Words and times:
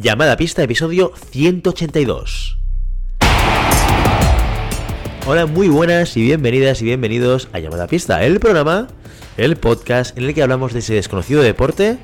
Llamada 0.00 0.38
Pista, 0.38 0.62
episodio 0.62 1.12
182. 1.32 2.56
Hola, 5.26 5.44
muy 5.44 5.68
buenas 5.68 6.16
y 6.16 6.22
bienvenidas 6.22 6.80
y 6.80 6.86
bienvenidos 6.86 7.50
a 7.52 7.58
Llamada 7.58 7.88
Pista, 7.88 8.24
el 8.24 8.40
programa, 8.40 8.88
el 9.36 9.56
podcast 9.56 10.16
en 10.16 10.24
el 10.24 10.34
que 10.34 10.42
hablamos 10.42 10.72
de 10.72 10.78
ese 10.78 10.94
desconocido 10.94 11.42
deporte 11.42 11.98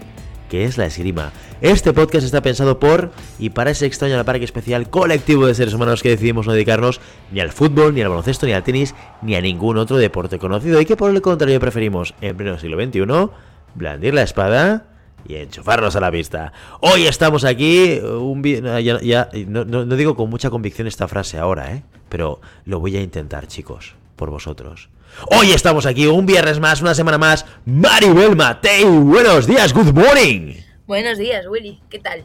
que 0.50 0.66
es 0.66 0.76
la 0.76 0.84
esgrima. 0.84 1.32
Este 1.62 1.94
podcast 1.94 2.26
está 2.26 2.42
pensado 2.42 2.78
por 2.78 3.10
y 3.38 3.50
para 3.50 3.70
ese 3.70 3.86
extraño 3.86 4.22
parque 4.22 4.44
especial 4.44 4.90
colectivo 4.90 5.46
de 5.46 5.54
seres 5.54 5.72
humanos 5.72 6.02
que 6.02 6.10
decidimos 6.10 6.46
no 6.46 6.52
dedicarnos 6.52 7.00
ni 7.32 7.40
al 7.40 7.52
fútbol, 7.52 7.94
ni 7.94 8.02
al 8.02 8.10
baloncesto, 8.10 8.44
ni 8.44 8.52
al 8.52 8.64
tenis, 8.64 8.94
ni 9.22 9.34
a 9.34 9.40
ningún 9.40 9.78
otro 9.78 9.96
deporte 9.96 10.38
conocido 10.38 10.78
y 10.78 10.84
que 10.84 10.98
por 10.98 11.10
el 11.10 11.22
contrario 11.22 11.58
preferimos 11.58 12.14
en 12.20 12.36
pleno 12.36 12.58
siglo 12.58 12.76
XXI 12.76 13.30
blandir 13.74 14.12
la 14.12 14.24
espada 14.24 14.97
y 15.26 15.36
enchufarnos 15.36 15.96
a 15.96 16.00
la 16.00 16.10
pista. 16.10 16.52
Hoy 16.80 17.06
estamos 17.06 17.44
aquí, 17.44 17.98
un 17.98 18.42
ya, 18.42 19.28
no, 19.46 19.64
no, 19.64 19.84
digo 19.96 20.14
con 20.14 20.30
mucha 20.30 20.50
convicción 20.50 20.86
esta 20.86 21.08
frase 21.08 21.38
ahora, 21.38 21.72
¿eh? 21.72 21.82
pero 22.08 22.40
lo 22.64 22.80
voy 22.80 22.96
a 22.96 23.02
intentar, 23.02 23.46
chicos, 23.46 23.94
por 24.16 24.30
vosotros. 24.30 24.88
Hoy 25.30 25.52
estamos 25.52 25.86
aquí, 25.86 26.06
un 26.06 26.26
viernes 26.26 26.60
más, 26.60 26.80
una 26.80 26.94
semana 26.94 27.18
más. 27.18 27.44
Maribel 27.64 28.36
Matei, 28.36 28.84
buenos 28.84 29.46
días, 29.46 29.72
good 29.72 29.92
morning. 29.92 30.54
Buenos 30.86 31.18
días, 31.18 31.46
Willy, 31.46 31.80
¿qué 31.90 31.98
tal? 31.98 32.24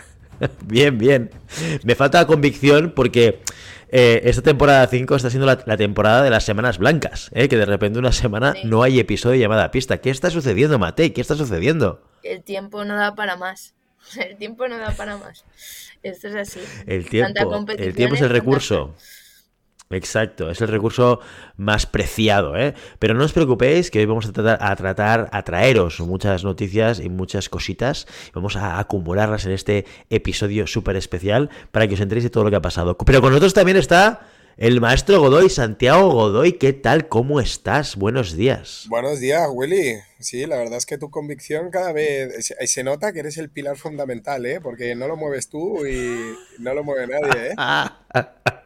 bien, 0.64 0.98
bien. 0.98 1.30
Me 1.84 1.94
falta 1.94 2.26
convicción 2.26 2.92
porque 2.94 3.40
eh, 3.94 4.22
esta 4.24 4.40
temporada 4.40 4.86
5 4.86 5.16
está 5.16 5.28
siendo 5.28 5.46
la, 5.46 5.76
temporada 5.76 6.22
de 6.22 6.30
las 6.30 6.44
semanas 6.44 6.78
blancas, 6.78 7.30
¿eh? 7.34 7.46
que 7.48 7.58
de 7.58 7.66
repente 7.66 7.98
una 7.98 8.10
semana 8.10 8.54
no 8.64 8.82
hay 8.82 8.98
episodio 8.98 9.38
llamada 9.38 9.70
pista. 9.70 9.98
¿Qué 9.98 10.08
está 10.08 10.30
sucediendo, 10.30 10.78
Matei? 10.78 11.10
¿Qué 11.10 11.20
está 11.20 11.34
sucediendo? 11.34 12.02
El 12.22 12.42
tiempo 12.42 12.86
no 12.86 12.96
da 12.96 13.14
para 13.14 13.36
más. 13.36 13.74
El 14.16 14.36
tiempo 14.38 14.66
no 14.66 14.78
da 14.78 14.92
para 14.92 15.18
más. 15.18 15.44
Esto 16.02 16.28
es 16.28 16.34
así. 16.34 16.60
El 16.86 17.06
tiempo, 17.08 17.66
el 17.76 17.94
tiempo 17.94 18.16
es 18.16 18.22
el 18.22 18.30
recurso. 18.30 18.94
Exacto, 19.92 20.50
es 20.50 20.60
el 20.60 20.68
recurso 20.68 21.20
más 21.56 21.86
preciado, 21.86 22.56
¿eh? 22.56 22.74
Pero 22.98 23.14
no 23.14 23.24
os 23.24 23.32
preocupéis 23.32 23.90
que 23.90 23.98
hoy 23.98 24.06
vamos 24.06 24.26
a 24.26 24.32
tratar, 24.32 24.58
a 24.60 24.76
tratar, 24.76 25.28
a 25.32 25.42
traeros 25.42 26.00
muchas 26.00 26.44
noticias 26.44 27.00
y 27.00 27.08
muchas 27.08 27.48
cositas. 27.48 28.06
Vamos 28.34 28.56
a 28.56 28.78
acumularlas 28.78 29.46
en 29.46 29.52
este 29.52 29.86
episodio 30.10 30.66
súper 30.66 30.96
especial 30.96 31.50
para 31.70 31.86
que 31.86 31.94
os 31.94 32.00
enteréis 32.00 32.24
de 32.24 32.30
todo 32.30 32.44
lo 32.44 32.50
que 32.50 32.56
ha 32.56 32.62
pasado. 32.62 32.96
Pero 32.96 33.20
con 33.20 33.30
nosotros 33.30 33.54
también 33.54 33.76
está 33.76 34.20
el 34.56 34.80
maestro 34.80 35.20
Godoy, 35.20 35.48
Santiago 35.48 36.10
Godoy. 36.10 36.52
¿Qué 36.52 36.72
tal? 36.72 37.08
¿Cómo 37.08 37.40
estás? 37.40 37.96
Buenos 37.96 38.36
días. 38.36 38.86
Buenos 38.88 39.20
días, 39.20 39.48
Willy. 39.50 39.96
Sí, 40.20 40.46
la 40.46 40.56
verdad 40.56 40.78
es 40.78 40.86
que 40.86 40.98
tu 40.98 41.10
convicción 41.10 41.70
cada 41.70 41.92
vez 41.92 42.54
se, 42.60 42.84
nota 42.84 43.12
que 43.12 43.20
eres 43.20 43.38
el 43.38 43.50
pilar 43.50 43.76
fundamental, 43.76 44.44
¿eh? 44.46 44.60
Porque 44.60 44.94
no 44.94 45.08
lo 45.08 45.16
mueves 45.16 45.48
tú 45.48 45.86
y 45.86 46.36
no 46.58 46.74
lo 46.74 46.84
mueve 46.84 47.06
nadie, 47.06 47.48
¿eh? 47.48 47.54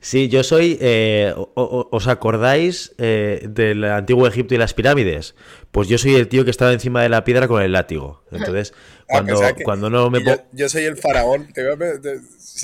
Sí, 0.00 0.28
yo 0.28 0.42
soy. 0.42 0.78
Eh, 0.80 1.32
¿Os 1.36 2.08
acordáis 2.08 2.94
eh, 2.98 3.46
del 3.48 3.84
antiguo 3.84 4.26
Egipto 4.26 4.54
y 4.54 4.58
las 4.58 4.74
pirámides? 4.74 5.34
Pues 5.70 5.88
yo 5.88 5.98
soy 5.98 6.14
el 6.14 6.28
tío 6.28 6.44
que 6.44 6.50
estaba 6.50 6.72
encima 6.72 7.02
de 7.02 7.08
la 7.08 7.24
piedra 7.24 7.46
con 7.46 7.62
el 7.62 7.72
látigo. 7.72 8.24
Entonces, 8.32 8.72
ah, 9.02 9.04
cuando, 9.06 9.40
cuando 9.64 9.90
no 9.90 10.10
me. 10.10 10.24
Yo, 10.24 10.36
yo, 10.52 10.68
soy 10.68 10.84
el 10.84 10.96
faraón. 10.96 11.48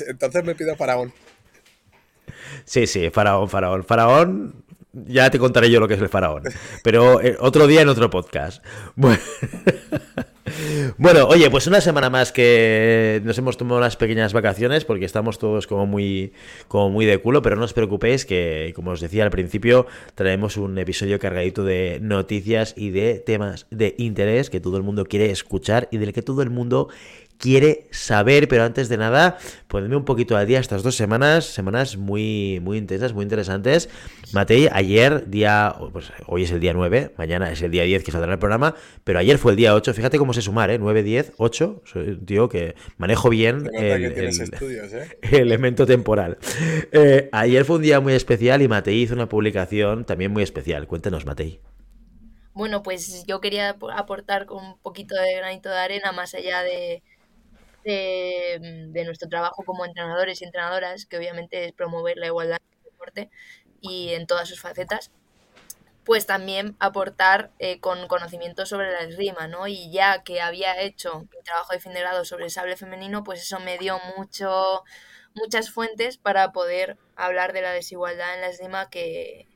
Entonces 0.07 0.43
me 0.43 0.55
pido 0.55 0.75
faraón. 0.75 1.13
Sí, 2.65 2.87
sí, 2.87 3.09
faraón, 3.09 3.49
faraón. 3.49 3.83
Faraón, 3.83 4.63
ya 4.93 5.29
te 5.29 5.39
contaré 5.39 5.69
yo 5.69 5.79
lo 5.79 5.87
que 5.87 5.95
es 5.95 6.01
el 6.01 6.09
faraón. 6.09 6.43
Pero 6.83 7.21
eh, 7.21 7.37
otro 7.39 7.67
día 7.67 7.81
en 7.81 7.89
otro 7.89 8.09
podcast. 8.09 8.63
Bueno. 8.95 9.19
Bueno, 10.97 11.27
oye, 11.27 11.49
pues 11.49 11.67
una 11.67 11.81
semana 11.81 12.09
más 12.09 12.31
que 12.31 13.21
nos 13.23 13.37
hemos 13.37 13.57
tomado 13.57 13.77
unas 13.77 13.95
pequeñas 13.95 14.33
vacaciones 14.33 14.85
porque 14.85 15.05
estamos 15.05 15.39
todos 15.39 15.67
como 15.67 15.85
muy, 15.85 16.33
como 16.67 16.89
muy 16.89 17.05
de 17.05 17.19
culo, 17.19 17.41
pero 17.41 17.55
no 17.55 17.63
os 17.63 17.73
preocupéis 17.73 18.25
que, 18.25 18.73
como 18.75 18.91
os 18.91 19.01
decía 19.01 19.23
al 19.23 19.29
principio, 19.29 19.87
traemos 20.15 20.57
un 20.57 20.77
episodio 20.77 21.19
cargadito 21.19 21.63
de 21.63 21.99
noticias 22.01 22.73
y 22.75 22.89
de 22.89 23.19
temas 23.19 23.67
de 23.69 23.95
interés 23.97 24.49
que 24.49 24.59
todo 24.59 24.77
el 24.77 24.83
mundo 24.83 25.05
quiere 25.05 25.31
escuchar 25.31 25.87
y 25.91 25.97
del 25.97 26.11
que 26.13 26.21
todo 26.21 26.41
el 26.41 26.49
mundo 26.49 26.89
quiere 27.41 27.87
saber, 27.89 28.47
pero 28.47 28.63
antes 28.63 28.87
de 28.87 28.97
nada, 28.97 29.37
ponedme 29.67 29.95
un 29.95 30.05
poquito 30.05 30.37
al 30.37 30.45
día 30.45 30.59
estas 30.59 30.83
dos 30.83 30.95
semanas, 30.95 31.45
semanas 31.45 31.97
muy, 31.97 32.59
muy 32.61 32.77
intensas, 32.77 33.13
muy 33.13 33.23
interesantes. 33.23 33.89
Matei, 34.31 34.69
ayer, 34.71 35.27
día, 35.27 35.75
pues 35.91 36.13
hoy 36.27 36.43
es 36.43 36.51
el 36.51 36.59
día 36.59 36.73
9, 36.73 37.13
mañana 37.17 37.51
es 37.51 37.61
el 37.63 37.71
día 37.71 37.83
10 37.83 38.03
que 38.03 38.11
saldrá 38.11 38.31
el 38.31 38.39
programa, 38.39 38.75
pero 39.03 39.19
ayer 39.19 39.39
fue 39.39 39.51
el 39.53 39.57
día 39.57 39.73
8, 39.73 39.93
fíjate 39.93 40.19
cómo 40.19 40.33
se 40.33 40.41
sumar, 40.41 40.69
¿eh? 40.69 40.77
9, 40.77 41.03
10, 41.03 41.33
8, 41.37 41.81
soy 41.83 42.09
un 42.09 42.25
tío 42.25 42.47
que 42.47 42.75
manejo 42.97 43.29
bien 43.29 43.67
el, 43.73 44.05
¿eh? 44.05 45.17
elemento 45.31 45.87
temporal. 45.87 46.37
Eh, 46.91 47.27
ayer 47.31 47.65
fue 47.65 47.77
un 47.77 47.81
día 47.81 47.99
muy 47.99 48.13
especial 48.13 48.61
y 48.61 48.67
Matei 48.67 49.01
hizo 49.01 49.15
una 49.15 49.27
publicación 49.27 50.05
también 50.05 50.31
muy 50.31 50.43
especial. 50.43 50.85
Cuéntanos, 50.87 51.25
Matei. 51.25 51.59
Bueno, 52.53 52.83
pues 52.83 53.25
yo 53.25 53.39
quería 53.39 53.77
aportar 53.95 54.45
con 54.45 54.63
un 54.63 54.77
poquito 54.79 55.15
de 55.15 55.35
granito 55.35 55.69
de 55.69 55.77
arena 55.77 56.11
más 56.11 56.35
allá 56.35 56.61
de, 56.63 57.01
Mm, 57.83 58.91
de, 58.91 59.03
nuestro 59.05 59.27
trabajo 59.29 59.63
como 59.65 59.85
entrenadores 59.85 60.41
y 60.41 60.45
entrenadoras, 60.45 61.05
que 61.05 61.17
obviamente 61.17 61.65
es 61.65 61.73
promover 61.73 62.17
la 62.17 62.27
igualdad 62.27 62.59
en 62.61 62.77
el 62.77 62.83
deporte 62.91 63.29
y 63.81 64.09
en 64.13 64.27
todas 64.27 64.47
sus 64.49 64.61
facetas, 64.61 65.11
pues 66.05 66.25
también 66.27 66.75
aportar 66.79 67.51
eh, 67.59 67.79
con 67.79 68.07
conocimiento 68.07 68.65
sobre 68.65 68.91
la 68.91 69.01
esgrima, 69.01 69.47
¿no? 69.47 69.67
Y 69.67 69.91
ya 69.91 70.23
que 70.23 70.41
había 70.41 70.79
hecho 70.81 71.21
mi 71.21 71.41
trabajo 71.43 71.73
de 71.73 71.79
fin 71.79 71.93
de 71.93 72.01
grado 72.01 72.25
sobre 72.25 72.45
el 72.45 72.51
sable 72.51 72.77
femenino, 72.77 73.23
pues 73.23 73.41
eso 73.41 73.59
me 73.59 73.77
dio 73.77 73.99
mucho, 74.17 74.83
muchas 75.35 75.71
fuentes 75.71 76.17
para 76.17 76.51
poder 76.51 76.97
hablar 77.15 77.53
de 77.53 77.61
la 77.61 77.71
desigualdad 77.71 78.35
en 78.35 78.41
la 78.41 78.47
esgrima 78.49 78.89
que, 78.89 79.47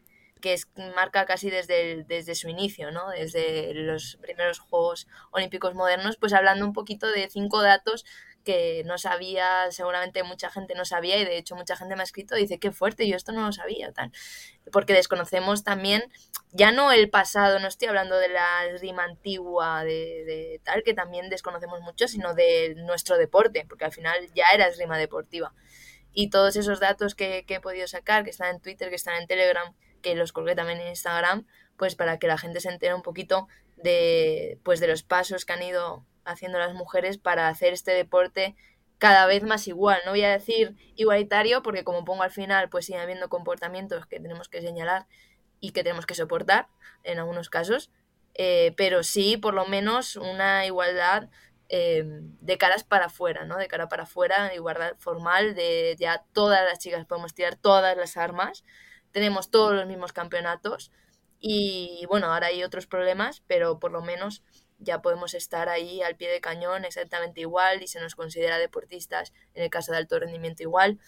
que 0.46 0.54
es, 0.54 0.68
marca 0.96 1.26
casi 1.26 1.50
desde, 1.50 2.04
desde 2.04 2.36
su 2.36 2.50
inicio, 2.50 2.92
¿no? 2.92 3.10
desde 3.10 3.74
los 3.74 4.20
primeros 4.22 4.60
Juegos 4.60 5.08
Olímpicos 5.32 5.74
modernos, 5.74 6.18
pues 6.18 6.34
hablando 6.34 6.68
un 6.68 6.74
poquito 6.74 7.08
de 7.08 7.28
cinco 7.32 7.64
datos 7.64 8.06
que 8.44 8.84
no 8.86 9.00
sabía, 9.00 9.72
seguramente 9.72 10.22
mucha 10.22 10.52
gente 10.52 10.76
no 10.76 10.86
sabía 10.86 11.18
y 11.18 11.26
de 11.26 11.40
hecho 11.40 11.56
mucha 11.56 11.76
gente 11.76 11.96
me 11.96 12.02
ha 12.02 12.04
escrito 12.04 12.38
y 12.38 12.42
dice, 12.42 12.60
qué 12.60 12.72
fuerte, 12.72 13.08
yo 13.08 13.16
esto 13.16 13.32
no 13.32 13.44
lo 13.44 13.52
sabía, 13.54 13.92
tal. 13.92 14.12
Porque 14.72 14.94
desconocemos 14.94 15.64
también, 15.64 16.04
ya 16.52 16.72
no 16.72 16.92
el 16.92 17.10
pasado, 17.10 17.58
no 17.58 17.68
estoy 17.68 17.88
hablando 17.88 18.16
de 18.16 18.30
la 18.30 18.68
esgrima 18.68 19.04
antigua, 19.04 19.84
de, 19.84 20.26
de, 20.26 20.62
tal, 20.64 20.84
que 20.84 20.94
también 20.94 21.28
desconocemos 21.32 21.82
mucho, 21.82 22.08
sino 22.08 22.36
de 22.36 22.76
nuestro 22.86 23.18
deporte, 23.18 23.66
porque 23.68 23.86
al 23.86 23.94
final 23.94 24.16
ya 24.36 24.46
era 24.54 24.68
esgrima 24.68 25.00
deportiva. 25.00 25.56
Y 26.14 26.30
todos 26.30 26.56
esos 26.56 26.80
datos 26.80 27.16
que, 27.16 27.46
que 27.48 27.56
he 27.56 27.60
podido 27.62 27.88
sacar, 27.88 28.24
que 28.24 28.30
están 28.30 28.54
en 28.54 28.62
Twitter, 28.62 28.90
que 28.90 28.96
están 28.96 29.20
en 29.20 29.26
Telegram, 29.26 29.74
que 30.06 30.14
los 30.14 30.32
colgué 30.32 30.54
también 30.54 30.80
en 30.80 30.90
Instagram, 30.90 31.48
pues 31.78 31.96
para 31.96 32.20
que 32.20 32.28
la 32.28 32.38
gente 32.38 32.60
se 32.60 32.70
entere 32.70 32.94
un 32.94 33.02
poquito 33.02 33.48
de, 33.76 34.60
pues 34.64 34.80
de 34.80 34.86
los 34.86 35.02
pasos 35.02 35.46
que 35.46 35.54
han 35.54 35.64
ido 35.64 36.06
haciendo 36.26 36.60
las 36.60 36.76
mujeres 36.76 37.18
para 37.18 37.48
hacer 37.48 37.74
este 37.74 37.92
deporte 37.92 38.56
cada 39.00 39.26
vez 39.26 39.42
más 39.42 39.68
igual. 39.68 40.00
No 40.06 40.12
voy 40.12 40.22
a 40.22 40.30
decir 40.30 40.76
igualitario 40.96 41.64
porque 41.64 41.84
como 41.84 42.06
pongo 42.06 42.22
al 42.22 42.30
final, 42.30 42.70
pues 42.70 42.86
sigue 42.86 43.00
habiendo 43.00 43.30
comportamientos 43.30 44.06
que 44.06 44.20
tenemos 44.20 44.48
que 44.48 44.62
señalar 44.62 45.08
y 45.60 45.72
que 45.72 45.82
tenemos 45.82 46.06
que 46.06 46.14
soportar 46.14 46.68
en 47.04 47.18
algunos 47.18 47.50
casos, 47.50 47.90
eh, 48.36 48.76
pero 48.78 49.02
sí 49.02 49.38
por 49.38 49.56
lo 49.56 49.66
menos 49.66 50.18
una 50.18 50.68
igualdad 50.68 51.30
eh, 51.70 52.04
de 52.06 52.58
caras 52.60 52.84
para 52.84 53.08
afuera, 53.08 53.46
¿no? 53.46 53.58
De 53.58 53.68
cara 53.68 53.90
para 53.90 54.04
afuera, 54.04 54.54
igualdad 54.54 54.94
formal, 55.00 55.56
de 55.56 55.96
ya 55.98 56.24
todas 56.32 56.64
las 56.64 56.78
chicas 56.78 57.08
podemos 57.08 57.34
tirar 57.34 57.56
todas 57.56 57.98
las 57.98 58.18
armas 58.18 58.64
tenemos 59.16 59.50
todos 59.50 59.74
los 59.74 59.88
mismos 59.88 60.12
campeonatos 60.12 60.92
y 61.40 62.06
bueno, 62.10 62.34
ahora 62.34 62.48
hay 62.48 62.66
otros 62.66 62.86
problemas, 62.86 63.42
pero 63.48 63.80
por 63.80 63.94
lo 63.94 64.02
menos 64.02 64.44
ya 64.78 65.02
podemos 65.02 65.34
estar 65.36 65.70
ahí 65.70 66.02
al 66.02 66.18
pie 66.18 66.30
de 66.30 66.42
cañón 66.42 66.84
exactamente 66.84 67.40
igual 67.40 67.82
y 67.82 67.88
se 67.88 68.02
nos 68.02 68.14
considera 68.14 68.58
deportistas 68.58 69.32
en 69.54 69.64
el 69.64 69.70
caso 69.70 69.94
de 69.94 70.00
alto 70.00 70.20
rendimiento 70.20 70.64
igual. 70.64 71.00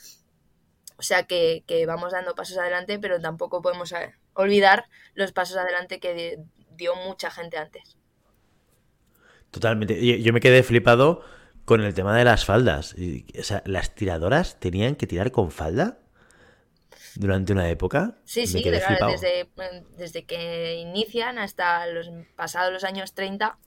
O 0.95 1.01
sea 1.01 1.23
que, 1.23 1.65
vamos 1.85 2.13
dando 2.13 2.33
pasos 2.33 2.57
adelante, 2.57 2.97
pero 2.97 3.19
tampoco 3.19 3.61
podemos 3.61 3.91
eh, 3.91 4.15
olvidar 4.35 4.85
los 5.13 5.33
pasos 5.33 5.57
adelante 5.57 5.99
que 5.99 6.39
dio 6.77 6.95
mucha 6.95 7.29
gente 7.29 7.57
antes. 7.57 7.97
Totalmente. 9.51 10.21
Yo 10.21 10.31
me 10.31 10.39
quedé 10.39 10.63
flipado 10.63 11.25
con 11.65 11.81
el 11.81 11.93
tema 11.93 12.17
de 12.17 12.23
las 12.23 12.45
faldas. 12.45 12.95
O 13.37 13.43
sea, 13.43 13.63
¿las 13.65 13.95
tiradoras 13.95 14.61
tenían 14.61 14.95
que 14.95 15.07
tirar 15.07 15.33
con 15.33 15.51
falda? 15.51 15.99
Durante 17.19 17.53
una 17.53 17.69
época. 17.69 18.17
Sí, 18.25 18.47
sí, 18.47 18.63
desde, 18.63 19.47
desde, 19.97 20.25
que 20.25 20.75
inician 20.75 21.37
hasta 21.37 21.85
los 21.87 22.09
pasados 22.35 22.71
los 22.73 22.83
años 22.83 23.13
30, 23.13 23.57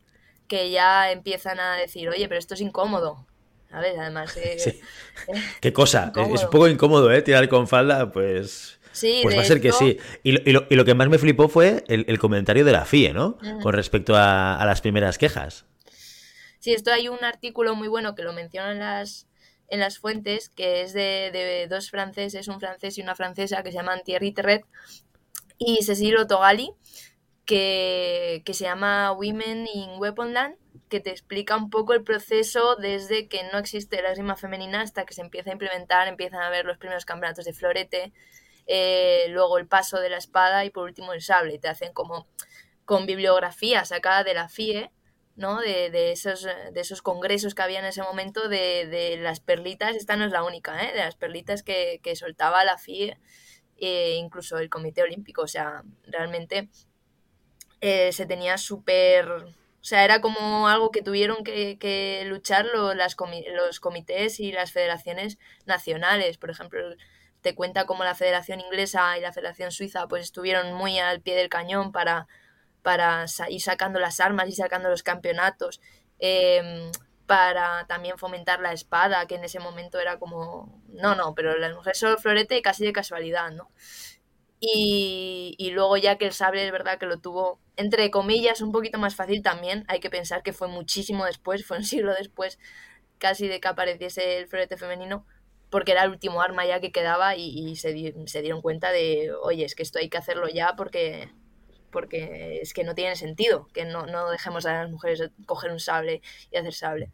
que 0.48 0.70
ya 0.70 1.10
empiezan 1.12 1.60
a 1.60 1.76
decir, 1.76 2.08
oye, 2.08 2.28
pero 2.28 2.38
esto 2.38 2.54
es 2.54 2.60
incómodo. 2.60 3.26
¿Sabes? 3.70 3.96
Además. 3.98 4.36
Eh, 4.42 4.80
Qué 5.60 5.72
cosa. 5.72 6.12
Es, 6.16 6.44
un 6.44 6.50
poco 6.50 6.66
incómodo, 6.66 7.12
¿eh? 7.12 7.22
Tirar 7.22 7.48
con 7.48 7.68
falda, 7.68 8.10
pues. 8.10 8.78
Sí, 8.92 9.20
pues 9.22 9.36
va 9.36 9.42
a 9.42 9.44
ser 9.44 9.60
que 9.60 9.70
sí. 9.70 9.98
Y 10.24 10.32
lo, 10.32 10.66
y, 10.68 10.74
lo, 10.74 10.84
que 10.84 10.94
más 10.94 11.08
me 11.08 11.18
flipó 11.18 11.48
fue 11.48 11.84
el, 11.86 12.18
comentario 12.18 12.64
de 12.64 12.72
la 12.72 12.84
FIE, 12.84 13.12
¿no? 13.12 13.38
Con 13.62 13.72
respecto 13.72 14.16
a, 14.16 14.56
a 14.56 14.66
las 14.66 14.80
primeras 14.80 15.16
quejas. 15.16 15.64
Sí, 16.58 16.72
esto 16.72 16.92
hay 16.92 17.08
un 17.08 17.22
artículo 17.24 17.76
muy 17.76 17.86
bueno 17.86 18.14
que 18.14 18.22
lo 18.22 18.32
menciona 18.32 18.72
en 18.72 18.80
las, 18.80 19.29
en 19.70 19.80
las 19.80 19.98
fuentes, 19.98 20.50
que 20.50 20.82
es 20.82 20.92
de, 20.92 21.30
de 21.32 21.66
dos 21.68 21.90
franceses, 21.90 22.48
un 22.48 22.60
francés 22.60 22.98
y 22.98 23.02
una 23.02 23.14
francesa, 23.14 23.62
que 23.62 23.70
se 23.70 23.78
llaman 23.78 24.02
Thierry 24.04 24.32
Terret 24.32 24.64
y 25.58 25.82
Cecilio 25.84 26.26
Togali, 26.26 26.72
que, 27.46 28.42
que 28.44 28.54
se 28.54 28.64
llama 28.64 29.12
Women 29.12 29.66
in 29.72 29.90
Weaponland, 29.98 30.56
que 30.88 31.00
te 31.00 31.10
explica 31.10 31.56
un 31.56 31.70
poco 31.70 31.94
el 31.94 32.02
proceso 32.02 32.76
desde 32.76 33.28
que 33.28 33.42
no 33.52 33.58
existe 33.58 34.02
la 34.02 34.10
esgrima 34.10 34.36
femenina 34.36 34.82
hasta 34.82 35.04
que 35.04 35.14
se 35.14 35.22
empieza 35.22 35.50
a 35.50 35.54
implementar, 35.54 36.08
empiezan 36.08 36.42
a 36.42 36.48
haber 36.48 36.64
los 36.64 36.78
primeros 36.78 37.04
campeonatos 37.04 37.44
de 37.44 37.52
florete, 37.52 38.12
eh, 38.66 39.26
luego 39.30 39.58
el 39.58 39.66
paso 39.66 39.98
de 40.00 40.10
la 40.10 40.18
espada 40.18 40.64
y 40.64 40.70
por 40.70 40.84
último 40.84 41.12
el 41.12 41.22
sable. 41.22 41.58
Te 41.58 41.68
hacen 41.68 41.92
como 41.92 42.26
con 42.84 43.06
bibliografía 43.06 43.84
sacada 43.84 44.24
de 44.24 44.34
la 44.34 44.48
FIE, 44.48 44.90
¿no? 45.36 45.60
De, 45.60 45.90
de, 45.90 46.12
esos, 46.12 46.44
de 46.44 46.80
esos 46.80 47.02
congresos 47.02 47.54
que 47.54 47.62
había 47.62 47.78
en 47.78 47.86
ese 47.86 48.02
momento 48.02 48.48
de, 48.48 48.86
de 48.86 49.16
las 49.16 49.40
perlitas, 49.40 49.96
esta 49.96 50.16
no 50.16 50.24
es 50.24 50.32
la 50.32 50.44
única, 50.44 50.82
¿eh? 50.84 50.92
de 50.92 50.98
las 50.98 51.16
perlitas 51.16 51.62
que, 51.62 52.00
que 52.02 52.16
soltaba 52.16 52.64
la 52.64 52.78
FIE, 52.78 53.16
e 53.78 54.16
incluso 54.16 54.58
el 54.58 54.68
Comité 54.68 55.02
Olímpico, 55.02 55.42
o 55.42 55.48
sea, 55.48 55.82
realmente 56.06 56.68
eh, 57.80 58.12
se 58.12 58.26
tenía 58.26 58.58
súper... 58.58 59.28
O 59.30 59.82
sea, 59.82 60.04
era 60.04 60.20
como 60.20 60.68
algo 60.68 60.90
que 60.90 61.00
tuvieron 61.00 61.42
que, 61.42 61.78
que 61.78 62.24
luchar 62.26 62.66
las 62.94 63.16
los 63.54 63.80
comités 63.80 64.38
y 64.38 64.52
las 64.52 64.72
federaciones 64.72 65.38
nacionales. 65.64 66.36
Por 66.36 66.50
ejemplo, 66.50 66.80
te 67.40 67.54
cuenta 67.54 67.86
cómo 67.86 68.04
la 68.04 68.14
Federación 68.14 68.60
Inglesa 68.60 69.16
y 69.16 69.22
la 69.22 69.32
Federación 69.32 69.72
Suiza 69.72 70.06
pues 70.06 70.24
estuvieron 70.24 70.74
muy 70.74 70.98
al 70.98 71.22
pie 71.22 71.34
del 71.34 71.48
cañón 71.48 71.92
para, 71.92 72.28
para 72.82 73.26
ir 73.48 73.60
sacando 73.60 74.00
las 74.00 74.20
armas 74.20 74.48
y 74.48 74.52
sacando 74.52 74.88
los 74.88 75.02
campeonatos. 75.02 75.80
Eh, 76.18 76.90
para 77.30 77.86
también 77.86 78.18
fomentar 78.18 78.58
la 78.58 78.72
espada, 78.72 79.24
que 79.28 79.36
en 79.36 79.44
ese 79.44 79.60
momento 79.60 80.00
era 80.00 80.18
como, 80.18 80.82
no, 80.88 81.14
no, 81.14 81.32
pero 81.36 81.56
las 81.58 81.72
mujeres 81.72 81.96
solo 81.96 82.18
florete 82.18 82.60
casi 82.60 82.84
de 82.84 82.92
casualidad, 82.92 83.52
¿no? 83.52 83.70
Y, 84.58 85.54
y, 85.56 85.70
luego 85.70 85.96
ya 85.96 86.18
que 86.18 86.26
el 86.26 86.32
sable 86.32 86.66
es 86.66 86.72
verdad 86.72 86.98
que 86.98 87.06
lo 87.06 87.20
tuvo, 87.20 87.60
entre 87.76 88.10
comillas, 88.10 88.60
un 88.62 88.72
poquito 88.72 88.98
más 88.98 89.14
fácil 89.14 89.44
también, 89.44 89.84
hay 89.86 90.00
que 90.00 90.10
pensar 90.10 90.42
que 90.42 90.52
fue 90.52 90.66
muchísimo 90.66 91.24
después, 91.24 91.64
fue 91.66 91.76
un 91.76 91.84
siglo 91.84 92.12
después 92.14 92.58
casi 93.18 93.46
de 93.46 93.60
que 93.60 93.68
apareciese 93.68 94.38
el 94.38 94.48
florete 94.48 94.76
femenino, 94.76 95.24
porque 95.70 95.92
era 95.92 96.02
el 96.02 96.10
último 96.10 96.42
arma 96.42 96.66
ya 96.66 96.80
que 96.80 96.90
quedaba 96.90 97.36
y, 97.36 97.76
se, 97.76 98.12
se, 98.26 98.42
dieron 98.42 98.60
cuenta 98.60 98.90
de, 98.90 99.30
oye, 99.40 99.64
es 99.64 99.76
que 99.76 99.84
esto 99.84 100.00
hay 100.00 100.08
que 100.08 100.18
hacerlo 100.18 100.48
ya 100.48 100.74
porque, 100.76 101.32
porque 101.90 102.60
es 102.62 102.72
que 102.72 102.84
no 102.84 102.94
tiene 102.94 103.16
sentido, 103.16 103.68
que 103.72 103.84
no, 103.84 104.06
no 104.06 104.30
dejemos 104.30 104.66
a 104.66 104.82
las 104.82 104.90
mujeres 104.90 105.30
coger 105.46 105.72
un 105.72 105.80
sable 105.80 106.22
y 106.50 106.56
hacer 106.56 106.74
sable. 106.74 107.12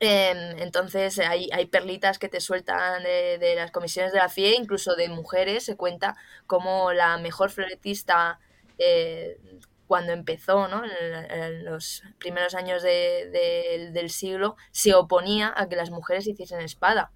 Eh, 0.00 0.56
entonces 0.58 1.18
hay, 1.20 1.48
hay, 1.52 1.66
perlitas 1.66 2.18
que 2.18 2.28
te 2.28 2.40
sueltan 2.40 3.02
de, 3.04 3.38
de, 3.38 3.54
las 3.54 3.70
comisiones 3.70 4.12
de 4.12 4.18
la 4.18 4.28
FIE, 4.28 4.56
incluso 4.56 4.96
de 4.96 5.08
mujeres, 5.08 5.64
se 5.64 5.76
cuenta 5.76 6.16
como 6.46 6.92
la 6.92 7.16
mejor 7.18 7.50
floretista 7.50 8.40
eh, 8.78 9.38
cuando 9.86 10.12
empezó, 10.12 10.68
¿no? 10.68 10.82
en, 10.84 11.30
en, 11.30 11.64
los 11.64 12.02
primeros 12.18 12.54
años 12.54 12.82
de, 12.82 13.30
de, 13.30 13.90
del 13.92 14.10
siglo, 14.10 14.56
se 14.72 14.94
oponía 14.94 15.52
a 15.56 15.68
que 15.68 15.76
las 15.76 15.90
mujeres 15.90 16.26
hiciesen 16.26 16.60
espada. 16.60 17.12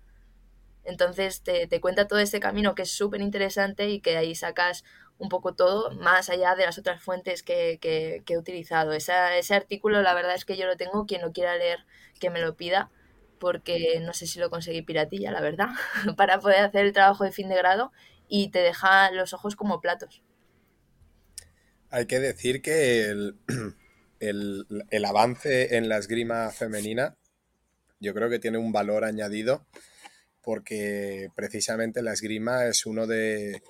Entonces 0.84 1.42
te, 1.42 1.66
te 1.66 1.80
cuenta 1.80 2.08
todo 2.08 2.18
este 2.18 2.40
camino 2.40 2.74
que 2.74 2.82
es 2.82 2.90
súper 2.90 3.20
interesante 3.20 3.88
y 3.90 4.00
que 4.00 4.16
ahí 4.16 4.34
sacas 4.34 4.84
un 5.18 5.28
poco 5.28 5.54
todo, 5.54 5.90
más 5.92 6.30
allá 6.30 6.54
de 6.54 6.64
las 6.64 6.78
otras 6.78 7.02
fuentes 7.02 7.42
que, 7.42 7.78
que, 7.80 8.22
he 8.26 8.38
utilizado. 8.38 8.92
Ese 8.92 9.54
artículo, 9.54 10.02
la 10.02 10.14
verdad 10.14 10.34
es 10.34 10.44
que 10.44 10.56
yo 10.56 10.66
lo 10.66 10.76
tengo, 10.76 11.06
quien 11.06 11.22
lo 11.22 11.32
quiera 11.32 11.56
leer, 11.56 11.80
que 12.20 12.30
me 12.30 12.40
lo 12.40 12.56
pida, 12.56 12.90
porque 13.38 14.00
no 14.00 14.14
sé 14.14 14.26
si 14.26 14.38
lo 14.38 14.50
conseguí 14.50 14.82
piratilla, 14.82 15.30
la 15.30 15.40
verdad, 15.40 15.68
para 16.16 16.38
poder 16.38 16.60
hacer 16.60 16.86
el 16.86 16.92
trabajo 16.92 17.24
de 17.24 17.32
fin 17.32 17.48
de 17.48 17.56
grado 17.56 17.92
y 18.28 18.50
te 18.50 18.60
deja 18.60 19.10
los 19.10 19.32
ojos 19.32 19.56
como 19.56 19.80
platos. 19.80 20.22
Hay 21.90 22.06
que 22.06 22.20
decir 22.20 22.62
que 22.62 23.06
el, 23.06 23.36
el, 24.20 24.66
el 24.90 25.04
avance 25.04 25.76
en 25.76 25.88
la 25.88 25.98
esgrima 25.98 26.50
femenina 26.50 27.16
yo 28.00 28.14
creo 28.14 28.30
que 28.30 28.38
tiene 28.38 28.58
un 28.58 28.72
valor 28.72 29.04
añadido 29.04 29.66
porque 30.42 31.28
precisamente 31.34 32.02
la 32.02 32.12
esgrima 32.12 32.66
es 32.66 32.86
uno 32.86 33.06
de, 33.06 33.62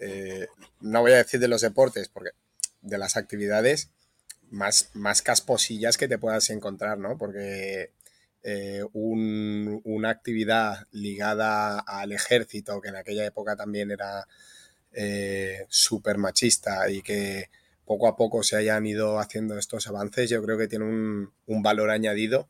eh, 0.00 0.48
no 0.80 1.00
voy 1.02 1.12
a 1.12 1.18
decir 1.18 1.40
de 1.40 1.48
los 1.48 1.60
deportes, 1.60 2.08
porque 2.08 2.30
de 2.82 2.98
las 2.98 3.16
actividades 3.16 3.90
más, 4.50 4.90
más 4.94 5.22
casposillas 5.22 5.96
que 5.96 6.08
te 6.08 6.18
puedas 6.18 6.50
encontrar, 6.50 6.98
¿no? 6.98 7.16
Porque 7.16 7.92
eh, 8.42 8.82
un, 8.92 9.80
una 9.84 10.10
actividad 10.10 10.86
ligada 10.92 11.78
al 11.78 12.12
ejército, 12.12 12.80
que 12.80 12.88
en 12.88 12.96
aquella 12.96 13.24
época 13.26 13.56
también 13.56 13.90
era 13.90 14.26
eh, 14.92 15.66
súper 15.68 16.18
machista 16.18 16.90
y 16.90 17.02
que 17.02 17.50
poco 17.84 18.08
a 18.08 18.16
poco 18.16 18.42
se 18.42 18.56
hayan 18.56 18.86
ido 18.86 19.18
haciendo 19.18 19.58
estos 19.58 19.86
avances, 19.88 20.30
yo 20.30 20.42
creo 20.42 20.56
que 20.56 20.68
tiene 20.68 20.84
un, 20.84 21.32
un 21.46 21.62
valor 21.62 21.90
añadido 21.90 22.48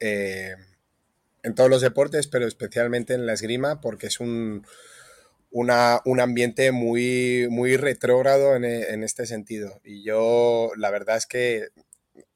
eh, 0.00 0.56
en 1.42 1.54
todos 1.54 1.70
los 1.70 1.82
deportes, 1.82 2.26
pero 2.26 2.46
especialmente 2.46 3.14
en 3.14 3.26
la 3.26 3.34
esgrima, 3.34 3.80
porque 3.80 4.06
es 4.08 4.20
un, 4.20 4.66
un 5.54 6.20
ambiente 6.20 6.72
muy, 6.72 7.46
muy 7.48 7.76
retrógrado 7.76 8.56
en, 8.56 8.64
en, 8.64 9.04
este 9.04 9.24
sentido. 9.24 9.80
Y 9.84 10.02
yo, 10.02 10.72
la 10.76 10.90
verdad 10.90 11.16
es 11.16 11.26
que 11.26 11.68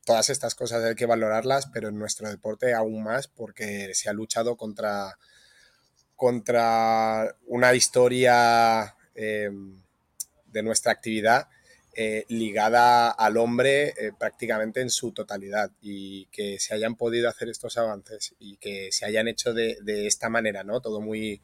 todas 0.05 0.31
estas 0.31 0.55
cosas 0.55 0.85
hay 0.85 0.95
que 0.95 1.05
valorarlas, 1.05 1.67
pero 1.67 1.89
en 1.89 1.99
nuestro 1.99 2.31
deporte 2.31 2.75
aún 2.75 3.03
más, 3.03 3.27
porque 3.27 3.93
se 3.95 4.09
ha 4.09 4.13
luchado 4.13 4.57
contra, 4.57 5.19
contra 6.15 7.37
una 7.47 7.75
historia 7.75 8.95
eh, 9.17 9.51
de 10.47 10.63
nuestra 10.63 10.93
actividad 10.93 11.49
eh, 11.95 12.25
ligada 12.29 13.11
al 13.11 13.37
hombre 13.37 13.89
eh, 13.89 14.13
prácticamente 14.17 14.81
en 14.81 14.91
su 14.91 15.11
totalidad 15.11 15.73
y 15.83 16.27
que 16.27 16.61
se 16.61 16.73
hayan 16.73 16.95
podido 16.95 17.29
hacer 17.29 17.49
estos 17.49 17.77
avances 17.79 18.37
y 18.39 18.59
que 18.59 18.93
se 18.93 19.07
hayan 19.07 19.27
hecho 19.27 19.53
de, 19.53 19.77
de 19.83 20.07
esta 20.07 20.29
manera, 20.29 20.63
¿no? 20.63 20.81
Todo 20.81 21.01
muy, 21.01 21.43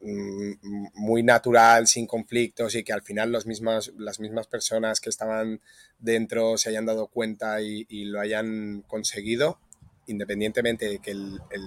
muy 0.00 1.22
natural, 1.22 1.86
sin 1.86 2.06
conflictos 2.06 2.74
y 2.74 2.84
que 2.84 2.92
al 2.92 3.02
final 3.02 3.32
los 3.32 3.46
mismos, 3.46 3.92
las 3.96 4.20
mismas 4.20 4.46
personas 4.46 5.00
que 5.00 5.08
estaban 5.08 5.60
dentro 5.98 6.58
se 6.58 6.68
hayan 6.68 6.86
dado 6.86 7.08
cuenta 7.08 7.62
y, 7.62 7.86
lo 8.04 8.20
hayan 8.20 8.82
conseguido, 8.86 9.58
independientemente 10.06 10.86
de 10.86 10.98
que 10.98 11.12
el, 11.12 11.40
el, 11.50 11.62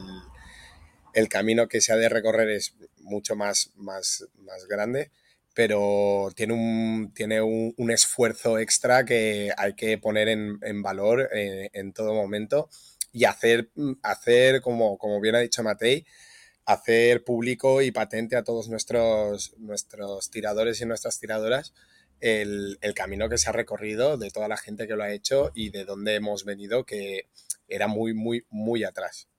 el, 1.14 1.30
camino 1.30 1.68
que 1.68 1.82
se 1.82 1.94
ha 1.94 1.98
de 1.98 2.10
recorrer 2.10 2.50
es 2.50 2.76
mucho 3.00 3.36
más, 3.36 3.72
más, 3.76 4.28
más 4.38 4.66
grande, 4.68 5.10
pero 5.56 6.30
tiene 6.36 6.54
un, 6.54 7.12
tiene 7.16 7.42
un, 7.42 7.74
un, 7.78 7.92
esfuerzo 7.92 8.60
extra 8.60 9.04
que 9.04 9.52
hay 9.58 9.74
que 9.74 9.98
poner 9.98 10.28
en, 10.28 10.60
en 10.62 10.84
valor 10.84 11.30
en, 11.34 11.72
en, 11.74 11.94
todo 11.94 12.14
momento 12.14 12.70
y 13.12 13.26
hacer, 13.26 13.72
hacer 14.04 14.62
como, 14.62 15.00
como 15.00 15.20
bien 15.20 15.34
ha 15.34 15.40
dicho 15.40 15.64
Matei, 15.64 16.06
hacer 16.68 17.24
público 17.24 17.82
y 17.82 17.92
patente 17.92 18.36
a 18.36 18.44
todos 18.44 18.68
nuestros, 18.68 19.54
nuestros 19.58 20.30
tiradores 20.30 20.82
y 20.82 20.86
nuestras 20.86 21.18
tiradoras 21.18 21.74
el, 22.20 22.78
el, 22.82 22.94
camino 22.94 23.30
que 23.30 23.38
se 23.38 23.50
ha 23.50 23.54
recorrido, 23.54 24.18
de 24.18 24.32
toda 24.32 24.50
la 24.50 24.58
gente 24.58 24.86
que 24.86 24.96
lo 24.96 25.04
ha 25.04 25.12
hecho 25.12 25.52
y 25.56 25.70
de 25.70 25.86
dónde 25.86 26.16
hemos 26.16 26.44
venido, 26.44 26.86
que 26.86 27.30
era 27.70 27.88
muy, 27.88 28.14
muy, 28.14 28.46
muy 28.50 28.84
atrás. 28.84 29.30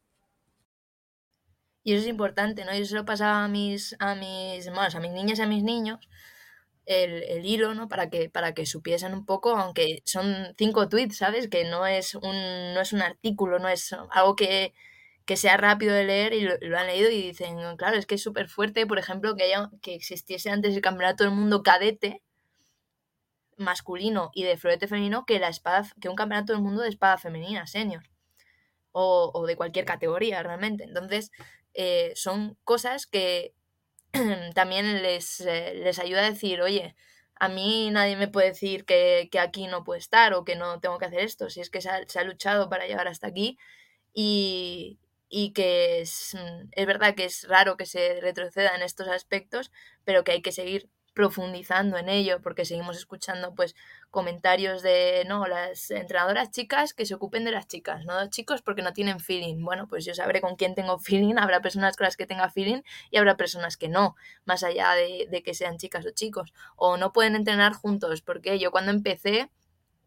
Y 1.82 1.92
eso 1.92 2.02
es 2.02 2.08
importante, 2.08 2.64
¿no? 2.64 2.75
Yo 2.75 2.87
se 2.87 2.94
lo 2.94 3.04
pasaba 3.04 3.44
a 3.44 3.49
mis, 3.49 3.94
a 3.99 4.14
mis, 4.14 4.66
a 4.68 5.00
mis 5.00 5.12
niñas 5.12 5.38
y 5.38 5.42
a 5.42 5.47
mis 5.47 5.62
niños, 5.62 6.08
el, 6.87 7.25
el, 7.25 7.44
hilo, 7.44 7.75
¿no? 7.75 7.88
Para 7.88 8.08
que, 8.08 8.30
para 8.30 8.54
que 8.54 8.64
supiesen 8.64 9.12
un 9.12 9.26
poco, 9.26 9.50
aunque 9.50 10.02
son 10.06 10.54
cinco 10.56 10.88
tweets, 10.88 11.18
¿sabes? 11.18 11.49
Que 11.49 11.64
no 11.64 11.87
es 11.87 12.14
un, 12.14 12.75
no 12.75 12.80
es 12.80 12.94
un 12.94 13.02
artículo, 13.02 13.58
no 13.58 13.68
es 13.68 13.94
algo 14.11 14.35
que, 14.35 14.73
que 15.28 15.37
sea 15.37 15.58
rápido 15.58 15.94
de 15.94 16.04
leer 16.04 16.32
y 16.32 16.40
lo, 16.40 16.78
han 16.78 16.87
leído 16.87 17.11
y 17.11 17.20
dicen, 17.20 17.58
claro, 17.76 17.99
es 17.99 18.06
que 18.06 18.14
es 18.14 18.23
súper 18.23 18.49
fuerte, 18.49 18.87
por 18.87 18.99
ejemplo, 18.99 19.37
que, 19.37 19.42
haya, 19.42 19.70
que 19.82 19.94
existiese 19.94 20.49
antes 20.49 20.75
el 20.75 20.80
campeonato 20.80 21.23
del 21.23 21.35
mundo 21.35 21.62
cadete 21.62 22.23
masculino 23.58 24.30
y 24.32 24.44
de 24.44 24.56
florete 24.56 24.88
femenino 24.88 25.26
que 25.26 25.38
la 25.38 25.49
espada 25.49 25.87
que 26.00 26.08
un 26.08 26.16
campeonato 26.16 26.54
del 26.54 26.62
mundo 26.62 26.80
de 26.80 26.88
espada 26.88 27.18
femenina 27.18 27.66
senior 27.66 28.04
o, 28.92 29.30
o 29.35 29.47
de 29.47 29.56
cualquier 29.56 29.85
categoría 29.85 30.42
realmente 30.42 30.85
entonces 30.85 31.30
eh, 31.75 32.12
son 32.14 32.56
cosas 32.64 33.06
que 33.06 33.52
también 34.54 35.02
les, 35.02 35.40
eh, 35.40 35.75
les 35.75 35.99
ayuda 35.99 36.20
a 36.25 36.30
decir 36.30 36.62
oye 36.62 36.94
a 37.35 37.49
mí 37.49 37.90
nadie 37.90 38.16
me 38.16 38.28
puede 38.28 38.49
decir 38.49 38.87
que, 38.87 39.28
que, 39.30 39.40
aquí 39.40 39.66
no 39.66 39.85
puedo 39.85 39.99
estar 39.99 40.32
o 40.35 40.44
que 40.44 40.56
no 40.56 40.80
tengo 40.80 40.99
que 40.99 41.06
hacer 41.06 41.20
esto 41.20 41.50
si 41.50 41.61
es 41.61 41.68
que 41.68 41.82
se 41.82 41.90
ha, 41.90 42.00
se 42.06 42.18
ha 42.20 42.25
luchado 42.25 42.70
para 42.70 42.87
llegar 42.87 43.08
hasta 43.08 43.26
aquí 43.26 43.58
y, 44.14 44.99
y 45.28 45.52
que 45.52 46.00
es, 46.00 46.37
es, 46.73 46.87
verdad 46.87 47.14
que 47.14 47.25
es 47.25 47.47
raro 47.49 47.76
que 47.76 47.87
se 47.87 48.20
retroceda 48.20 48.75
en 48.75 48.82
estos 48.82 49.08
aspectos, 49.08 49.70
pero 50.04 50.25
que 50.25 50.32
hay 50.32 50.42
que 50.42 50.52
seguir 50.52 50.88
profundizando 51.18 51.99
en 51.99 52.08
ello, 52.08 52.40
porque 52.42 52.64
seguimos 52.64 52.97
escuchando 52.97 53.52
pues 53.52 53.75
comentarios 54.11 54.82
de, 54.82 55.25
no, 55.26 55.49
las 55.49 55.90
entrenadoras 55.90 56.52
chicas 56.52 56.94
que 56.94 57.06
se 57.06 57.14
ocupen 57.14 57.44
de 57.44 57.50
las 57.50 57.66
chicas, 57.66 58.04
no 58.04 58.14
los 58.20 58.30
chicos 58.30 58.62
porque 58.62 58.82
no 58.82 58.92
tienen 58.92 59.18
feeling. 59.18 59.64
Bueno, 59.64 59.88
pues 59.88 60.04
yo 60.04 60.14
sabré 60.14 60.40
con 60.40 60.54
quién 60.54 60.76
tengo 60.76 60.99
feeling, 61.00 61.35
habrá 61.37 61.61
personas 61.61 61.97
con 61.97 62.04
las 62.04 62.16
que 62.16 62.26
tenga 62.26 62.50
feeling 62.50 62.82
y 63.11 63.18
habrá 63.18 63.37
personas 63.37 63.76
que 63.76 63.88
no, 63.88 64.14
más 64.44 64.62
allá 64.62 64.92
de, 64.92 65.26
de 65.28 65.42
que 65.42 65.54
sean 65.54 65.76
chicas 65.76 66.06
o 66.06 66.11
chicos, 66.11 66.52
o 66.76 66.97
no 66.97 67.12
pueden 67.12 67.35
entrenar 67.35 67.73
juntos, 67.73 68.23
porque 68.23 68.61
yo 68.61 68.70
cuando 68.70 68.92
empecé, 68.92 69.50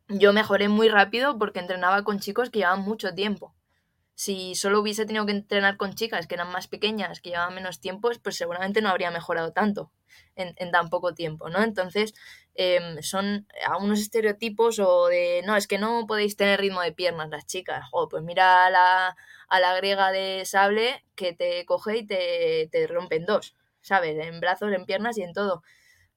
yo 0.07 0.31
mejoré 0.33 0.69
muy 0.69 0.87
rápido 0.87 1.37
porque 1.37 1.59
entrenaba 1.59 2.03
con 2.05 2.19
chicos 2.19 2.49
que 2.49 2.59
llevaban 2.59 2.81
mucho 2.81 3.13
tiempo 3.13 3.53
si 4.15 4.55
solo 4.55 4.79
hubiese 4.81 5.05
tenido 5.05 5.25
que 5.25 5.31
entrenar 5.31 5.77
con 5.77 5.93
chicas 5.93 6.27
que 6.27 6.35
eran 6.35 6.51
más 6.51 6.67
pequeñas, 6.67 7.21
que 7.21 7.31
llevaban 7.31 7.55
menos 7.55 7.79
tiempo, 7.79 8.11
pues 8.23 8.35
seguramente 8.35 8.81
no 8.81 8.89
habría 8.89 9.11
mejorado 9.11 9.51
tanto 9.53 9.91
en, 10.35 10.71
tan 10.71 10.89
poco 10.89 11.13
tiempo, 11.13 11.49
¿no? 11.49 11.63
Entonces, 11.63 12.13
em, 12.55 13.01
son 13.01 13.47
a 13.65 13.77
unos 13.77 13.99
estereotipos 13.99 14.79
o 14.79 15.07
de, 15.07 15.41
no, 15.45 15.55
es 15.55 15.67
que 15.67 15.77
no 15.77 16.05
podéis 16.07 16.35
tener 16.37 16.59
ritmo 16.59 16.81
de 16.81 16.91
piernas 16.91 17.29
las 17.29 17.45
chicas, 17.45 17.85
o 17.91 18.09
pues 18.09 18.23
mira 18.23 18.65
a 18.65 18.69
la, 18.69 19.15
a 19.47 19.59
la 19.59 19.75
griega 19.75 20.11
de 20.11 20.43
sable 20.45 21.05
que 21.15 21.33
te 21.33 21.65
coge 21.65 21.97
y 21.99 22.05
te, 22.07 22.69
te 22.71 22.87
rompen 22.87 23.25
dos, 23.25 23.55
¿sabes? 23.81 24.17
En 24.25 24.39
brazos, 24.39 24.71
en 24.73 24.85
piernas 24.85 25.17
y 25.17 25.23
en 25.23 25.33
todo. 25.33 25.63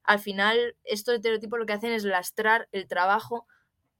Al 0.02 0.18
final, 0.18 0.76
estos 0.84 1.16
estereotipos 1.16 1.58
lo 1.58 1.66
que 1.66 1.72
hacen 1.72 1.92
es 1.92 2.04
lastrar 2.04 2.68
el 2.72 2.86
trabajo, 2.86 3.46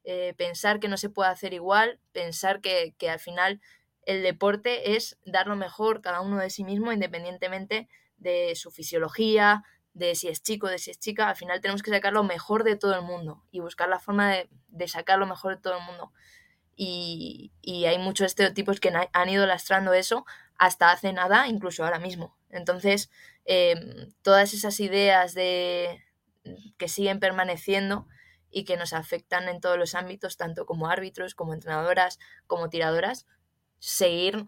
eh, 0.04 0.34
pensar 0.36 0.80
que 0.80 0.88
no 0.88 0.98
se 0.98 1.08
puede 1.08 1.30
hacer 1.30 1.54
igual, 1.54 1.98
pensar 2.12 2.60
que, 2.60 2.94
que 2.98 3.08
al 3.08 3.20
final 3.20 3.60
el 4.06 4.23
deporte 4.23 4.96
es 4.96 5.18
dar 5.25 5.46
lo 5.46 5.56
mejor 5.56 6.00
cada 6.00 6.20
uno 6.20 6.38
de 6.38 6.50
sí 6.50 6.64
mismo, 6.64 6.92
independientemente 6.92 7.88
de 8.16 8.54
su 8.54 8.70
fisiología, 8.70 9.64
de 9.94 10.14
si 10.14 10.28
es 10.28 10.42
chico, 10.42 10.68
de 10.68 10.78
si 10.78 10.90
es 10.90 10.99
chica. 10.99 11.28
Al 11.28 11.37
final 11.37 11.61
tenemos 11.61 11.82
que 11.82 11.90
sacar 11.90 12.12
lo 12.12 12.25
mejor 12.25 12.64
de 12.64 12.76
todo 12.76 12.94
el 12.94 13.02
mundo 13.02 13.44
y 13.50 13.61
buscar 13.61 13.88
la 13.88 14.00
forma 14.00 14.32
de, 14.68 14.88
sacar 14.88 15.18
lo 15.18 15.26
mejor 15.26 15.56
de 15.56 15.62
todo 15.62 15.78
el 15.78 15.84
mundo. 15.84 16.12
Y, 16.76 17.52
hay 17.87 17.99
muchos 17.99 18.26
estereotipos 18.26 18.80
que 18.80 18.92
han 19.12 19.28
ido 19.28 19.46
lastrando 19.46 19.92
eso 19.92 20.26
hasta 20.58 20.90
hace 20.90 21.12
nada, 21.12 21.49
incluso 21.49 21.84
ahora 21.84 21.99
mismo. 21.99 22.37
Entonces, 22.50 23.11
em, 23.44 24.12
todas 24.23 24.54
esas 24.54 24.78
ideas 24.80 25.34
de 25.34 26.02
que 26.78 26.88
siguen 26.88 27.20
permaneciendo 27.20 28.06
y 28.50 28.64
que 28.64 28.76
nos 28.76 28.92
afectan 28.92 29.49
en 29.49 29.61
todos 29.61 29.78
los 29.78 29.94
ámbitos, 29.94 30.37
tanto 30.37 30.66
como 30.66 30.88
árbitros, 30.88 31.34
como 31.34 31.54
entrenadoras, 31.54 32.18
como 32.46 32.68
tiradoras, 32.68 33.26
seguir 33.84 34.46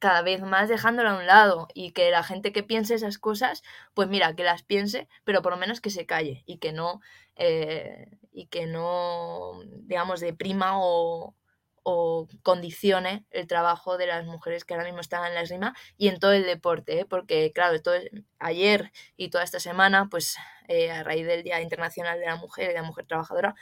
cada 0.00 0.22
vez 0.22 0.42
más 0.42 0.68
dejándolo 0.68 1.10
a 1.10 1.18
un 1.18 1.26
lado 1.26 1.68
y 1.74 1.92
que 1.92 2.10
la 2.10 2.24
gente 2.24 2.52
que 2.52 2.64
piense 2.64 2.94
esas 2.94 3.18
cosas, 3.18 3.62
pues 3.94 4.08
mira, 4.08 4.34
que 4.34 4.42
las 4.42 4.64
piense, 4.64 5.08
pero 5.22 5.42
por 5.42 5.52
lo 5.52 5.58
menos 5.58 5.80
que 5.80 5.90
se 5.90 6.06
calle 6.06 6.42
y 6.46 6.58
que 6.58 6.72
no, 6.72 7.00
eh, 7.36 8.08
y 8.32 8.46
que 8.46 8.66
no, 8.66 9.60
digamos, 9.84 10.18
deprima 10.18 10.72
o, 10.80 11.36
o 11.84 12.26
condicione 12.42 13.24
el 13.30 13.46
trabajo 13.46 13.96
de 13.96 14.08
las 14.08 14.26
mujeres 14.26 14.64
que 14.64 14.74
ahora 14.74 14.86
mismo 14.86 15.00
están 15.00 15.24
en 15.26 15.34
la 15.34 15.42
esgrima 15.42 15.74
y 15.96 16.08
en 16.08 16.18
todo 16.18 16.32
el 16.32 16.44
deporte, 16.44 17.00
¿eh? 17.00 17.04
porque 17.04 17.52
claro, 17.54 17.80
todo, 17.80 17.94
ayer 18.40 18.90
y 19.16 19.30
toda 19.30 19.44
esta 19.44 19.60
semana, 19.60 20.08
pues 20.10 20.36
eh, 20.66 20.90
a 20.90 21.04
raíz 21.04 21.26
del 21.26 21.44
Día 21.44 21.60
Internacional 21.60 22.18
de 22.18 22.26
la 22.26 22.36
Mujer 22.36 22.64
y 22.64 22.68
de 22.68 22.80
la 22.80 22.82
Mujer 22.82 23.06
Trabajadora, 23.06 23.54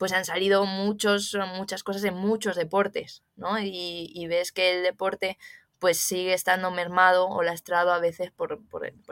pues 0.00 0.12
han 0.12 0.24
salido 0.24 0.64
muchos, 0.64 1.36
muchas 1.58 1.82
cosas 1.82 2.04
en 2.04 2.14
muchos 2.14 2.56
deportes, 2.56 3.22
¿no? 3.36 3.60
Y, 3.60 4.26
ves 4.28 4.50
que 4.50 4.78
el 4.78 4.82
deporte 4.82 5.36
pues 5.78 5.98
sigue 5.98 6.32
estando 6.32 6.70
mermado 6.70 7.28
o 7.28 7.42
lastrado 7.42 7.92
a 7.92 8.00
veces 8.00 8.30
por, 8.30 8.62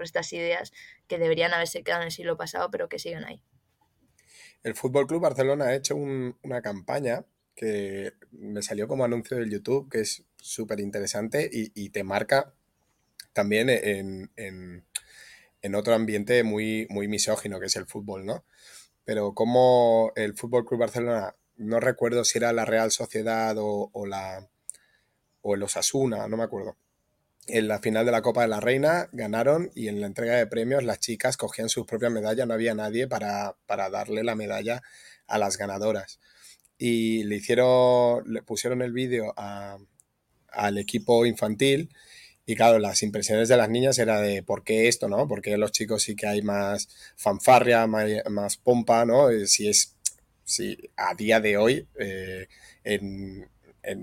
estas 0.03 0.33
ideas 0.33 0.73
que 1.07 1.19
deberían 1.19 1.53
haberse 1.53 1.83
quedado 1.83 2.01
en 2.01 2.07
el 2.07 2.13
siglo 2.13 2.39
pasado, 2.39 2.71
pero 2.71 2.89
que 2.89 2.99
siguen 2.99 3.27
ahí. 3.27 3.43
El 4.63 4.75
Fútbol 4.75 5.07
Club 5.07 5.21
Barcelona 5.21 5.67
ha 5.67 5.75
hecho 5.75 5.95
una 5.95 6.63
campaña 6.63 7.27
que 7.55 8.15
me 8.31 8.63
salió 8.63 8.89
como 8.89 9.05
anuncio 9.05 9.37
del 9.37 9.51
YouTube, 9.51 9.91
que 9.91 10.01
es 10.01 10.25
súper 10.37 10.81
interesante 10.81 11.51
y, 11.53 11.91
te 11.91 12.03
marca 12.03 12.55
también 13.35 13.69
en, 13.69 14.31
en, 14.37 15.75
otro 15.75 15.93
ambiente 15.93 16.43
muy, 16.45 16.87
muy 16.89 17.09
misógino, 17.09 17.61
que 17.61 17.67
es 17.67 17.77
el 17.77 17.85
fútbol, 17.85 18.25
¿no? 18.25 18.43
Pero 19.09 19.33
como 19.33 20.13
el 20.17 20.35
Fútbol 20.35 20.67
Club 20.67 20.81
Barcelona, 20.81 21.35
no 21.57 21.81
recuerdo 21.81 22.25
si 22.25 22.37
era 22.37 22.53
la 22.53 22.67
Real 22.67 22.91
Sociedad 22.91 23.57
o, 23.59 23.91
la 24.07 24.47
o 25.41 25.55
el 25.55 25.63
Osasuna, 25.63 26.29
no 26.29 26.37
me 26.37 26.43
acuerdo. 26.43 26.77
En 27.47 27.69
la 27.69 27.79
final 27.79 28.05
de 28.05 28.13
la 28.13 28.21
Copa 28.21 28.43
de 28.43 28.49
la 28.49 28.61
Reina 28.61 29.09
ganaron 29.13 29.71
y 29.75 29.89
en 29.89 30.03
la 30.03 30.09
entrega 30.09 30.35
de 30.35 30.47
premios 30.47 30.85
las 30.85 31.01
chicas 31.01 31.39
cogían 31.39 31.71
sus 31.71 31.87
propias 31.87 32.13
medallas, 32.13 32.47
no 32.47 32.53
había 32.53 32.75
nadie 32.75 33.09
para, 33.09 33.57
darle 33.67 34.25
la 34.25 34.35
medalla 34.35 34.83
a 35.27 35.39
las 35.39 35.57
ganadoras. 35.57 36.21
Y 36.77 37.25
le 37.25 37.37
hicieron, 37.37 38.31
le 38.31 38.43
pusieron 38.43 38.83
el 38.83 38.93
vídeo 38.93 39.33
al 40.49 40.77
equipo 40.77 41.25
infantil 41.25 41.89
y 42.49 42.57
claro, 42.57 42.79
las 42.79 43.03
impresiones 43.03 43.51
de 43.51 43.59
las 43.59 43.69
niñas 43.69 43.99
era 43.99 44.23
de 44.23 44.43
por 44.43 44.65
qué 44.65 44.89
esto, 44.89 45.07
¿no? 45.07 45.29
Porque 45.29 45.59
los 45.59 45.71
chicos 45.71 46.03
sí 46.03 46.17
que 46.17 46.27
hay 46.27 46.41
más 46.41 46.89
fanfarria, 47.15 47.87
más, 47.87 48.57
pompa, 48.57 49.05
¿no? 49.05 49.29
Eh, 49.29 49.47
si 49.47 49.69
es, 49.69 49.97
si 50.45 50.91
a 50.97 51.15
día 51.15 51.41
de 51.41 51.59
hoy 51.59 51.87
eh, 52.01 52.49
en, 52.85 53.47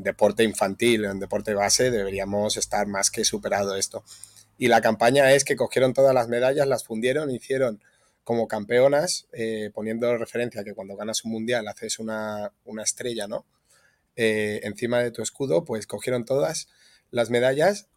deporte 0.04 0.44
infantil, 0.44 1.06
en 1.06 1.20
deporte 1.20 1.56
base, 1.56 1.90
deberíamos 1.90 2.56
estar 2.58 2.86
más 2.86 3.10
que 3.10 3.26
superado 3.26 3.76
esto. 3.78 4.04
Y 4.60 4.68
la 4.68 4.80
campaña 4.80 5.34
es 5.34 5.44
que 5.44 5.56
cogieron 5.56 5.94
todas 5.96 6.14
las 6.14 6.28
medallas, 6.28 6.68
las 6.68 6.84
fundieron, 6.84 7.32
hicieron 7.32 7.82
como 8.24 8.48
campeonas, 8.48 9.26
eh, 9.34 9.72
poniendo 9.74 10.16
referencia 10.20 10.64
que 10.64 10.76
cuando 10.76 10.96
ganas 10.96 11.26
un 11.26 11.32
mundial 11.32 11.68
haces 11.68 11.98
una, 11.98 12.52
estrella, 12.84 13.26
¿no? 13.28 13.48
encima 14.16 15.00
de 15.00 15.10
tu 15.10 15.24
escudo, 15.24 15.66
pues 15.66 15.88
cogieron 15.88 16.26
todas 16.26 16.70
las 17.10 17.32
medallas 17.32 17.88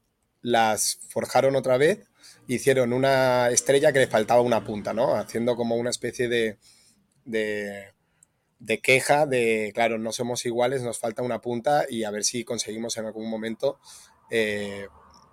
las 0.42 0.98
forjaron 1.08 1.56
otra 1.56 1.76
vez, 1.78 2.08
hicieron 2.46 2.92
una 2.92 3.50
estrella 3.50 3.92
que 3.92 4.00
le 4.00 4.06
faltaba 4.06 4.40
una 4.40 4.64
punta, 4.64 4.92
¿no? 4.92 5.14
Haciendo 5.14 5.56
como 5.56 5.76
una 5.76 5.90
especie 5.90 6.28
de, 6.28 6.58
de, 7.24 8.80
queja 8.80 9.26
de, 9.26 9.70
claro, 9.74 9.98
no 9.98 10.12
somos 10.12 10.46
iguales, 10.46 10.82
nos 10.82 10.98
falta 10.98 11.22
una 11.22 11.40
punta 11.40 11.84
y 11.88 12.04
a 12.04 12.10
ver 12.10 12.24
si 12.24 12.44
conseguimos 12.44 12.96
en 12.96 13.06
algún 13.06 13.28
momento 13.28 13.78
eh, 14.30 14.88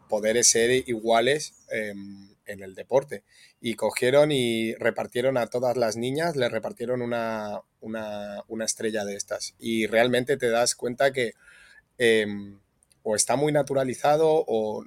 poder 0.09 0.43
ser 0.43 0.71
iguales 0.87 1.53
em, 1.69 2.35
en 2.45 2.61
el 2.61 2.75
deporte. 2.75 3.23
Y 3.61 3.75
cogieron 3.75 4.31
y 4.31 4.75
repartieron 4.75 5.37
a 5.37 5.47
todas 5.47 5.77
las 5.77 5.95
niñas, 5.95 6.35
le 6.35 6.49
repartieron 6.49 7.01
una, 7.01 7.61
estrella 8.63 9.05
de 9.05 9.15
estas. 9.15 9.55
Y 9.57 9.87
realmente 9.87 10.37
te 10.37 10.49
das 10.49 10.75
cuenta 10.75 11.11
que... 11.11 11.33
Em, 11.97 12.59
o 13.05 13.15
está 13.15 13.35
muy 13.35 13.53
naturalizado 13.53 14.43
o, 14.47 14.83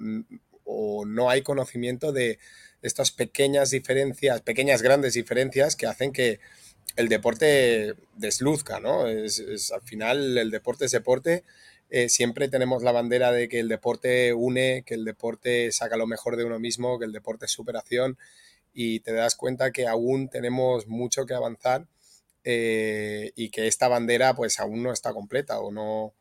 no 1.07 1.31
hay 1.31 1.43
conocimiento 1.43 2.13
de 2.13 2.39
estas 2.83 3.11
pequeñas 3.11 3.71
diferencias, 3.71 4.43
pequeñas 4.43 4.83
grandes 4.83 5.15
diferencias 5.15 5.77
que 5.77 5.87
hacen 5.87 6.13
que 6.13 6.41
el 6.97 7.09
deporte 7.09 7.95
desluzca, 8.17 8.79
¿no? 8.81 9.07
Es, 9.07 9.73
al 9.73 9.81
final 9.83 10.37
el 10.37 10.51
deporte 10.51 10.85
es 10.85 10.91
deporte. 10.91 11.45
Eh, 11.91 12.11
siempre 12.11 12.49
tenemos 12.49 12.83
la 12.83 12.93
bandera 12.93 13.33
de 13.33 13.49
que 13.49 13.61
el 13.61 13.69
deporte 13.69 14.35
une, 14.35 14.83
que 14.85 14.95
el 14.95 15.05
deporte 15.05 15.73
saca 15.73 15.97
lo 15.97 16.07
mejor 16.07 16.37
de 16.37 16.45
uno 16.45 16.59
mismo, 16.59 16.99
que 16.99 17.07
el 17.07 17.13
deporte 17.13 17.47
es 17.47 17.53
superación 17.53 18.19
y 18.75 19.01
te 19.01 19.13
das 19.13 19.37
cuenta 19.37 19.71
que 19.71 19.87
aún 19.87 20.29
tenemos 20.29 20.87
mucho 20.87 21.25
que 21.25 21.35
avanzar 21.35 21.87
eh, 22.45 23.33
y 23.37 23.49
que 23.51 23.69
esta 23.69 23.89
bandera 23.89 24.35
pues 24.35 24.61
aún 24.61 24.83
no 24.83 24.93
está 24.93 25.13
completa 25.13 25.61
o 25.61 25.71
no, 25.73 26.15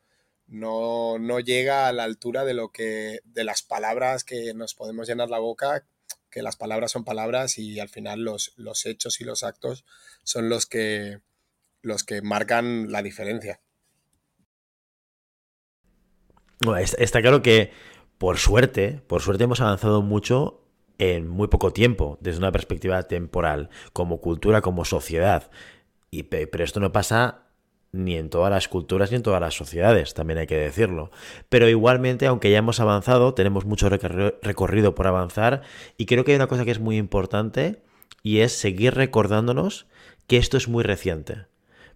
no, 0.48 1.20
no 1.20 1.40
llega 1.40 1.88
a 1.88 1.94
la 1.94 2.04
altura 2.04 2.46
de 2.46 2.54
lo 2.54 2.72
que 2.72 3.20
de 3.26 3.44
las 3.44 3.62
palabras 3.62 4.24
que 4.24 4.54
nos 4.54 4.74
podemos 4.74 5.08
llenar 5.08 5.30
la 5.30 5.40
boca 5.40 5.86
que 6.30 6.42
las 6.42 6.56
palabras 6.56 6.92
son 6.92 7.04
palabras 7.04 7.58
y 7.58 7.80
al 7.80 7.90
final 7.90 8.22
los, 8.22 8.54
los 8.58 8.86
hechos 8.86 9.22
y 9.22 9.24
los 9.24 9.44
actos 9.44 9.86
son 10.24 10.50
los 10.50 10.66
que 10.66 11.22
los 11.82 12.04
que 12.04 12.22
marcan 12.22 12.92
la 12.92 13.02
diferencia. 13.02 13.62
está 16.98 17.22
claro 17.22 17.42
que 17.42 17.72
por 18.18 18.38
suerte, 18.38 19.02
por 19.08 19.22
suerte 19.22 19.44
hemos 19.46 19.62
avanzado 19.62 20.02
mucho 20.02 20.64
en 20.98 21.28
muy 21.28 21.48
poco 21.48 21.72
tiempo, 21.72 22.18
desde 22.20 22.40
una 22.40 22.52
perspectiva 22.52 23.04
temporal, 23.04 23.70
como 23.94 24.20
cultura, 24.20 24.62
como 24.62 24.84
sociedad. 24.84 25.52
Y, 26.10 26.24
pero 26.24 26.64
esto 26.64 26.80
no 26.80 26.92
pasa 26.92 27.47
ni 27.92 28.16
en 28.18 28.30
todas 28.30 28.52
las 28.52 28.68
culturas 28.68 29.12
ni 29.12 29.18
en 29.18 29.24
todas 29.24 29.42
las 29.42 29.56
sociedades, 29.56 30.14
también 30.14 30.40
hay 30.40 30.48
que 30.48 30.58
decirlo. 30.58 31.12
Pero 31.50 31.70
igualmente, 31.70 32.28
aunque 32.28 32.52
ya 32.52 32.58
hemos 32.58 32.80
avanzado, 32.80 33.34
tenemos 33.34 33.66
mucho 33.66 33.90
recorrido 33.90 34.96
por 34.96 35.08
avanzar 35.08 35.62
y 35.98 36.06
creo 36.06 36.24
que 36.24 36.32
hay 36.32 36.38
una 36.38 36.48
cosa 36.48 36.66
que 36.66 36.72
es 36.72 36.80
muy 36.80 36.98
importante 36.98 37.82
y 38.24 38.40
es 38.40 38.52
seguir 38.54 38.94
recordándonos 38.94 39.88
que 40.28 40.38
esto 40.38 40.58
es 40.58 40.68
muy 40.68 40.84
reciente. 40.84 41.46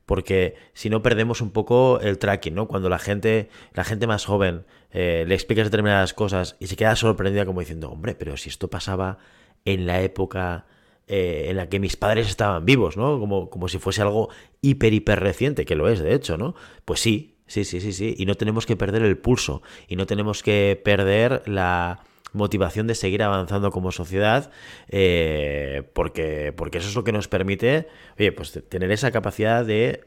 Porque 0.06 0.56
si 0.74 0.90
no 0.90 1.04
perdemos 1.04 1.42
un 1.42 1.52
poco 1.52 2.00
el 2.02 2.18
tracking, 2.18 2.56
¿no? 2.56 2.68
Cuando 2.68 2.90
la 2.90 3.00
gente, 3.00 3.50
la 3.74 3.84
gente 3.84 4.08
más 4.08 4.26
joven 4.26 4.66
eh, 4.92 5.26
le 5.28 5.36
explicas 5.36 5.68
determinadas 5.68 6.14
cosas 6.14 6.58
y 6.60 6.68
se 6.68 6.76
queda 6.76 6.96
sorprendida 6.96 7.46
como 7.46 7.60
diciendo, 7.60 7.90
hombre, 7.92 8.16
pero 8.16 8.36
si 8.36 8.50
esto 8.50 8.70
pasaba 8.70 9.20
en 9.64 9.86
la 9.86 10.02
época 10.02 10.66
eh, 11.14 11.50
en 11.50 11.58
la 11.58 11.68
que 11.68 11.78
mis 11.78 11.98
padres 11.98 12.30
estaban 12.30 12.66
vivos, 12.66 12.96
¿no? 12.96 13.20
Como, 13.20 13.50
como 13.50 13.68
si 13.68 13.80
fuese 13.80 14.02
algo 14.02 14.30
hiper, 14.62 14.94
hiper 14.94 15.20
reciente, 15.20 15.66
que 15.66 15.76
lo 15.76 15.90
es, 15.90 16.00
de 16.00 16.14
hecho, 16.14 16.38
¿no? 16.38 16.56
Pues 16.86 17.02
sí, 17.02 17.36
sí, 17.48 17.66
sí, 17.66 17.82
sí, 17.82 17.92
sí. 17.92 18.16
Y 18.18 18.26
no 18.26 18.36
tenemos 18.36 18.66
que 18.66 18.78
perder 18.78 19.02
el 19.02 19.18
pulso 19.18 19.62
y 19.90 19.98
no 19.98 20.06
tenemos 20.06 20.42
que 20.42 20.82
perder 20.82 21.44
la 21.48 22.00
motivación 22.32 22.88
de 22.88 22.96
seguir 22.96 23.24
avanzando 23.24 23.72
como 23.72 23.92
sociedad, 23.92 24.52
eh, 24.88 25.84
porque, 25.92 26.54
porque 26.56 26.78
eso 26.78 26.88
es 26.88 26.96
lo 26.96 27.04
que 27.04 27.12
nos 27.12 27.28
permite, 27.28 27.90
oye, 28.18 28.32
pues 28.32 28.58
tener 28.70 28.90
esa 28.90 29.12
capacidad 29.12 29.66
de 29.66 30.06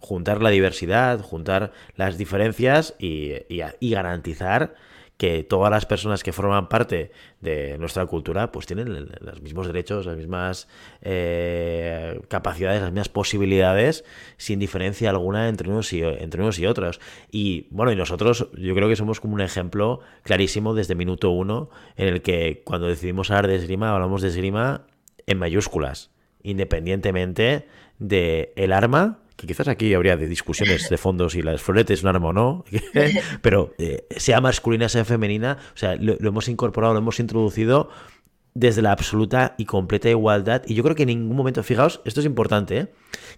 juntar 0.00 0.42
la 0.42 0.50
diversidad, 0.50 1.20
juntar 1.20 1.70
las 1.94 2.18
diferencias 2.18 2.96
y, 2.98 3.34
y 3.48 3.90
garantizar 3.90 4.74
que 5.18 5.42
todas 5.42 5.70
las 5.70 5.84
personas 5.84 6.22
que 6.22 6.32
forman 6.32 6.68
parte 6.68 7.10
de 7.40 7.76
nuestra 7.78 8.06
cultura 8.06 8.52
pues 8.52 8.66
tienen 8.66 9.10
los 9.20 9.42
mismos 9.42 9.66
derechos, 9.66 10.06
las 10.06 10.16
mismas 10.16 10.68
eh, 11.02 12.20
capacidades, 12.28 12.80
las 12.80 12.92
mismas 12.92 13.08
posibilidades 13.08 14.04
sin 14.36 14.60
diferencia 14.60 15.10
alguna 15.10 15.48
entre 15.48 15.68
unos, 15.68 15.92
y, 15.92 16.02
entre 16.02 16.40
unos 16.40 16.60
y 16.60 16.66
otros. 16.66 17.00
Y 17.32 17.66
bueno, 17.70 17.90
y 17.90 17.96
nosotros 17.96 18.48
yo 18.56 18.74
creo 18.76 18.88
que 18.88 18.94
somos 18.94 19.20
como 19.20 19.34
un 19.34 19.40
ejemplo 19.40 20.00
clarísimo 20.22 20.72
desde 20.72 20.94
minuto 20.94 21.30
uno 21.30 21.68
en 21.96 22.08
el 22.08 22.22
que 22.22 22.62
cuando 22.64 22.86
decidimos 22.86 23.32
hablar 23.32 23.48
de 23.48 23.56
esgrima 23.56 23.92
hablamos 23.92 24.22
de 24.22 24.28
esgrima 24.28 24.86
en 25.26 25.38
mayúsculas, 25.38 26.12
independientemente 26.44 27.66
de 27.98 28.52
el 28.54 28.72
arma 28.72 29.18
que 29.38 29.46
quizás 29.46 29.68
aquí 29.68 29.94
habría 29.94 30.16
de 30.16 30.26
discusiones 30.26 30.90
de 30.90 30.98
fondos 30.98 31.32
si 31.32 31.42
las 31.42 31.62
floretes 31.62 32.00
es 32.00 32.02
un 32.02 32.08
arma 32.08 32.28
o 32.28 32.32
no, 32.32 32.64
pero 33.40 33.72
eh, 33.78 34.04
sea 34.16 34.40
masculina, 34.40 34.88
sea 34.88 35.04
femenina, 35.04 35.58
o 35.74 35.76
sea, 35.76 35.94
lo, 35.94 36.16
hemos 36.18 36.48
incorporado, 36.48 36.92
lo 36.92 36.98
hemos 36.98 37.20
introducido 37.20 37.88
desde 38.54 38.82
la 38.82 38.90
absoluta 38.90 39.54
y 39.56 39.64
completa 39.66 40.10
igualdad. 40.10 40.62
Y 40.66 40.74
yo 40.74 40.82
creo 40.82 40.96
que 40.96 41.04
en 41.04 41.10
ningún 41.10 41.36
momento, 41.36 41.62
fijaos, 41.62 42.00
esto 42.04 42.18
es 42.18 42.26
importante, 42.26 42.78
¿eh? 42.78 42.88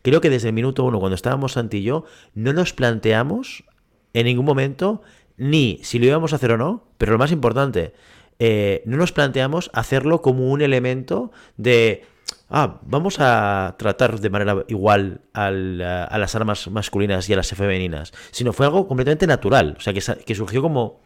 creo 0.01 0.23
que 0.23 0.31
desde 0.31 0.49
el 0.49 0.55
minuto 0.55 0.85
uno, 0.85 1.01
cuando 1.01 1.17
estábamos 1.17 1.53
Santi 1.53 1.77
y 1.77 1.83
yo, 1.83 2.07
no 2.33 2.55
nos 2.55 2.73
planteamos 2.73 3.65
en 4.15 4.25
ningún 4.25 4.47
momento 4.47 5.03
ni 5.37 5.81
si 5.83 5.99
lo 5.99 6.07
íbamos 6.07 6.33
a 6.33 6.37
hacer 6.37 6.53
o 6.53 6.57
no, 6.57 6.89
pero 6.97 7.13
lo 7.13 7.19
más 7.19 7.31
importante, 7.31 7.93
eh, 8.39 8.83
no 8.87 8.97
nos 8.97 9.13
planteamos 9.13 9.71
hacerlo 9.75 10.23
como 10.23 10.51
un 10.51 10.63
elemento 10.63 11.31
de 11.59 12.07
ah, 12.51 12.81
vamos 12.83 13.17
a 13.21 13.77
tratar 13.79 14.19
de 14.19 14.31
manera 14.31 14.65
igual 14.69 15.23
a 15.33 15.51
las 15.51 16.35
armas 16.35 16.69
masculinas 16.69 17.29
y 17.29 17.33
a 17.33 17.37
las 17.37 17.51
femeninas, 17.51 18.13
sino 18.33 18.53
fue 18.53 18.67
algo 18.67 18.87
completamente 18.87 19.27
natural, 19.27 19.77
o 19.79 19.81
sea, 19.81 19.93
que, 19.93 20.35
surgió 20.35 20.61
como, 20.61 21.01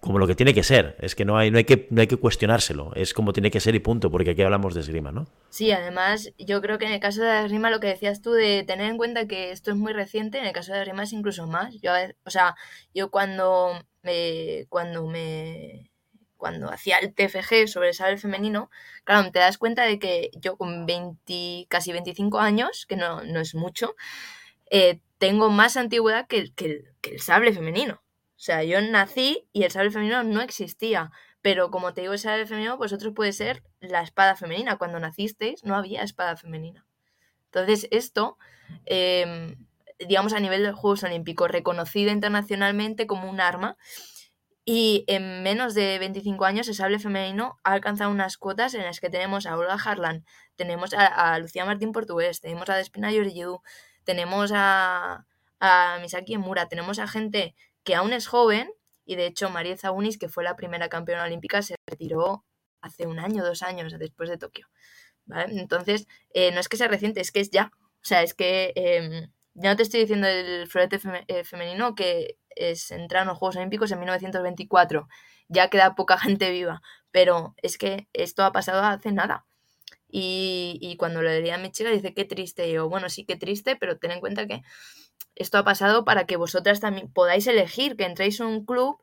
como 0.00 0.18
lo 0.18 0.26
que 0.26 0.34
tiene 0.34 0.52
que 0.52 0.62
ser, 0.62 0.96
es 1.00 1.14
que 1.14 1.24
no 1.24 1.38
hay, 1.38 1.50
no, 1.50 1.58
hay 1.58 1.64
que 1.64 1.88
no 1.90 2.02
hay 2.02 2.06
que 2.06 2.16
cuestionárselo, 2.16 2.92
es 2.94 3.14
como 3.14 3.32
tiene 3.32 3.50
que 3.50 3.60
ser 3.60 3.74
y 3.74 3.80
punto, 3.80 4.10
porque 4.10 4.30
aquí 4.30 4.42
hablamos 4.42 4.74
de 4.74 4.80
esgrima, 4.80 5.10
¿no? 5.10 5.26
Sí, 5.48 5.72
además 5.72 6.32
yo 6.38 6.60
creo 6.60 6.78
que 6.78 6.86
en 6.86 6.92
el 6.92 7.00
caso 7.00 7.22
de 7.22 7.44
esgrima 7.44 7.70
lo 7.70 7.80
que 7.80 7.88
decías 7.88 8.20
tú 8.20 8.32
de 8.32 8.62
tener 8.64 8.90
en 8.90 8.98
cuenta 8.98 9.26
que 9.26 9.50
esto 9.52 9.70
es 9.70 9.76
muy 9.76 9.92
reciente, 9.92 10.38
en 10.38 10.44
el 10.44 10.52
caso 10.52 10.72
de 10.72 10.80
esgrima 10.80 11.04
es 11.04 11.12
incluso 11.12 11.46
más, 11.46 11.74
yo, 11.80 11.92
o 12.24 12.30
sea, 12.30 12.54
yo 12.94 13.10
cuando 13.10 13.72
me, 14.02 14.66
cuando 14.68 15.06
me 15.06 15.91
cuando 16.42 16.72
hacía 16.72 16.98
el 16.98 17.14
TFG 17.14 17.68
sobre 17.68 17.90
el 17.90 17.94
sable 17.94 18.18
femenino, 18.18 18.68
claro, 19.04 19.30
te 19.30 19.38
das 19.38 19.58
cuenta 19.58 19.84
de 19.84 20.00
que 20.00 20.32
yo 20.34 20.56
con 20.56 20.86
20, 20.86 21.66
casi 21.68 21.92
25 21.92 22.40
años, 22.40 22.84
que 22.84 22.96
no, 22.96 23.20
es 23.20 23.54
mucho, 23.54 23.94
eh, 24.68 24.98
tengo 25.18 25.50
más 25.50 25.76
antigüedad 25.76 26.26
que, 26.26 26.52
que, 26.52 26.82
el 27.04 27.20
sable 27.20 27.52
femenino. 27.52 28.02
O 28.34 28.40
sea, 28.40 28.64
yo 28.64 28.80
nací 28.80 29.46
y 29.52 29.62
el 29.62 29.70
sable 29.70 29.92
femenino 29.92 30.24
no 30.24 30.40
existía. 30.40 31.12
Pero 31.42 31.70
como 31.70 31.94
te 31.94 32.00
digo, 32.00 32.12
el 32.12 32.18
sable 32.18 32.44
femenino, 32.44 32.76
otro 32.76 33.14
puede 33.14 33.32
ser 33.32 33.62
la 33.78 34.02
espada 34.02 34.34
femenina. 34.34 34.78
Cuando 34.78 34.98
nacisteis 34.98 35.62
no 35.62 35.76
había 35.76 36.02
espada 36.02 36.36
femenina. 36.36 36.84
Entonces, 37.52 37.86
esto, 37.92 38.36
em, 38.84 39.64
digamos, 40.00 40.32
a 40.32 40.40
nivel 40.40 40.64
de 40.64 40.72
Juegos 40.72 41.04
Olímpicos, 41.04 41.52
reconocido 41.52 42.10
internacionalmente 42.10 43.06
como 43.06 43.30
un 43.30 43.40
arma, 43.40 43.76
y 44.64 45.04
en 45.08 45.42
menos 45.42 45.74
de 45.74 45.98
25 45.98 46.44
años 46.44 46.68
el 46.68 46.74
sable 46.74 46.98
femenino 46.98 47.58
ha 47.64 47.72
alcanzado 47.72 48.10
unas 48.10 48.36
cuotas 48.36 48.74
en 48.74 48.82
las 48.82 49.00
que 49.00 49.10
tenemos 49.10 49.46
a 49.46 49.56
Olga 49.56 49.74
Harlan, 49.74 50.24
tenemos 50.56 50.94
a, 50.94 51.38
Lucía 51.38 51.64
Martín 51.64 51.92
Portugués, 51.92 52.40
tenemos 52.40 52.68
a 52.70 52.76
Despina 52.76 53.10
Georgiou, 53.10 53.62
tenemos 54.04 54.52
a, 54.54 55.26
a 55.60 55.98
Misaki 56.00 56.34
Emura, 56.34 56.68
tenemos 56.68 56.98
a 56.98 57.08
gente 57.08 57.54
que 57.84 57.94
aún 57.94 58.12
es 58.12 58.26
joven 58.26 58.72
y 59.04 59.16
de 59.16 59.26
hecho 59.26 59.50
María 59.50 59.76
Zagunis, 59.76 60.18
que 60.18 60.28
fue 60.28 60.44
la 60.44 60.56
primera 60.56 60.88
campeona 60.88 61.24
olímpica, 61.24 61.62
se 61.62 61.76
retiró 61.86 62.44
hace 62.80 63.06
un 63.06 63.18
año, 63.18 63.44
dos 63.44 63.62
años 63.62 63.94
después 63.98 64.28
de 64.28 64.38
Tokio. 64.38 64.68
Entonces, 65.48 66.06
eh, 66.34 66.52
no 66.52 66.60
es 66.60 66.68
que 66.68 66.76
sea 66.76 66.88
reciente, 66.88 67.20
es 67.20 67.32
que 67.32 67.40
es 67.40 67.50
ya. 67.50 67.70
O 67.74 68.04
sea, 68.04 68.22
es 68.22 68.34
que 68.34 68.72
em, 68.74 69.30
ya 69.54 69.70
no 69.70 69.76
te 69.76 69.82
estoy 69.84 70.00
diciendo 70.00 70.26
el 70.26 70.66
florete 70.66 71.00
eh, 71.28 71.44
femenino 71.44 71.94
que 71.94 72.36
es, 72.56 72.90
entraron 72.90 73.28
los 73.28 73.38
Juegos 73.38 73.56
Olímpicos 73.56 73.90
en 73.92 73.98
1924. 73.98 75.08
Ya 75.48 75.68
queda 75.68 75.94
poca 75.94 76.18
gente 76.18 76.50
viva, 76.50 76.82
pero 77.10 77.54
es 77.62 77.78
que 77.78 78.08
esto 78.12 78.44
ha 78.44 78.52
pasado 78.52 78.82
hace 78.82 79.12
nada. 79.12 79.46
Y, 80.14 80.94
cuando 80.98 81.22
le 81.22 81.34
diría 81.34 81.54
a 81.54 81.58
mi 81.58 81.70
chica, 81.70 81.88
dice, 81.90 82.12
qué 82.12 82.26
triste. 82.26 82.68
Y 82.68 82.72
yo, 82.74 82.88
bueno, 82.88 83.08
sí, 83.08 83.24
qué 83.24 83.36
triste, 83.36 83.76
pero 83.76 83.98
ten 83.98 84.10
en 84.10 84.20
cuenta 84.20 84.46
que 84.46 84.62
esto 85.34 85.56
ha 85.56 85.64
pasado 85.64 86.04
para 86.04 86.26
que 86.26 86.36
vosotras 86.36 86.80
también 86.80 87.10
podáis 87.10 87.46
elegir, 87.46 87.96
que 87.96 88.04
entréis 88.04 88.38
en 88.40 88.46
un 88.46 88.66
club 88.66 89.00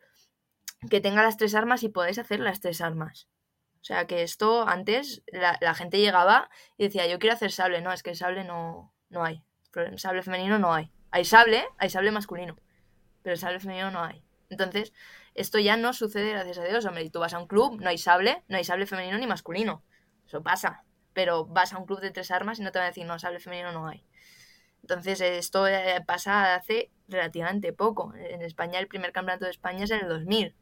que 0.89 1.01
tenga 1.01 1.23
las 1.23 1.37
tres 1.37 1.55
armas 1.55 1.81
y 1.81 1.89
podáis 1.89 2.19
hacer 2.19 2.39
las 2.39 2.61
tres 2.61 2.79
armas. 2.81 3.27
O 3.81 3.83
sea 3.83 4.05
que 4.05 4.21
esto 4.21 4.67
antes 4.67 5.23
la, 5.27 5.57
la 5.61 5.73
gente 5.73 5.97
llegaba 5.97 6.49
y 6.77 6.83
decía, 6.83 7.07
yo 7.07 7.17
quiero 7.17 7.33
hacer 7.35 7.51
sable. 7.51 7.81
No, 7.81 7.91
es 7.91 8.03
que 8.03 8.13
sable 8.13 8.43
no, 8.43 8.93
no 9.09 9.23
hay. 9.23 9.43
Sable 9.95 10.21
femenino 10.21 10.59
no 10.59 10.73
hay. 10.73 10.91
Hay 11.09 11.25
sable, 11.25 11.65
hay 11.79 11.89
sable 11.89 12.11
masculino 12.11 12.55
pero 13.21 13.33
el 13.33 13.39
sable 13.39 13.59
femenino 13.59 13.91
no 13.91 14.03
hay. 14.03 14.23
Entonces, 14.49 14.93
esto 15.35 15.59
ya 15.59 15.77
no 15.77 15.93
sucede, 15.93 16.31
gracias 16.31 16.57
a 16.57 16.63
Dios. 16.63 16.85
Hombre, 16.85 17.09
tú 17.09 17.19
vas 17.19 17.33
a 17.33 17.39
un 17.39 17.47
club, 17.47 17.79
no 17.79 17.89
hay 17.89 17.97
sable, 17.97 18.43
no 18.47 18.57
hay 18.57 18.63
sable 18.63 18.85
femenino 18.85 19.17
ni 19.17 19.27
masculino. 19.27 19.83
Eso 20.25 20.41
pasa. 20.41 20.83
Pero 21.13 21.45
vas 21.45 21.73
a 21.73 21.77
un 21.77 21.85
club 21.85 22.01
de 22.01 22.11
tres 22.11 22.31
armas 22.31 22.59
y 22.59 22.63
no 22.63 22.71
te 22.71 22.79
van 22.79 22.87
a 22.87 22.89
decir, 22.89 23.05
no, 23.05 23.19
sable 23.19 23.39
femenino 23.39 23.71
no 23.71 23.87
hay. 23.87 24.03
Entonces, 24.81 25.21
esto 25.21 25.67
eh, 25.67 26.03
pasa 26.05 26.55
hace 26.55 26.91
relativamente 27.07 27.73
poco. 27.73 28.13
En 28.15 28.41
España, 28.41 28.79
el 28.79 28.87
primer 28.87 29.11
campeonato 29.11 29.45
de 29.45 29.51
España 29.51 29.83
es 29.83 29.91
en 29.91 30.01
el 30.01 30.09
2000. 30.09 30.55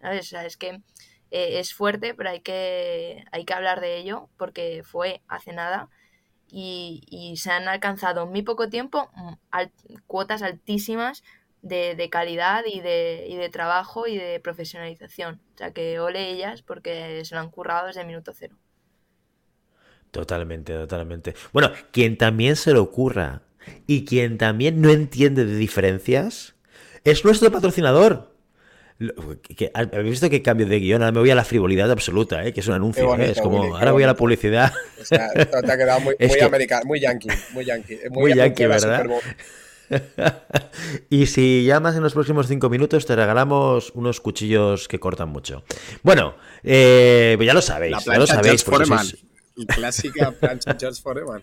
¿Sabes? 0.00 0.32
O 0.32 0.38
es 0.38 0.56
que 0.56 0.82
eh, 1.30 1.58
es 1.58 1.74
fuerte, 1.74 2.14
pero 2.14 2.30
hay 2.30 2.40
que, 2.40 3.24
hay 3.32 3.44
que 3.44 3.54
hablar 3.54 3.80
de 3.80 3.98
ello 3.98 4.28
porque 4.38 4.82
fue 4.84 5.22
hace 5.28 5.52
nada 5.52 5.90
y, 6.50 7.02
y 7.08 7.36
se 7.36 7.50
han 7.50 7.68
alcanzado 7.68 8.22
en 8.22 8.30
muy 8.30 8.42
poco 8.42 8.68
tiempo 8.70 9.10
mm, 9.14 9.34
cuotas 10.06 10.42
altísimas 10.42 11.22
de, 11.62 12.08
calidad 12.10 12.64
y 12.66 12.80
de, 12.80 13.26
y 13.28 13.36
de 13.36 13.48
trabajo 13.48 14.06
y 14.06 14.16
de 14.16 14.40
profesionalización. 14.40 15.40
O 15.54 15.58
sea, 15.58 15.72
que 15.72 15.98
ole 16.00 16.30
ellas 16.30 16.62
porque 16.62 17.24
se 17.24 17.34
lo 17.34 17.40
han 17.40 17.50
currado 17.50 17.86
desde 17.86 18.02
el 18.02 18.06
minuto 18.06 18.32
cero. 18.34 18.56
Totalmente, 20.10 20.72
totalmente. 20.72 21.34
Bueno, 21.52 21.70
quien 21.92 22.16
también 22.16 22.56
se 22.56 22.72
lo 22.72 22.82
ocurra 22.82 23.42
y 23.86 24.04
quien 24.04 24.38
también 24.38 24.80
no 24.80 24.90
entiende 24.90 25.44
de 25.44 25.56
diferencias 25.56 26.54
es 27.04 27.24
nuestro 27.24 27.50
patrocinador. 27.50 28.34
¿Habéis 29.74 30.10
visto 30.10 30.28
que 30.28 30.42
cambio 30.42 30.66
de 30.66 30.80
guion? 30.80 31.02
Ahora 31.02 31.12
me 31.12 31.20
voy 31.20 31.30
a 31.30 31.36
la 31.36 31.44
frivolidad 31.44 31.90
absoluta, 31.90 32.44
¿eh? 32.44 32.52
que 32.52 32.60
es 32.60 32.66
un 32.66 32.74
anuncio. 32.74 33.14
¿eh? 33.16 33.30
Es 33.30 33.40
como, 33.40 33.76
ahora 33.76 33.92
voy 33.92 34.02
a 34.02 34.08
la 34.08 34.16
publicidad. 34.16 34.72
O 35.00 35.04
sea, 35.04 35.30
te 35.32 35.42
ha 35.42 35.76
quedado 35.76 36.00
muy, 36.00 36.16
muy 36.28 36.40
americano, 36.40 36.84
muy 36.86 37.00
yankee, 37.00 37.28
muy 37.52 37.64
yankee. 37.64 38.00
Muy, 38.10 38.34
yankee, 38.34 38.66
¿verdad? 38.66 39.06
y 41.10 41.26
si 41.26 41.64
llamas 41.64 41.96
en 41.96 42.02
los 42.02 42.14
próximos 42.14 42.46
cinco 42.46 42.68
minutos, 42.68 43.06
te 43.06 43.16
regalamos 43.16 43.90
unos 43.94 44.20
cuchillos 44.20 44.88
que 44.88 45.00
cortan 45.00 45.28
mucho. 45.28 45.64
Bueno, 46.02 46.34
eh, 46.62 47.38
ya 47.40 47.54
lo 47.54 47.62
sabéis. 47.62 47.96
ya 48.04 48.18
lo 48.18 48.26
sabéis. 48.26 48.64
Clásica 49.66 50.30
plancha 50.32 50.76
George 50.80 51.02
Foreman. 51.02 51.42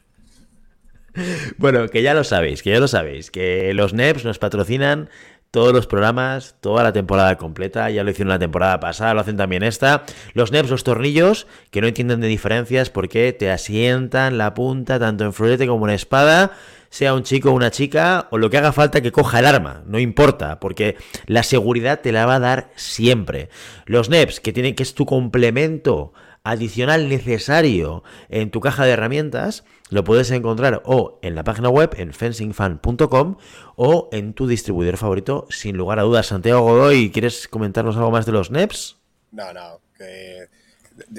Bueno, 1.58 1.88
que 1.88 2.02
ya 2.02 2.14
lo 2.14 2.24
sabéis, 2.24 2.62
que 2.62 2.72
ya 2.72 2.80
lo 2.80 2.90
sabéis, 2.90 3.32
que 3.32 3.74
los 3.74 3.94
NEPs 3.94 4.26
nos 4.26 4.38
patrocinan 4.38 5.10
todos 5.56 5.72
los 5.72 5.88
programas, 5.88 6.58
toda 6.60 6.84
la 6.84 6.92
temporada 6.92 7.38
completa, 7.38 7.90
ya 7.90 8.04
lo 8.04 8.12
hicieron 8.12 8.28
la 8.28 8.40
temporada 8.40 8.82
pasada, 8.82 9.14
lo 9.14 9.22
hacen 9.22 9.38
también 9.38 9.64
esta. 9.64 10.04
Los 10.34 10.52
NEPs, 10.52 10.70
los 10.70 10.84
tornillos, 10.84 11.48
que 11.72 11.80
no 11.80 11.88
entienden 11.88 12.20
de 12.20 12.28
diferencias 12.28 12.90
porque 12.90 13.32
te 13.32 13.50
asientan 13.50 14.38
la 14.38 14.54
punta 14.54 15.00
tanto 15.00 15.24
en 15.24 15.32
florete 15.32 15.66
como 15.66 15.88
en 15.88 15.94
espada 15.94 16.52
sea 16.90 17.14
un 17.14 17.24
chico 17.24 17.50
o 17.50 17.54
una 17.54 17.72
chica, 17.72 18.28
o 18.32 18.38
lo 18.38 18.50
que 18.50 18.58
haga 18.58 18.72
falta 18.72 19.02
que 19.02 19.12
coja 19.12 19.40
el 19.40 19.46
arma, 19.46 19.84
no 19.86 20.00
importa, 20.00 20.60
porque 20.60 20.98
la 21.26 21.44
seguridad 21.44 22.02
te 22.02 22.12
la 22.12 22.26
va 22.26 22.36
a 22.36 22.40
dar 22.40 22.72
siempre. 22.76 23.50
Los 23.86 24.10
NEPs, 24.10 24.40
que 24.40 24.54
tienen 24.54 24.76
que 24.76 24.84
es 24.84 24.94
tu 24.94 25.06
complemento 25.06 26.14
adicional 26.44 27.10
necesario 27.10 28.04
en 28.30 28.52
tu 28.52 28.62
caja 28.62 28.86
de 28.86 28.92
herramientas, 28.92 29.66
lo 29.90 30.04
puedes 30.04 30.30
encontrar 30.32 30.82
o 30.86 31.20
en 31.22 31.36
la 31.36 31.44
página 31.44 31.70
web 31.70 31.96
en 31.98 32.14
fencingfan.com 32.14 33.38
o 33.76 34.10
en 34.12 34.34
tu 34.34 34.48
distribuidor 34.48 34.98
favorito, 34.98 35.48
sin 35.50 35.76
lugar 35.76 36.00
a 36.00 36.04
dudas. 36.04 36.28
Santiago 36.28 36.62
Godoy, 36.62 37.12
¿quieres 37.12 37.48
comentarnos 37.48 37.98
algo 37.98 38.12
más 38.12 38.26
de 38.26 38.32
los 38.32 38.52
NEPs? 38.52 38.98
No, 39.32 39.52
no, 39.54 39.82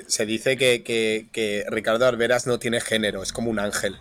se 0.07 0.26
dice 0.26 0.57
que, 0.57 0.83
que, 0.83 1.29
que 1.33 1.64
Ricardo 1.68 2.07
Arberas 2.07 2.46
no 2.46 2.59
tiene 2.59 2.81
género, 2.81 3.22
es 3.22 3.33
como 3.33 3.50
un 3.50 3.59
ángel. 3.59 3.96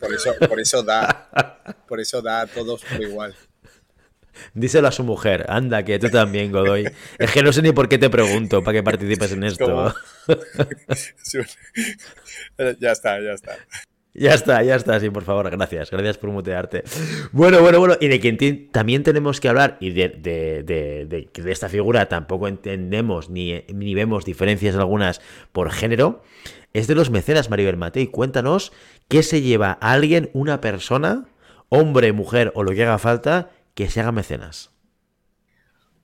Por 0.00 0.12
eso, 0.14 0.34
por 0.48 0.60
eso 0.60 0.82
da. 0.82 1.28
Por 1.86 2.00
eso 2.00 2.22
da 2.22 2.40
a 2.42 2.46
todos 2.46 2.82
por 2.84 3.00
igual. 3.02 3.34
Díselo 4.54 4.88
a 4.88 4.92
su 4.92 5.04
mujer, 5.04 5.44
anda, 5.48 5.84
que 5.84 5.98
tú 5.98 6.08
también, 6.08 6.50
Godoy. 6.50 6.90
Es 7.18 7.30
que 7.30 7.42
no 7.42 7.52
sé 7.52 7.62
ni 7.62 7.72
por 7.72 7.88
qué 7.88 7.98
te 7.98 8.08
pregunto 8.08 8.62
para 8.62 8.78
que 8.78 8.82
participes 8.82 9.32
en 9.32 9.44
esto. 9.44 9.94
ya 12.80 12.92
está, 12.92 13.20
ya 13.20 13.32
está. 13.32 13.58
Ya 14.12 14.34
está, 14.34 14.60
ya 14.64 14.74
está, 14.74 14.98
sí, 14.98 15.08
por 15.08 15.22
favor, 15.22 15.48
gracias, 15.50 15.88
gracias 15.88 16.18
por 16.18 16.30
mutearte. 16.30 16.82
Bueno, 17.30 17.60
bueno, 17.60 17.78
bueno, 17.78 17.96
y 18.00 18.08
de 18.08 18.18
quien 18.18 18.70
también 18.72 19.04
tenemos 19.04 19.38
que 19.38 19.48
hablar, 19.48 19.76
y 19.78 19.90
de, 19.90 20.08
de, 20.08 20.64
de, 20.64 21.28
de, 21.32 21.50
esta 21.50 21.68
figura 21.68 22.08
tampoco 22.08 22.48
entendemos 22.48 23.30
ni, 23.30 23.62
ni, 23.68 23.94
vemos 23.94 24.24
diferencias 24.24 24.74
algunas 24.74 25.20
por 25.52 25.70
género, 25.70 26.24
es 26.72 26.86
de 26.86 26.94
los 26.94 27.10
mecenas, 27.10 27.50
Maribel 27.50 27.76
Matei. 27.76 28.06
Cuéntanos 28.06 28.72
qué 29.08 29.22
se 29.22 29.42
lleva 29.42 29.78
a 29.80 29.92
alguien, 29.92 30.30
una 30.32 30.60
persona, 30.60 31.26
hombre, 31.68 32.12
mujer 32.12 32.52
o 32.54 32.62
lo 32.62 32.72
que 32.72 32.84
haga 32.84 32.98
falta, 32.98 33.50
que 33.74 33.88
se 33.88 34.00
haga 34.00 34.12
mecenas. 34.12 34.70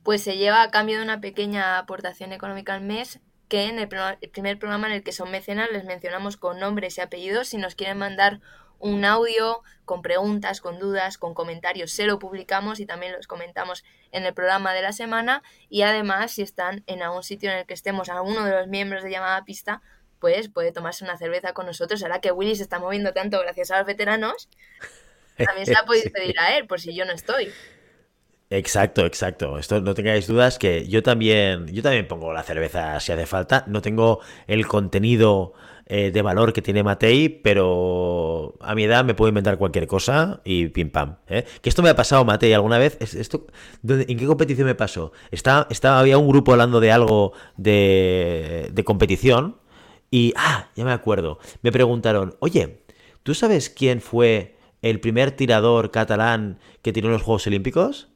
Pues 0.02 0.22
se 0.22 0.37
lleva 0.37 0.62
a 0.62 0.70
cambio 0.70 0.98
de 0.98 1.05
una 1.05 1.20
pequeña 1.20 1.79
aportación 1.79 2.33
económica 2.33 2.74
al 2.74 2.83
mes 2.83 3.20
que 3.48 3.66
en 3.66 3.79
el, 3.79 3.88
primer 3.88 4.59
programa 4.59 4.88
en 4.88 4.94
el 4.94 5.02
que 5.02 5.12
son 5.12 5.31
mecenas 5.31 5.68
les 5.72 5.85
mencionamos 5.85 6.37
con 6.37 6.59
nombres 6.59 6.98
y 6.98 7.00
apellidos. 7.00 7.48
Si 7.48 7.59
nos 7.59 7.74
quieren 7.74 7.98
mandar 7.98 8.40
un 8.79 9.05
audio 9.05 9.62
con 9.85 10.02
preguntas, 10.02 10.61
con 10.61 10.79
dudas, 10.79 11.16
con 11.16 11.33
comentarios, 11.33 11.92
se 11.92 12.07
lo 12.07 12.18
publicamos 12.18 12.81
y 12.81 12.87
también 12.87 13.12
los 13.12 13.26
comentamos 13.26 13.85
en 14.11 14.26
el 14.26 14.35
programa 14.35 14.74
de 14.74 14.83
la 14.83 14.92
semana. 14.92 15.42
Y 15.68 15.83
además, 15.83 16.33
si 16.33 16.42
están 16.42 16.83
en 16.87 17.02
algún 17.02 17.22
sitio 17.22 17.50
en 17.50 17.59
el 17.59 17.66
que 17.66 17.74
estemos 17.74 18.09
a 18.09 18.20
uno 18.20 18.44
de 18.44 18.52
los 18.52 18.66
miembros 18.66 19.02
de 19.02 19.11
llamada 19.11 19.44
pista, 19.44 19.81
pues 20.20 20.48
puede 20.48 20.72
tomarse 20.72 21.05
una 21.05 21.16
cerveza 21.16 21.52
con 21.52 21.66
nosotros. 21.66 22.02
Ahora 22.02 22.20
que 22.20 22.33
Willy 22.33 22.57
se 22.57 22.62
está 22.62 22.79
moviendo 22.79 23.12
tanto 23.12 23.40
gracias 23.40 23.70
a 23.70 23.79
los 23.79 23.87
veteranos, 23.87 24.48
también 25.37 25.66
se 25.66 25.72
la 25.72 25.83
podéis 25.87 26.11
pedir 26.11 26.38
a 26.40 26.57
él, 26.57 26.66
por 26.66 26.81
si 26.81 26.94
yo 26.94 27.05
no 27.05 27.12
estoy. 27.12 27.50
Exacto, 28.48 29.05
exacto. 29.05 29.59
Esto 29.59 29.81
no 29.81 29.94
tengáis 29.94 30.29
dudas 30.29 30.59
que 30.59 30.87
yo 30.87 31.02
también, 31.02 31.66
yo 31.66 31.83
también 31.83 32.07
pongo 32.07 32.33
la 32.33 32.44
cerveza 32.44 33.00
si 33.00 33.12
hace 33.12 33.26
falta. 33.26 33.64
No 33.66 33.83
tengo 33.83 34.20
el 34.46 34.68
contenido 34.68 35.52
eh, 35.87 36.12
de 36.12 36.22
valor 36.22 36.52
que 36.52 36.62
tiene 36.62 36.85
Matei, 36.85 37.29
pero 37.29 38.55
a 38.61 38.74
mi 38.76 38.85
edad 38.85 39.05
me 39.05 39.14
puedo 39.14 39.29
inventar 39.31 39.59
cualquier 39.59 39.88
cosa 39.88 40.40
y 40.44 40.68
pim 40.68 40.90
pam. 40.90 41.16
¿eh? 41.29 41.44
Que 41.61 41.68
esto 41.68 41.83
me 41.83 41.90
ha 41.90 41.96
pasado, 41.96 42.24
Matei, 42.24 42.52
alguna 42.52 42.79
vez. 42.79 42.98
Esto, 43.00 43.46
¿En 43.88 44.16
qué 44.16 44.26
competición 44.26 44.66
me 44.66 44.76
pasó? 44.76 45.12
Estaba, 45.33 45.66
estaba, 45.70 45.98
había 45.98 46.16
un 46.18 46.29
grupo 46.29 46.52
hablando 46.52 46.79
de 46.79 46.92
algo 46.92 47.33
de, 47.57 48.68
de 48.72 48.85
competición 48.85 49.57
y, 50.11 50.33
ah, 50.37 50.71
ya 50.77 50.85
me 50.85 50.92
acuerdo. 50.92 51.38
Me 51.62 51.73
preguntaron, 51.73 52.37
oye, 52.40 52.83
¿tú 53.23 53.35
sabes 53.35 53.71
quién 53.71 54.01
fue 54.01 54.57
el 54.83 55.01
primer 55.01 55.33
tirador 55.33 55.90
catalán 55.90 56.59
que 56.83 56.92
tiró 56.92 57.09
en 57.09 57.14
los 57.14 57.23
Juegos 57.23 57.47
Olímpicos? 57.47 58.09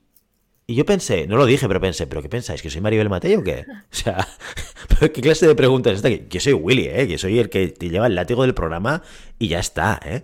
Y 0.66 0.76
yo 0.76 0.86
pensé, 0.86 1.26
no 1.26 1.36
lo 1.36 1.46
dije, 1.46 1.66
pero 1.66 1.80
pensé, 1.80 2.06
¿pero 2.06 2.22
qué 2.22 2.28
pensáis? 2.28 2.62
¿Que 2.62 2.70
soy 2.70 2.80
Maribel 2.80 3.08
Matei 3.08 3.34
o 3.34 3.42
qué? 3.42 3.64
O 3.92 3.94
sea, 3.94 4.28
¿qué 5.00 5.20
clase 5.20 5.48
de 5.48 5.56
pregunta 5.56 5.90
es 5.90 5.96
esta? 5.96 6.08
Yo 6.08 6.40
soy 6.40 6.52
Willy, 6.52 6.86
¿eh? 6.86 7.08
Que 7.08 7.18
soy 7.18 7.40
el 7.40 7.50
que 7.50 7.68
te 7.68 7.88
lleva 7.88 8.06
el 8.06 8.14
látigo 8.14 8.42
del 8.42 8.54
programa 8.54 9.02
y 9.38 9.48
ya 9.48 9.58
está, 9.58 10.00
¿eh? 10.04 10.22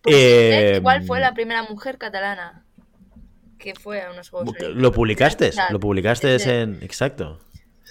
Pues, 0.00 0.16
eh 0.16 0.80
¿Cuál 0.82 1.04
fue 1.04 1.20
la 1.20 1.34
primera 1.34 1.62
mujer 1.64 1.98
catalana 1.98 2.64
que 3.58 3.74
fue 3.74 4.00
a 4.00 4.10
unos 4.10 4.30
Juegos 4.30 4.48
Olímpicos? 4.48 4.76
Lo 4.76 4.92
publicaste, 4.92 5.50
lo 5.70 5.80
publicaste 5.80 6.60
en... 6.60 6.78
Exacto. 6.82 7.40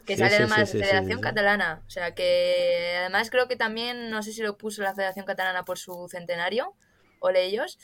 Que 0.06 0.18
sale 0.18 0.36
además 0.36 0.72
de 0.72 0.80
Federación 0.80 1.22
Catalana. 1.22 1.82
O 1.88 1.90
sea 1.90 2.14
que 2.14 2.96
además 3.00 3.30
creo 3.30 3.48
que 3.48 3.56
también, 3.56 4.10
no 4.10 4.22
sé 4.22 4.34
si 4.34 4.42
lo 4.42 4.58
puso 4.58 4.82
la 4.82 4.94
Federación 4.94 5.26
Catalana 5.26 5.64
por 5.64 5.78
su 5.78 6.08
centenario, 6.10 6.76
o 7.20 7.30
ellos. 7.30 7.80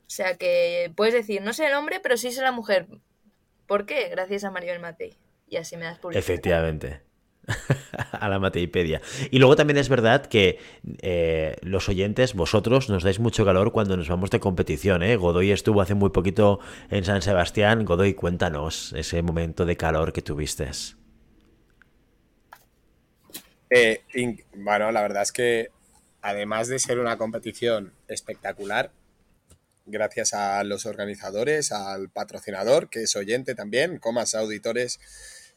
O 0.00 0.10
sea 0.10 0.36
que 0.36 0.92
puedes 0.94 1.14
decir, 1.14 1.42
no 1.42 1.52
sé 1.52 1.66
el 1.66 1.74
hombre, 1.74 2.00
pero 2.00 2.16
sí 2.16 2.30
sé 2.30 2.42
la 2.42 2.52
mujer. 2.52 2.86
¿Por 3.66 3.86
qué? 3.86 4.08
Gracias 4.08 4.44
a 4.44 4.50
Maribel 4.50 4.80
Matei. 4.80 5.18
Y 5.48 5.56
así 5.56 5.76
me 5.76 5.84
das 5.84 5.98
publicidad. 5.98 6.22
Efectivamente. 6.22 7.02
a 8.12 8.28
la 8.28 8.38
Mateipedia. 8.38 9.00
Y 9.30 9.38
luego 9.38 9.56
también 9.56 9.78
es 9.78 9.88
verdad 9.88 10.26
que 10.26 10.58
eh, 11.00 11.56
los 11.62 11.88
oyentes, 11.88 12.34
vosotros, 12.34 12.88
nos 12.88 13.02
dais 13.02 13.20
mucho 13.20 13.44
calor 13.44 13.72
cuando 13.72 13.96
nos 13.96 14.08
vamos 14.08 14.30
de 14.30 14.40
competición. 14.40 15.02
¿eh? 15.02 15.16
Godoy 15.16 15.52
estuvo 15.52 15.80
hace 15.80 15.94
muy 15.94 16.10
poquito 16.10 16.60
en 16.90 17.04
San 17.04 17.22
Sebastián. 17.22 17.84
Godoy, 17.84 18.14
cuéntanos 18.14 18.92
ese 18.96 19.22
momento 19.22 19.64
de 19.64 19.76
calor 19.76 20.12
que 20.12 20.22
tuviste. 20.22 20.70
Eh, 23.70 24.02
bueno, 24.54 24.92
la 24.92 25.02
verdad 25.02 25.22
es 25.22 25.32
que 25.32 25.70
además 26.22 26.68
de 26.68 26.78
ser 26.78 26.98
una 26.98 27.18
competición 27.18 27.92
espectacular, 28.08 28.92
gracias 29.86 30.34
a 30.34 30.62
los 30.64 30.86
organizadores, 30.86 31.72
al 31.72 32.10
patrocinador, 32.10 32.90
que 32.90 33.02
es 33.02 33.16
oyente 33.16 33.54
también, 33.54 33.98
Comas 33.98 34.34
Auditores, 34.34 34.98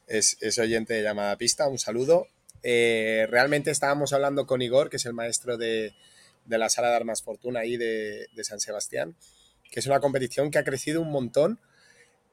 es, 0.07 0.57
oyente 0.57 0.93
de 0.93 1.03
llamada 1.03 1.37
pista, 1.37 1.67
un 1.67 1.79
saludo. 1.79 2.27
Eh, 2.63 3.27
realmente 3.29 3.71
estábamos 3.71 4.13
hablando 4.13 4.45
con 4.45 4.61
Igor, 4.61 4.89
que 4.89 4.97
es 4.97 5.05
el 5.05 5.13
maestro 5.13 5.57
de, 5.57 5.93
la 6.47 6.69
sala 6.69 6.89
de 6.89 6.95
armas 6.95 7.21
fortuna 7.21 7.61
ahí 7.61 7.77
de, 7.77 8.27
San 8.41 8.59
Sebastián, 8.59 9.15
que 9.71 9.79
es 9.79 9.87
una 9.87 9.99
competición 9.99 10.51
que 10.51 10.57
ha 10.57 10.63
crecido 10.63 11.01
un 11.01 11.11
montón. 11.11 11.59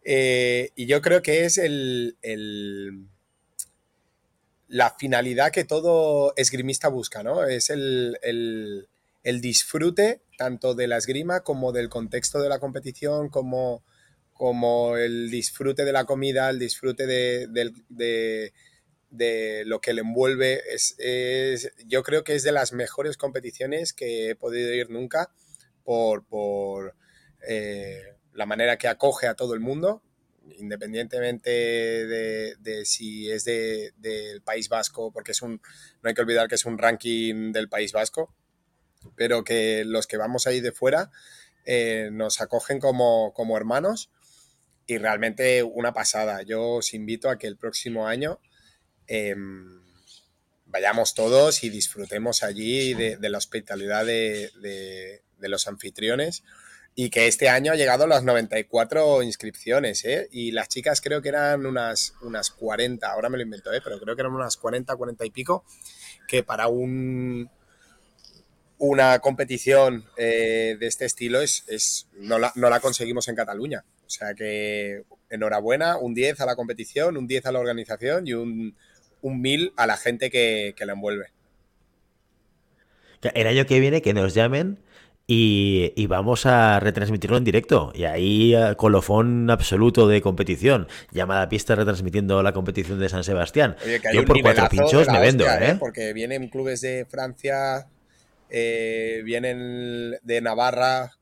Eh, 0.04 0.70
y 0.76 0.86
yo 0.86 1.02
creo 1.02 1.22
que 1.22 1.44
es 1.44 1.58
el, 1.58 2.16
la 4.68 4.94
finalidad 4.98 5.52
que 5.52 5.64
todo 5.64 6.32
esgrimista 6.36 6.88
busca, 6.88 7.22
¿no? 7.22 7.44
Es 7.44 7.70
el, 7.70 8.18
el 9.26 9.40
disfrute 9.40 10.22
tanto 10.38 10.76
de 10.76 10.86
la 10.86 10.98
esgrima 10.98 11.40
como 11.40 11.72
del 11.72 11.88
contexto 11.88 12.40
de 12.40 12.48
la 12.48 12.60
competición, 12.60 13.28
como, 13.28 13.82
como 14.32 14.96
el 14.96 15.30
disfrute 15.30 15.84
de 15.84 15.92
la 15.92 16.04
comida, 16.04 16.48
el 16.48 16.60
disfrute 16.60 17.06
de, 17.06 18.52
lo 19.64 19.80
que 19.80 19.94
le 19.94 20.02
envuelve. 20.02 20.62
Es, 20.72 21.72
yo 21.86 22.04
creo 22.04 22.22
que 22.22 22.36
es 22.36 22.44
de 22.44 22.52
las 22.52 22.72
mejores 22.72 23.16
competiciones 23.16 23.92
que 23.92 24.30
he 24.30 24.36
podido 24.36 24.72
ir 24.72 24.90
nunca 24.90 25.32
por, 25.82 26.94
eh, 27.48 28.02
la 28.32 28.46
manera 28.46 28.76
que 28.76 28.88
acoge 28.88 29.26
a 29.26 29.34
todo 29.34 29.54
el 29.54 29.60
mundo, 29.60 30.02
independientemente 30.58 31.50
de, 31.50 32.84
si 32.84 33.30
es 33.30 33.44
del 33.44 34.42
País 34.42 34.68
Vasco, 34.68 35.12
porque 35.12 35.32
es 35.32 35.42
un, 35.42 35.60
no 36.02 36.08
hay 36.08 36.14
que 36.14 36.22
olvidar 36.22 36.48
que 36.48 36.54
es 36.54 36.64
un 36.64 36.78
ranking 36.78 37.52
del 37.52 37.68
País 37.68 37.92
Vasco, 37.92 38.34
pero 39.16 39.44
que 39.44 39.84
los 39.84 40.06
que 40.06 40.16
vamos 40.16 40.46
ahí 40.46 40.60
de 40.60 40.72
fuera 40.72 41.10
eh, 41.64 42.10
nos 42.12 42.40
acogen 42.40 42.78
como, 42.80 43.56
hermanos 43.56 44.10
y 44.86 44.98
realmente 44.98 45.62
una 45.62 45.92
pasada. 45.92 46.42
Yo 46.42 46.74
os 46.74 46.94
invito 46.94 47.28
a 47.28 47.38
que 47.38 47.46
el 47.46 47.56
próximo 47.56 48.06
año 48.06 48.40
em, 49.08 49.80
vayamos 50.66 51.14
todos 51.14 51.64
y 51.64 51.70
disfrutemos 51.70 52.42
allí 52.42 52.94
de, 52.94 53.18
la 53.28 53.38
hospitalidad 53.38 54.06
de, 54.06 55.22
los 55.40 55.66
anfitriones 55.66 56.44
y 56.98 57.10
que 57.10 57.26
este 57.26 57.50
año 57.50 57.72
ha 57.72 57.76
llegado 57.76 58.04
a 58.04 58.06
las 58.06 58.24
94 58.24 59.22
inscripciones, 59.22 60.02
¿eh? 60.06 60.28
Y 60.32 60.52
las 60.52 60.68
chicas 60.68 61.02
creo 61.02 61.20
que 61.20 61.28
eran 61.28 61.66
unas, 61.66 62.14
unas 62.22 62.50
40, 62.50 63.06
ahora 63.06 63.28
me 63.28 63.36
lo 63.36 63.42
invento, 63.42 63.70
¿eh? 63.70 63.82
Pero 63.84 64.00
creo 64.00 64.16
que 64.16 64.22
eran 64.22 64.32
unas 64.32 64.56
40, 64.56 64.96
40 64.96 65.26
y 65.26 65.30
pico, 65.30 65.62
que 66.26 66.42
para 66.42 66.68
un, 66.68 67.50
una 68.78 69.18
competición 69.18 70.06
eh, 70.16 70.78
de 70.80 70.86
este 70.86 71.04
estilo 71.04 71.42
es, 71.42 71.64
es 71.68 72.08
no, 72.14 72.38
la, 72.38 72.50
no, 72.54 72.70
la, 72.70 72.80
conseguimos 72.80 73.28
en 73.28 73.36
Cataluña. 73.36 73.84
O 74.06 74.10
sea 74.10 74.32
que 74.34 75.02
enhorabuena, 75.28 75.98
un 75.98 76.14
10 76.14 76.40
a 76.40 76.46
la 76.46 76.56
competición, 76.56 77.18
un 77.18 77.26
10 77.26 77.44
a 77.44 77.52
la 77.52 77.58
organización 77.58 78.26
y 78.26 78.32
un, 78.32 78.74
un 79.20 79.42
1000 79.42 79.74
a 79.76 79.86
la 79.86 79.98
gente 79.98 80.30
que, 80.30 80.72
que 80.74 80.86
la 80.86 80.94
envuelve. 80.94 81.26
El 83.34 83.46
año 83.48 83.66
que 83.66 83.80
viene 83.80 84.00
que 84.00 84.14
nos 84.14 84.32
llamen 84.32 84.78
y, 85.28 85.92
y, 85.96 86.06
vamos 86.06 86.46
a 86.46 86.78
retransmitirlo 86.78 87.36
en 87.36 87.42
directo. 87.42 87.90
Y 87.94 88.04
ahí 88.04 88.54
eh, 88.54 88.76
colofón 88.76 89.50
absoluto 89.50 90.06
de 90.06 90.22
competición. 90.22 90.86
Llamada 91.10 91.48
pista 91.48 91.74
retransmitiendo 91.74 92.42
la 92.44 92.52
competición 92.52 93.00
de 93.00 93.08
San 93.08 93.24
Sebastián. 93.24 93.76
Yo 94.12 94.24
por 94.24 94.40
cuatro 94.40 94.68
pinchos 94.68 95.08
me 95.08 95.18
vendo, 95.18 95.44
¿eh? 95.44 95.70
¿eh? 95.70 95.76
Porque 95.80 96.12
vienen 96.12 96.48
clubes 96.48 96.80
de 96.80 97.06
Francia, 97.10 97.88
eh, 98.50 99.22
vienen 99.24 100.16
de 100.22 100.40
Navarra, 100.40 101.12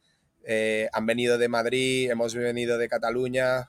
han 0.92 1.06
venido 1.06 1.38
de 1.38 1.48
Madrid, 1.48 2.10
hemos 2.10 2.34
venido 2.34 2.76
de 2.76 2.88
Cataluña. 2.90 3.66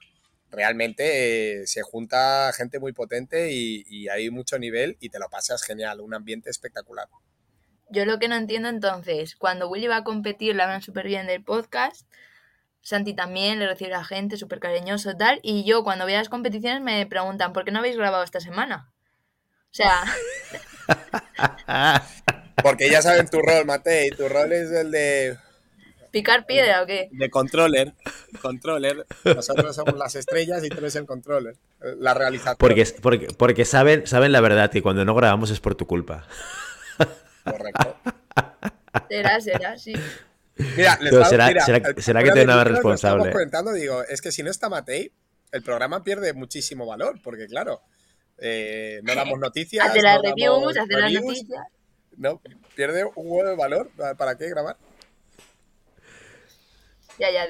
Realmente 0.52 1.66
se 1.66 1.82
junta 1.82 2.52
gente 2.54 2.80
muy 2.80 2.92
potente 2.92 3.54
y, 3.54 4.10
hay 4.10 4.30
mucho 4.32 4.60
nivel 4.60 4.98
y 5.00 5.10
te 5.10 5.20
lo 5.20 5.30
pasas 5.30 5.64
genial, 5.64 6.02
un 6.02 6.14
ambiente 6.14 6.50
espectacular. 6.50 7.08
Yo 7.90 8.06
lo 8.06 8.20
que 8.20 8.28
no 8.28 8.36
entiendo 8.36 8.70
entonces, 8.70 9.36
cuando 9.36 9.70
Willy 9.70 9.88
va 9.88 9.98
a 9.98 10.04
competir, 10.04 10.56
le 10.56 10.64
hablan 10.64 10.82
súper 10.82 11.06
bien 11.08 11.28
del 11.28 11.44
podcast, 11.44 12.08
Santi 12.82 13.14
también 13.14 13.60
le 13.60 13.68
recibe 13.68 13.94
a 13.94 14.04
gente 14.04 14.38
súper 14.38 14.60
cariñoso 14.60 15.16
tal, 15.16 15.40
y 15.44 15.64
yo 15.66 15.84
cuando 15.84 16.06
voy 16.06 16.14
a 16.14 16.20
las 16.20 16.30
competiciones 16.30 16.82
me 16.82 17.06
preguntan, 17.06 17.54
¿por 17.54 17.66
qué 17.66 17.72
no 17.72 17.80
habéis 17.80 17.98
grabado 17.98 18.24
esta 18.24 18.40
semana? 18.40 18.92
O 19.72 19.74
sea... 19.74 20.04
Porque 22.64 22.90
ya 22.90 23.02
saben 23.02 23.30
tu 23.30 23.42
rol, 23.42 23.66
Matei. 23.66 24.10
Tu 24.10 24.28
rol 24.28 24.52
es 24.52 24.72
el 24.72 24.90
de 24.90 25.38
¿Picar 26.16 26.46
piedra 26.46 26.82
o 26.82 26.86
qué? 26.86 27.10
De 27.12 27.30
controller. 27.30 27.94
Controller. 28.42 29.06
Nosotros 29.26 29.76
somos 29.76 29.98
las 29.98 30.16
estrellas 30.16 30.64
y 30.64 30.70
tú 30.70 30.78
eres 30.78 30.96
el 30.96 31.06
controller. 31.06 31.58
La 32.00 32.14
realización. 32.14 32.56
Porque, 32.58 32.88
porque, 33.02 33.28
porque 33.38 33.66
saben, 33.66 34.08
saben 34.08 34.32
la 34.32 34.40
verdad 34.40 34.72
y 34.74 34.80
cuando 34.80 35.04
no 35.04 35.14
grabamos 35.14 35.52
es 35.52 35.60
por 35.60 35.76
tu 35.76 35.86
culpa. 35.88 36.26
Correcto. 37.46 37.96
Será, 39.10 39.40
será, 39.40 39.78
sí. 39.78 39.94
Mira, 40.58 40.98
será, 41.30 41.62
será, 42.00 42.24
que 42.24 42.32
te 42.32 42.46
más 42.46 42.68
responsable. 42.68 43.24
Estamos 43.24 43.30
comentando, 43.30 43.74
digo, 43.74 44.04
es 44.04 44.22
que 44.22 44.32
si 44.32 44.42
no 44.42 44.50
está 44.50 44.70
Matei, 44.70 45.12
el 45.52 45.64
programa 45.64 46.04
pierde 46.04 46.34
muchísimo 46.34 46.86
valor, 46.86 47.20
porque 47.24 47.46
claro, 47.48 47.82
eh, 48.38 49.02
no 49.04 49.16
damos 49.16 49.40
noticias. 49.40 49.88
Hace 49.88 50.02
las 50.02 50.22
reviews, 50.22 50.78
hace 50.78 50.94
las 50.94 51.12
noticias. 51.12 51.64
No, 52.18 52.42
pierde 52.76 53.04
un 53.04 53.30
huevo 53.30 53.50
de 53.50 53.56
valor. 53.56 53.92
¿Para 54.18 54.38
qué 54.38 54.50
grabar? 54.50 54.78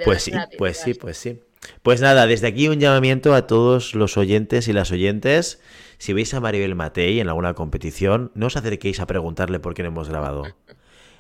pues 0.03 0.23
sí, 0.23 0.31
pues 0.58 0.77
sí, 0.77 0.93
pues 0.93 1.17
sí. 1.17 1.41
Pues 1.81 2.01
nada, 2.01 2.27
desde 2.27 2.47
aquí 2.47 2.67
un 2.67 2.79
llamamiento 2.79 3.34
a 3.34 3.47
todos 3.47 3.95
los 3.95 4.17
oyentes 4.17 4.67
y 4.67 4.73
las 4.73 4.91
oyentes. 4.91 5.60
Si 5.97 6.13
veis 6.13 6.34
a 6.34 6.39
Maribel 6.39 6.75
Matei 6.75 7.19
en 7.19 7.29
alguna 7.29 7.53
competición, 7.53 8.31
no 8.36 8.47
os 8.47 8.58
acerquéis 8.58 8.99
a 8.99 9.08
preguntarle 9.08 9.60
por 9.60 9.73
qué 9.73 9.84
no 9.84 9.89
hemos 9.89 10.10
grabado. 10.10 10.43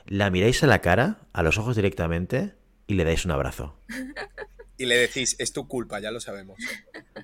La 0.05 0.29
miráis 0.29 0.63
a 0.63 0.67
la 0.67 0.81
cara, 0.81 1.19
a 1.33 1.43
los 1.43 1.57
ojos 1.57 1.75
directamente, 1.75 2.53
y 2.87 2.95
le 2.95 3.05
dais 3.05 3.25
un 3.25 3.31
abrazo. 3.31 3.79
Y 4.77 4.85
le 4.85 4.97
decís, 4.97 5.35
es 5.39 5.53
tu 5.53 5.67
culpa, 5.67 5.99
ya 5.99 6.11
lo 6.11 6.19
sabemos. 6.19 6.57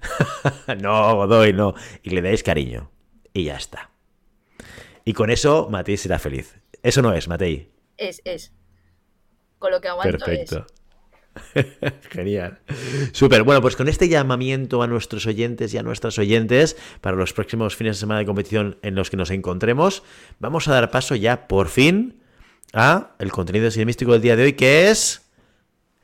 no, 0.81 1.15
Godoy, 1.15 1.53
no. 1.53 1.73
Y 2.01 2.11
le 2.11 2.21
dais 2.21 2.43
cariño. 2.43 2.91
Y 3.33 3.45
ya 3.45 3.57
está. 3.57 3.91
Y 5.03 5.13
con 5.13 5.29
eso 5.29 5.67
Matei 5.69 5.97
será 5.97 6.19
feliz. 6.19 6.55
Eso 6.83 7.01
no 7.01 7.13
es, 7.13 7.27
Matei. 7.27 7.71
Es, 7.97 8.21
es. 8.25 8.53
Con 9.59 9.71
lo 9.71 9.81
que 9.81 9.89
aguanto 9.89 10.17
Perfecto. 10.17 10.65
Genial. 12.09 12.59
Súper. 13.11 13.43
Bueno, 13.43 13.61
pues 13.61 13.75
con 13.75 13.87
este 13.87 14.09
llamamiento 14.09 14.81
a 14.83 14.87
nuestros 14.87 15.25
oyentes 15.25 15.73
y 15.73 15.77
a 15.77 15.83
nuestras 15.83 16.17
oyentes 16.19 16.77
para 17.01 17.15
los 17.15 17.33
próximos 17.33 17.75
fines 17.75 17.97
de 17.97 17.99
semana 18.01 18.19
de 18.19 18.25
competición 18.25 18.77
en 18.81 18.95
los 18.95 19.09
que 19.09 19.17
nos 19.17 19.31
encontremos, 19.31 20.03
vamos 20.39 20.67
a 20.67 20.73
dar 20.73 20.91
paso 20.91 21.15
ya 21.15 21.47
por 21.47 21.67
fin 21.69 22.21
a 22.73 23.11
el 23.19 23.31
contenido 23.31 23.69
cinemístico 23.71 24.13
del 24.13 24.21
día 24.21 24.35
de 24.35 24.43
hoy, 24.43 24.53
que 24.53 24.89
es 24.89 25.21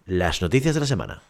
las 0.06 0.42
noticias 0.42 0.74
de 0.74 0.82
la 0.82 0.88
semana. 0.88 1.22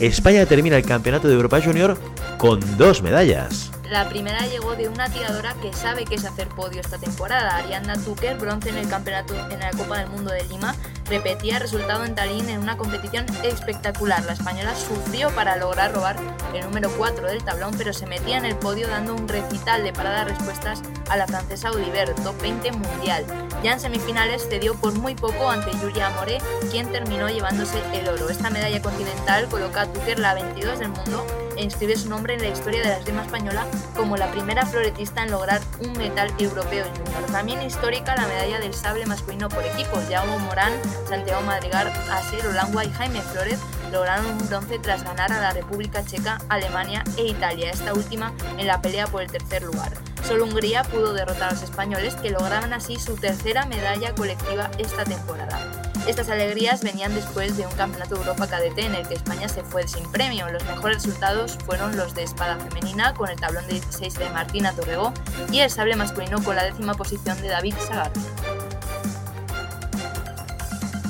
España 0.00 0.44
termina 0.44 0.76
el 0.76 0.84
Campeonato 0.84 1.26
de 1.26 1.34
Europa 1.34 1.60
Junior 1.62 1.96
con 2.36 2.60
dos 2.76 3.02
medallas. 3.02 3.70
La 3.90 4.08
primera 4.08 4.44
llegó 4.46 4.74
de 4.74 4.88
una 4.88 5.08
tiradora 5.08 5.54
que 5.54 5.72
sabe 5.72 6.04
que 6.04 6.16
es 6.16 6.24
hacer 6.24 6.48
podio 6.48 6.80
esta 6.80 6.98
temporada. 6.98 7.56
Arianna 7.56 7.94
Tucker, 7.94 8.36
bronce 8.36 8.70
en 8.70 8.78
el 8.78 8.88
campeonato 8.88 9.34
en 9.34 9.60
la 9.60 9.70
Copa 9.70 9.98
del 9.98 10.10
Mundo 10.10 10.32
de 10.32 10.42
Lima, 10.44 10.74
repetía 11.08 11.60
resultado 11.60 12.04
en 12.04 12.16
Tallinn 12.16 12.48
en 12.48 12.58
una 12.58 12.76
competición 12.76 13.26
espectacular. 13.44 14.24
La 14.24 14.32
española 14.32 14.74
sufrió 14.74 15.30
para 15.36 15.56
lograr 15.56 15.94
robar 15.94 16.16
el 16.52 16.64
número 16.64 16.90
4 16.98 17.28
del 17.28 17.44
tablón, 17.44 17.74
pero 17.78 17.92
se 17.92 18.06
metía 18.06 18.38
en 18.38 18.44
el 18.44 18.56
podio 18.56 18.88
dando 18.88 19.14
un 19.14 19.28
recital 19.28 19.84
de 19.84 19.92
paradas 19.92 20.26
respuestas 20.26 20.82
a 21.08 21.16
la 21.16 21.28
francesa 21.28 21.70
Oliver, 21.70 22.12
top 22.16 22.40
20 22.42 22.72
mundial. 22.72 23.24
Ya 23.62 23.74
en 23.74 23.80
semifinales 23.80 24.48
cedió 24.48 24.74
por 24.74 24.94
muy 24.94 25.14
poco 25.14 25.48
ante 25.48 25.70
Julia 25.78 26.08
Amore, 26.08 26.38
quien 26.72 26.90
terminó 26.90 27.28
llevándose 27.28 27.80
el 27.92 28.08
oro. 28.08 28.28
Esta 28.30 28.50
medalla 28.50 28.82
continental 28.82 29.46
coloca 29.48 29.82
a 29.82 29.92
Tucker 29.92 30.18
la 30.18 30.34
22 30.34 30.80
del 30.80 30.88
mundo 30.88 31.24
e 31.56 31.62
inscribe 31.62 31.96
su 31.96 32.08
nombre 32.08 32.34
en 32.34 32.42
la 32.42 32.48
historia 32.48 32.80
de 32.82 32.88
la 32.88 32.98
esgrima 32.98 33.22
española 33.22 33.64
como 33.94 34.16
la 34.16 34.30
primera 34.30 34.66
floretista 34.66 35.22
en 35.22 35.30
lograr 35.30 35.60
un 35.80 35.92
metal 35.94 36.32
europeo 36.38 36.84
junior. 36.84 37.24
También 37.32 37.62
histórica 37.62 38.16
la 38.16 38.26
medalla 38.26 38.60
del 38.60 38.74
sable 38.74 39.06
masculino 39.06 39.48
por 39.48 39.64
equipos. 39.64 40.04
Jaume 40.10 40.38
Morán, 40.38 40.72
Santiago 41.08 41.42
Madrigal, 41.42 41.92
Asier 42.10 42.46
Olangua 42.46 42.84
y 42.84 42.90
Jaime 42.92 43.20
Flores 43.20 43.58
lograron 43.92 44.26
un 44.26 44.48
bronce 44.48 44.78
tras 44.78 45.04
ganar 45.04 45.32
a 45.32 45.40
la 45.40 45.52
República 45.52 46.04
Checa, 46.04 46.38
Alemania 46.48 47.04
e 47.16 47.26
Italia, 47.26 47.70
esta 47.70 47.94
última 47.94 48.32
en 48.58 48.66
la 48.66 48.80
pelea 48.80 49.06
por 49.06 49.22
el 49.22 49.30
tercer 49.30 49.62
lugar. 49.62 49.92
Solo 50.26 50.44
Hungría 50.44 50.82
pudo 50.82 51.12
derrotar 51.12 51.50
a 51.50 51.52
los 51.52 51.62
españoles 51.62 52.16
que 52.16 52.30
lograban 52.30 52.72
así 52.72 52.98
su 52.98 53.14
tercera 53.14 53.64
medalla 53.66 54.14
colectiva 54.14 54.70
esta 54.78 55.04
temporada. 55.04 55.85
Estas 56.06 56.28
alegrías 56.28 56.82
venían 56.82 57.12
después 57.14 57.56
de 57.56 57.66
un 57.66 57.72
Campeonato 57.72 58.14
de 58.14 58.20
Europa 58.20 58.46
cadete 58.46 58.86
en 58.86 58.94
el 58.94 59.08
que 59.08 59.14
España 59.14 59.48
se 59.48 59.64
fue 59.64 59.88
sin 59.88 60.10
premio. 60.12 60.48
Los 60.50 60.64
mejores 60.64 61.02
resultados 61.02 61.58
fueron 61.66 61.96
los 61.96 62.14
de 62.14 62.22
espada 62.22 62.56
femenina 62.58 63.12
con 63.14 63.28
el 63.28 63.36
tablón 63.40 63.66
de 63.66 63.74
16 63.74 64.14
de 64.14 64.30
Martina 64.30 64.72
Torrego 64.72 65.12
y 65.50 65.60
el 65.60 65.70
sable 65.70 65.96
masculino 65.96 66.42
con 66.44 66.54
la 66.54 66.64
décima 66.64 66.94
posición 66.94 67.40
de 67.42 67.48
David 67.48 67.74
Sagar. 67.86 68.12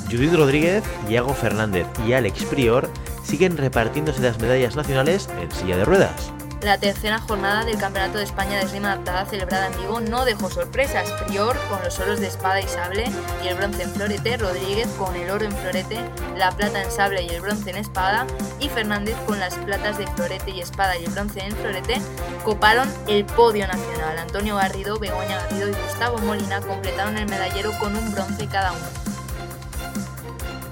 Judith 0.09 0.33
Rodríguez, 0.33 0.83
Iago 1.07 1.33
Fernández 1.33 1.85
y 2.07 2.13
Alex 2.13 2.45
Prior 2.45 2.89
siguen 3.23 3.57
repartiéndose 3.57 4.21
las 4.21 4.39
medallas 4.39 4.75
nacionales 4.75 5.29
en 5.39 5.51
silla 5.51 5.77
de 5.77 5.85
ruedas. 5.85 6.33
La 6.61 6.79
tercera 6.79 7.19
jornada 7.19 7.63
del 7.63 7.77
Campeonato 7.77 8.17
de 8.17 8.23
España 8.23 8.57
de 8.57 8.65
Esgrima 8.65 8.93
Adaptada 8.93 9.25
celebrada 9.25 9.67
en 9.67 9.79
Vigo 9.79 9.99
no 10.01 10.25
dejó 10.25 10.49
sorpresas. 10.49 11.09
Prior 11.27 11.55
con 11.69 11.83
los 11.83 11.99
oros 11.99 12.19
de 12.19 12.27
espada 12.27 12.59
y 12.59 12.67
sable 12.67 13.05
y 13.43 13.47
el 13.47 13.55
bronce 13.55 13.83
en 13.83 13.91
florete, 13.91 14.37
Rodríguez 14.37 14.87
con 14.97 15.15
el 15.15 15.29
oro 15.29 15.45
en 15.45 15.51
florete, 15.51 15.99
la 16.35 16.51
plata 16.51 16.81
en 16.81 16.89
sable 16.89 17.21
y 17.21 17.29
el 17.29 17.41
bronce 17.41 17.69
en 17.69 17.77
espada 17.77 18.25
y 18.59 18.69
Fernández 18.69 19.15
con 19.27 19.39
las 19.39 19.53
platas 19.53 19.99
de 19.99 20.07
florete 20.07 20.49
y 20.49 20.61
espada 20.61 20.97
y 20.97 21.05
el 21.05 21.11
bronce 21.11 21.41
en 21.41 21.55
florete 21.55 22.01
coparon 22.43 22.89
el 23.07 23.23
podio 23.25 23.67
nacional. 23.67 24.17
Antonio 24.17 24.55
Garrido, 24.55 24.97
Begoña 24.97 25.37
Garrido 25.43 25.69
y 25.69 25.73
Gustavo 25.73 26.17
Molina 26.19 26.59
completaron 26.61 27.17
el 27.17 27.29
medallero 27.29 27.71
con 27.79 27.95
un 27.95 28.11
bronce 28.11 28.47
cada 28.47 28.71
uno. 28.71 28.85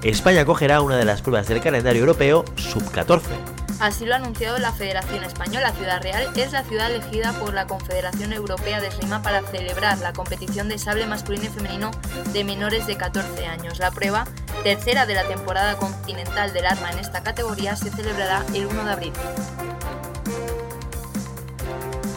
España 0.02 0.44
cogerá 0.44 0.82
una 0.82 0.96
de 0.96 1.04
las 1.04 1.22
pruebas 1.22 1.48
del 1.48 1.60
calendario 1.60 2.00
europeo 2.00 2.44
sub-14. 2.56 3.55
Así 3.78 4.06
lo 4.06 4.14
ha 4.14 4.16
anunciado 4.16 4.58
la 4.58 4.72
Federación 4.72 5.22
Española. 5.22 5.72
Ciudad 5.72 6.02
Real 6.02 6.30
es 6.34 6.52
la 6.52 6.62
ciudad 6.64 6.90
elegida 6.90 7.32
por 7.38 7.52
la 7.52 7.66
Confederación 7.66 8.32
Europea 8.32 8.80
de 8.80 8.88
Esgrima 8.88 9.22
para 9.22 9.42
celebrar 9.42 9.98
la 9.98 10.14
competición 10.14 10.68
de 10.68 10.78
sable 10.78 11.06
masculino 11.06 11.44
y 11.44 11.48
femenino 11.48 11.90
de 12.32 12.44
menores 12.44 12.86
de 12.86 12.96
14 12.96 13.46
años. 13.46 13.78
La 13.78 13.90
prueba, 13.90 14.24
tercera 14.62 15.04
de 15.04 15.14
la 15.14 15.24
temporada 15.24 15.76
continental 15.76 16.52
del 16.54 16.66
arma 16.66 16.90
en 16.90 17.00
esta 17.00 17.22
categoría, 17.22 17.76
se 17.76 17.90
celebrará 17.90 18.44
el 18.54 18.66
1 18.66 18.84
de 18.84 18.90
abril. 18.90 19.12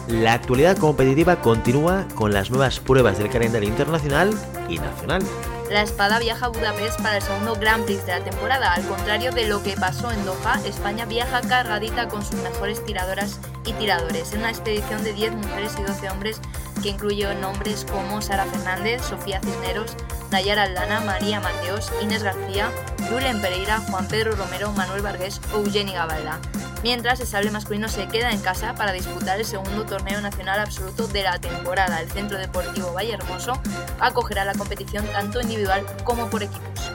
La 0.08 0.32
actualidad 0.32 0.76
competitiva 0.78 1.40
continúa 1.40 2.06
con 2.14 2.32
las 2.32 2.50
nuevas 2.50 2.80
pruebas 2.80 3.18
del 3.18 3.30
calendario 3.30 3.68
internacional 3.68 4.32
y 4.68 4.78
nacional. 4.78 5.22
La 5.70 5.82
espada 5.82 6.18
viaja 6.18 6.46
a 6.46 6.48
Budapest 6.48 7.00
para 7.00 7.18
el 7.18 7.22
segundo 7.22 7.54
Grand 7.54 7.84
Prix 7.84 8.04
de 8.04 8.18
la 8.18 8.24
temporada. 8.24 8.72
Al 8.72 8.84
contrario 8.88 9.30
de 9.30 9.46
lo 9.46 9.62
que 9.62 9.76
pasó 9.76 10.10
en 10.10 10.24
Doha, 10.24 10.60
España 10.64 11.04
viaja 11.04 11.40
cargadita 11.42 12.08
con 12.08 12.24
sus 12.24 12.42
mejores 12.42 12.84
tiradoras 12.84 13.38
y 13.64 13.72
tiradores 13.74 14.32
en 14.32 14.40
una 14.40 14.50
expedición 14.50 15.04
de 15.04 15.12
10 15.12 15.32
mujeres 15.34 15.76
y 15.78 15.82
12 15.84 16.10
hombres 16.10 16.40
que 16.82 16.88
incluye 16.88 17.32
nombres 17.36 17.86
como 17.88 18.20
Sara 18.20 18.46
Fernández, 18.46 19.00
Sofía 19.02 19.40
Cisneros, 19.40 19.96
Nayara 20.32 20.64
Aldana, 20.64 21.02
María 21.02 21.38
Mateos, 21.38 21.92
Inés 22.02 22.24
García, 22.24 22.68
Julen 23.08 23.40
Pereira, 23.40 23.78
Juan 23.78 24.08
Pedro 24.08 24.32
Romero, 24.32 24.72
Manuel 24.72 25.02
Vargas 25.02 25.40
o 25.54 25.58
Eugeni 25.58 25.92
Gabalda 25.92 26.40
mientras 26.82 27.20
el 27.20 27.26
sable 27.26 27.50
masculino 27.50 27.88
se 27.88 28.08
queda 28.08 28.30
en 28.30 28.40
casa 28.40 28.74
para 28.74 28.92
disputar 28.92 29.38
el 29.38 29.44
segundo 29.44 29.84
torneo 29.84 30.20
nacional 30.20 30.60
absoluto 30.60 31.08
de 31.08 31.22
la 31.22 31.38
temporada. 31.38 32.00
El 32.00 32.10
Centro 32.10 32.38
Deportivo 32.38 32.92
Valle 32.92 33.14
Hermoso 33.14 33.60
acogerá 33.98 34.44
la 34.44 34.54
competición 34.54 35.04
tanto 35.06 35.40
individual 35.40 35.84
como 36.04 36.28
por 36.28 36.42
equipos. 36.42 36.92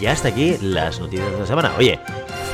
Y 0.00 0.06
hasta 0.06 0.28
aquí 0.28 0.56
las 0.62 0.98
noticias 0.98 1.30
de 1.30 1.38
la 1.40 1.46
semana. 1.46 1.74
Oye, 1.76 2.00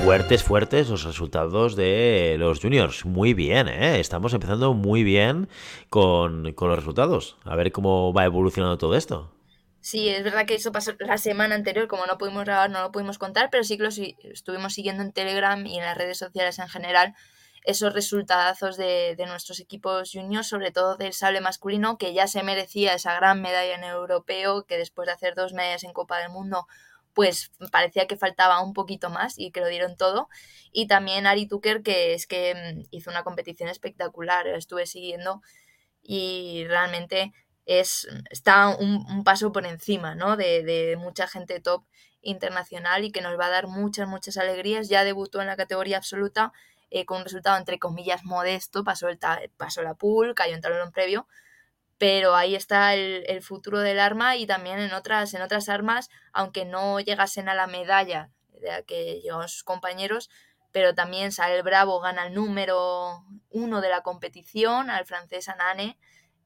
fuertes, 0.02 0.42
fuertes 0.42 0.88
los 0.88 1.04
resultados 1.04 1.76
de 1.76 2.34
los 2.38 2.60
juniors. 2.60 3.04
Muy 3.04 3.34
bien, 3.34 3.68
¿eh? 3.68 4.00
Estamos 4.00 4.34
empezando 4.34 4.74
muy 4.74 5.04
bien 5.04 5.48
con 5.88 6.42
los 6.42 6.76
resultados. 6.76 7.36
A 7.44 7.54
ver 7.54 7.70
cómo 7.70 8.12
va 8.12 8.24
evolucionando 8.24 8.78
todo 8.78 8.96
esto. 8.96 9.35
Sí, 9.86 10.08
es 10.08 10.24
verdad 10.24 10.46
que 10.46 10.56
eso 10.56 10.72
pasó 10.72 10.94
la 10.98 11.16
semana 11.16 11.54
anterior, 11.54 11.86
como 11.86 12.06
no 12.06 12.18
pudimos 12.18 12.44
grabar, 12.44 12.68
no 12.70 12.82
lo 12.82 12.90
pudimos 12.90 13.18
contar, 13.18 13.50
pero 13.52 13.62
sí 13.62 13.76
que 13.76 13.84
lo 13.84 13.90
estuvimos 14.32 14.74
siguiendo 14.74 15.04
en 15.04 15.12
Telegram 15.12 15.64
y 15.64 15.78
en 15.78 15.84
las 15.84 15.96
redes 15.96 16.18
sociales 16.18 16.58
en 16.58 16.66
general 16.66 17.14
esos 17.62 17.92
resultados 17.92 18.76
de, 18.76 19.14
de, 19.16 19.26
nuestros 19.26 19.60
equipos 19.60 20.10
juniors, 20.12 20.48
sobre 20.48 20.72
todo 20.72 20.96
del 20.96 21.12
sable 21.12 21.40
masculino, 21.40 21.98
que 21.98 22.14
ya 22.14 22.26
se 22.26 22.42
merecía 22.42 22.94
esa 22.94 23.14
gran 23.14 23.40
medalla 23.40 23.76
en 23.76 23.84
europeo, 23.84 24.64
que 24.64 24.76
después 24.76 25.06
de 25.06 25.12
hacer 25.12 25.36
dos 25.36 25.52
medallas 25.52 25.84
en 25.84 25.92
Copa 25.92 26.18
del 26.18 26.30
Mundo, 26.30 26.66
pues 27.14 27.52
parecía 27.70 28.08
que 28.08 28.16
faltaba 28.16 28.60
un 28.62 28.72
poquito 28.72 29.08
más 29.08 29.38
y 29.38 29.52
que 29.52 29.60
lo 29.60 29.68
dieron 29.68 29.96
todo. 29.96 30.28
Y 30.72 30.88
también 30.88 31.28
Ari 31.28 31.46
Tucker, 31.46 31.84
que 31.84 32.12
es 32.12 32.26
que 32.26 32.56
mm, 32.56 32.88
hizo 32.90 33.08
una 33.12 33.22
competición 33.22 33.68
espectacular, 33.68 34.48
estuve 34.48 34.84
siguiendo 34.86 35.42
y 36.02 36.64
realmente 36.66 37.32
es, 37.66 38.08
está 38.30 38.68
un, 38.68 39.24
paso 39.24 39.52
por 39.52 39.66
encima 39.66 40.14
¿no? 40.14 40.36
de, 40.36 40.62
de, 40.62 40.96
mucha 40.96 41.26
gente 41.26 41.60
top 41.60 41.84
internacional 42.22 43.04
y 43.04 43.12
que 43.12 43.20
nos 43.20 43.38
va 43.38 43.46
a 43.46 43.50
dar 43.50 43.66
muchas, 43.66 44.08
muchas 44.08 44.36
alegrías. 44.38 44.88
Ya 44.88 45.04
debutó 45.04 45.40
en 45.40 45.48
la 45.48 45.56
categoría 45.56 45.98
absoluta 45.98 46.52
eh, 46.90 47.04
con 47.04 47.18
un 47.18 47.24
resultado 47.24 47.56
entre 47.58 47.78
comillas 47.78 48.24
modesto, 48.24 48.84
pasó, 48.84 49.08
el 49.08 49.18
pasó 49.56 49.82
la 49.82 49.94
pool, 49.94 50.34
cayó 50.34 50.54
en 50.54 50.60
tablón 50.60 50.92
previo, 50.92 51.26
pero 51.98 52.36
ahí 52.36 52.54
está 52.54 52.94
el, 52.94 53.42
futuro 53.42 53.80
del 53.80 53.98
arma 53.98 54.36
y 54.36 54.46
también 54.46 54.78
en 54.78 54.92
otras, 54.92 55.34
en 55.34 55.42
otras 55.42 55.68
armas, 55.68 56.10
aunque 56.32 56.64
no 56.64 57.00
llegasen 57.00 57.48
a 57.48 57.54
la 57.54 57.66
medalla 57.66 58.30
de 58.48 58.68
la 58.68 58.82
que 58.82 59.20
llegaron 59.20 59.48
sus 59.48 59.64
compañeros, 59.64 60.30
pero 60.70 60.94
también 60.94 61.32
Sale 61.32 61.62
Bravo 61.62 62.00
gana 62.00 62.26
el 62.26 62.34
número 62.34 63.24
uno 63.50 63.80
de 63.80 63.88
la 63.88 64.02
competición 64.02 64.90
al 64.90 65.06
francés 65.06 65.48
Anane. 65.48 65.98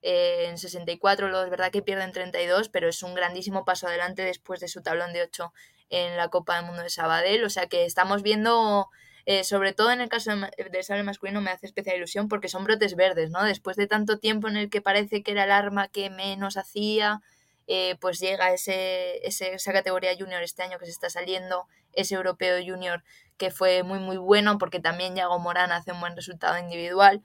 Eh, 0.03 0.47
en 0.49 0.59
64 0.59 1.29
lo 1.29 1.43
es 1.43 1.51
verdad 1.51 1.71
que 1.71 1.83
pierde 1.83 2.05
en 2.05 2.13
32, 2.13 2.69
pero 2.69 2.89
es 2.89 3.03
un 3.03 3.15
grandísimo 3.15 3.65
paso 3.65 3.87
adelante 3.87 4.23
después 4.23 4.61
de 4.61 4.69
su 4.69 4.83
tablón 4.83 5.13
de 5.13 5.23
8 5.23 5.53
en 5.91 6.17
la 6.17 6.29
Copa 6.29 6.57
del 6.57 6.67
Mundo 6.67 6.83
de 6.83 6.91
Sabadell. 6.91 7.45
O 7.45 7.51
sea 7.51 7.67
que 7.67 7.85
estamos 7.85 8.23
viendo 8.23 8.89
eh, 9.27 9.45
sobre 9.45 9.73
todo 9.73 9.93
en 9.93 10.01
el 10.01 10.09
caso 10.09 10.31
del 10.31 10.85
sable 10.85 11.03
masculino 11.03 11.41
me 11.41 11.51
hace 11.51 11.67
especial 11.67 11.97
ilusión 11.97 12.29
porque 12.29 12.49
son 12.49 12.65
brotes 12.65 12.97
verdes, 12.97 13.31
¿no? 13.31 13.45
Después 13.45 13.77
de 13.77 13.87
tanto 13.87 14.19
tiempo 14.19 14.49
en 14.49 14.57
el 14.57 14.71
que 14.71 14.81
parece 14.81 15.23
que 15.23 15.33
era 15.33 15.45
el 15.45 15.51
arma 15.51 15.89
que 15.89 16.11
menos 16.11 16.57
hacía, 16.57 17.21
eh, 17.67 17.97
pues 18.01 18.19
llega 18.19 18.53
ese, 18.53 19.25
esa 19.27 19.73
categoría 19.73 20.17
junior 20.19 20.43
este 20.43 20.63
año 20.63 20.79
que 20.79 20.87
se 20.87 20.93
está 20.93 21.11
saliendo, 21.11 21.67
ese 21.93 22.15
europeo 22.15 22.59
junior 22.65 23.05
que 23.37 23.51
fue 23.51 23.83
muy 23.83 23.99
muy 23.99 24.17
bueno 24.17 24.59
porque 24.59 24.81
también 24.81 25.15
Yago 25.15 25.39
Morán 25.39 25.73
hace 25.73 25.93
un 25.93 26.01
buen 26.01 26.17
resultado 26.17 26.59
individual. 26.59 27.23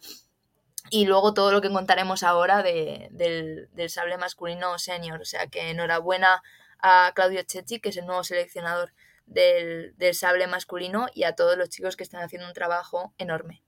Y 0.89 1.05
luego 1.05 1.33
todo 1.33 1.51
lo 1.51 1.61
que 1.61 1.71
contaremos 1.71 2.23
ahora 2.23 2.63
del, 2.63 3.69
del 3.71 3.89
sable 3.89 4.17
masculino 4.17 4.77
senior. 4.77 5.21
O 5.21 5.25
sea 5.25 5.47
que 5.47 5.71
enhorabuena 5.71 6.43
a 6.79 7.11
Claudio 7.15 7.41
Chechi, 7.43 7.79
que 7.79 7.89
es 7.89 7.97
el 7.97 8.05
nuevo 8.05 8.23
seleccionador 8.23 8.91
del, 9.25 9.93
sable 10.13 10.47
masculino 10.47 11.07
y 11.13 11.23
a 11.23 11.33
todos 11.33 11.57
los 11.57 11.69
chicos 11.69 11.95
que 11.95 12.03
están 12.03 12.23
haciendo 12.23 12.47
un 12.47 12.53
trabajo 12.53 13.13
enorme. 13.17 13.61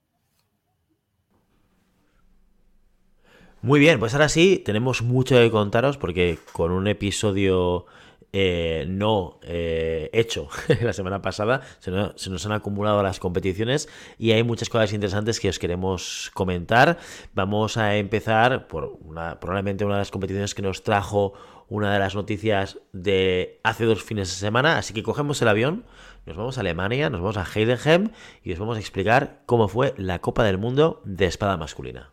Muy 3.60 3.80
bien, 3.80 3.98
pues 3.98 4.14
ahora 4.14 4.28
sí, 4.28 4.62
tenemos 4.64 5.02
mucho 5.02 5.34
que 5.34 5.50
contaros 5.50 5.98
porque 5.98 6.38
con 6.52 6.70
un 6.70 6.86
episodio 6.86 7.86
eh, 8.32 8.84
no 8.88 9.40
eh, 9.42 10.10
hecho 10.12 10.48
la 10.82 10.92
semana 10.92 11.22
pasada 11.22 11.62
se 11.78 11.90
nos, 11.90 12.46
han 12.46 12.52
acumulado 12.52 13.02
las 13.02 13.20
competiciones 13.20 13.88
y 14.18 14.32
hay 14.32 14.42
muchas 14.42 14.68
cosas 14.68 14.92
interesantes 14.92 15.40
que 15.40 15.48
os 15.48 15.58
queremos 15.58 16.30
comentar. 16.34 16.98
Vamos 17.34 17.76
a 17.76 17.96
empezar 17.96 18.68
por 18.68 18.98
una, 19.00 19.40
probablemente 19.40 19.84
una 19.84 19.94
de 19.94 20.00
las 20.00 20.10
competiciones 20.10 20.54
que 20.54 20.62
nos 20.62 20.82
trajo 20.82 21.32
una 21.68 21.92
de 21.92 21.98
las 21.98 22.14
noticias 22.14 22.78
de 22.92 23.60
hace 23.62 23.84
dos 23.84 24.02
fines 24.02 24.28
de 24.28 24.34
semana. 24.34 24.78
Así 24.78 24.94
que 24.94 25.02
cogemos 25.02 25.40
el 25.42 25.48
avión, 25.48 25.84
nos 26.26 26.36
vamos 26.36 26.58
a 26.58 26.60
Alemania, 26.60 27.10
nos 27.10 27.20
vamos 27.20 27.36
a 27.36 27.44
Heidenheim 27.44 28.10
y 28.42 28.52
os 28.52 28.58
vamos 28.58 28.76
a 28.76 28.80
explicar 28.80 29.42
cómo 29.46 29.68
fue 29.68 29.94
la 29.96 30.20
Copa 30.20 30.44
del 30.44 30.58
Mundo 30.58 31.02
de 31.04 31.26
espada 31.26 31.56
masculina. 31.56 32.12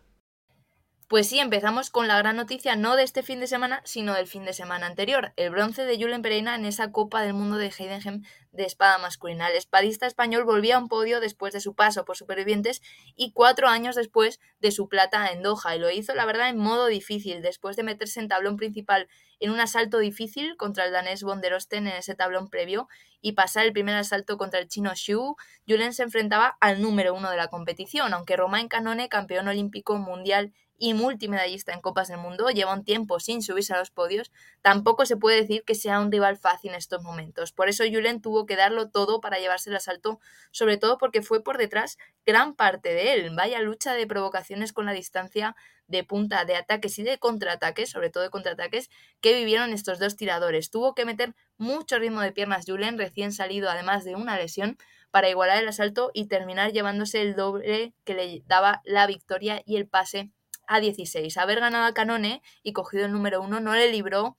Pues 1.08 1.28
sí, 1.28 1.38
empezamos 1.38 1.90
con 1.90 2.08
la 2.08 2.18
gran 2.18 2.34
noticia 2.34 2.74
no 2.74 2.96
de 2.96 3.04
este 3.04 3.22
fin 3.22 3.38
de 3.38 3.46
semana, 3.46 3.80
sino 3.84 4.12
del 4.14 4.26
fin 4.26 4.44
de 4.44 4.52
semana 4.52 4.88
anterior, 4.88 5.32
el 5.36 5.50
bronce 5.50 5.84
de 5.84 5.96
Julen 5.96 6.20
Pereira 6.20 6.56
en 6.56 6.64
esa 6.64 6.90
Copa 6.90 7.22
del 7.22 7.32
Mundo 7.32 7.58
de 7.58 7.68
Heidenheim 7.68 8.24
de 8.50 8.64
espada 8.64 8.98
masculina. 8.98 9.48
El 9.48 9.56
espadista 9.56 10.08
español 10.08 10.42
volvía 10.42 10.74
a 10.74 10.78
un 10.80 10.88
podio 10.88 11.20
después 11.20 11.52
de 11.52 11.60
su 11.60 11.76
paso 11.76 12.04
por 12.04 12.16
Supervivientes 12.16 12.82
y 13.14 13.30
cuatro 13.30 13.68
años 13.68 13.94
después 13.94 14.40
de 14.58 14.72
su 14.72 14.88
plata 14.88 15.30
en 15.30 15.44
Doha, 15.44 15.76
y 15.76 15.78
lo 15.78 15.92
hizo, 15.92 16.12
la 16.12 16.24
verdad, 16.24 16.48
en 16.48 16.58
modo 16.58 16.86
difícil, 16.86 17.40
después 17.40 17.76
de 17.76 17.84
meterse 17.84 18.18
en 18.18 18.26
tablón 18.26 18.56
principal 18.56 19.06
en 19.38 19.52
un 19.52 19.60
asalto 19.60 19.98
difícil 19.98 20.56
contra 20.56 20.86
el 20.86 20.92
danés 20.92 21.22
von 21.22 21.40
der 21.40 21.54
Osten 21.54 21.86
en 21.86 21.94
ese 21.94 22.16
tablón 22.16 22.48
previo 22.48 22.88
y 23.20 23.32
pasar 23.32 23.64
el 23.64 23.72
primer 23.72 23.94
asalto 23.94 24.38
contra 24.38 24.58
el 24.58 24.66
chino 24.66 24.90
Xu, 24.96 25.36
Julen 25.68 25.92
se 25.92 26.02
enfrentaba 26.02 26.56
al 26.60 26.82
número 26.82 27.14
uno 27.14 27.30
de 27.30 27.36
la 27.36 27.46
competición, 27.46 28.12
aunque 28.12 28.36
Romain 28.36 28.66
Canone, 28.66 29.08
campeón 29.08 29.46
olímpico 29.46 29.98
mundial 29.98 30.52
y 30.78 30.94
multimedallista 30.94 31.72
en 31.72 31.80
Copas 31.80 32.08
del 32.08 32.18
Mundo, 32.18 32.48
lleva 32.50 32.74
un 32.74 32.84
tiempo 32.84 33.20
sin 33.20 33.42
subirse 33.42 33.72
a 33.74 33.78
los 33.78 33.90
podios, 33.90 34.32
tampoco 34.62 35.06
se 35.06 35.16
puede 35.16 35.40
decir 35.40 35.62
que 35.64 35.74
sea 35.74 36.00
un 36.00 36.12
rival 36.12 36.36
fácil 36.36 36.70
en 36.70 36.76
estos 36.76 37.02
momentos. 37.02 37.52
Por 37.52 37.68
eso 37.68 37.84
Julen 37.84 38.20
tuvo 38.20 38.46
que 38.46 38.56
darlo 38.56 38.90
todo 38.90 39.20
para 39.20 39.38
llevarse 39.38 39.70
el 39.70 39.76
asalto, 39.76 40.20
sobre 40.50 40.76
todo 40.76 40.98
porque 40.98 41.22
fue 41.22 41.42
por 41.42 41.58
detrás 41.58 41.98
gran 42.24 42.54
parte 42.54 42.92
de 42.94 43.14
él. 43.14 43.30
Vaya 43.34 43.60
lucha 43.60 43.94
de 43.94 44.06
provocaciones 44.06 44.72
con 44.72 44.86
la 44.86 44.92
distancia 44.92 45.56
de 45.88 46.04
punta, 46.04 46.44
de 46.44 46.56
ataques 46.56 46.98
y 46.98 47.02
de 47.02 47.18
contraataques, 47.18 47.90
sobre 47.90 48.10
todo 48.10 48.22
de 48.22 48.30
contraataques, 48.30 48.90
que 49.20 49.34
vivieron 49.34 49.72
estos 49.72 49.98
dos 49.98 50.16
tiradores. 50.16 50.70
Tuvo 50.70 50.94
que 50.94 51.04
meter 51.04 51.34
mucho 51.58 51.98
ritmo 51.98 52.20
de 52.20 52.32
piernas 52.32 52.64
Julen, 52.66 52.98
recién 52.98 53.32
salido 53.32 53.70
además 53.70 54.04
de 54.04 54.14
una 54.14 54.36
lesión, 54.36 54.76
para 55.10 55.30
igualar 55.30 55.62
el 55.62 55.68
asalto 55.68 56.10
y 56.12 56.26
terminar 56.26 56.72
llevándose 56.72 57.22
el 57.22 57.36
doble 57.36 57.94
que 58.04 58.14
le 58.14 58.42
daba 58.46 58.82
la 58.84 59.06
victoria 59.06 59.62
y 59.64 59.76
el 59.76 59.88
pase 59.88 60.30
a 60.66 60.80
16. 60.80 61.36
Haber 61.36 61.60
ganado 61.60 61.86
a 61.86 61.94
Canone 61.94 62.42
y 62.62 62.72
cogido 62.72 63.06
el 63.06 63.12
número 63.12 63.40
uno 63.42 63.60
no 63.60 63.74
le 63.74 63.90
libró 63.90 64.36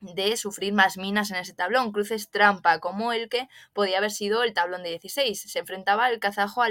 de 0.00 0.36
sufrir 0.36 0.72
más 0.72 0.96
minas 0.98 1.30
en 1.30 1.36
ese 1.36 1.54
tablón, 1.54 1.92
cruces 1.92 2.30
trampa, 2.30 2.80
como 2.80 3.12
el 3.12 3.28
que 3.28 3.48
podía 3.72 3.98
haber 3.98 4.10
sido 4.10 4.42
el 4.42 4.52
tablón 4.52 4.82
de 4.82 4.90
16. 4.90 5.50
Se 5.50 5.58
enfrentaba 5.58 6.10
el 6.10 6.20
kazajo 6.20 6.62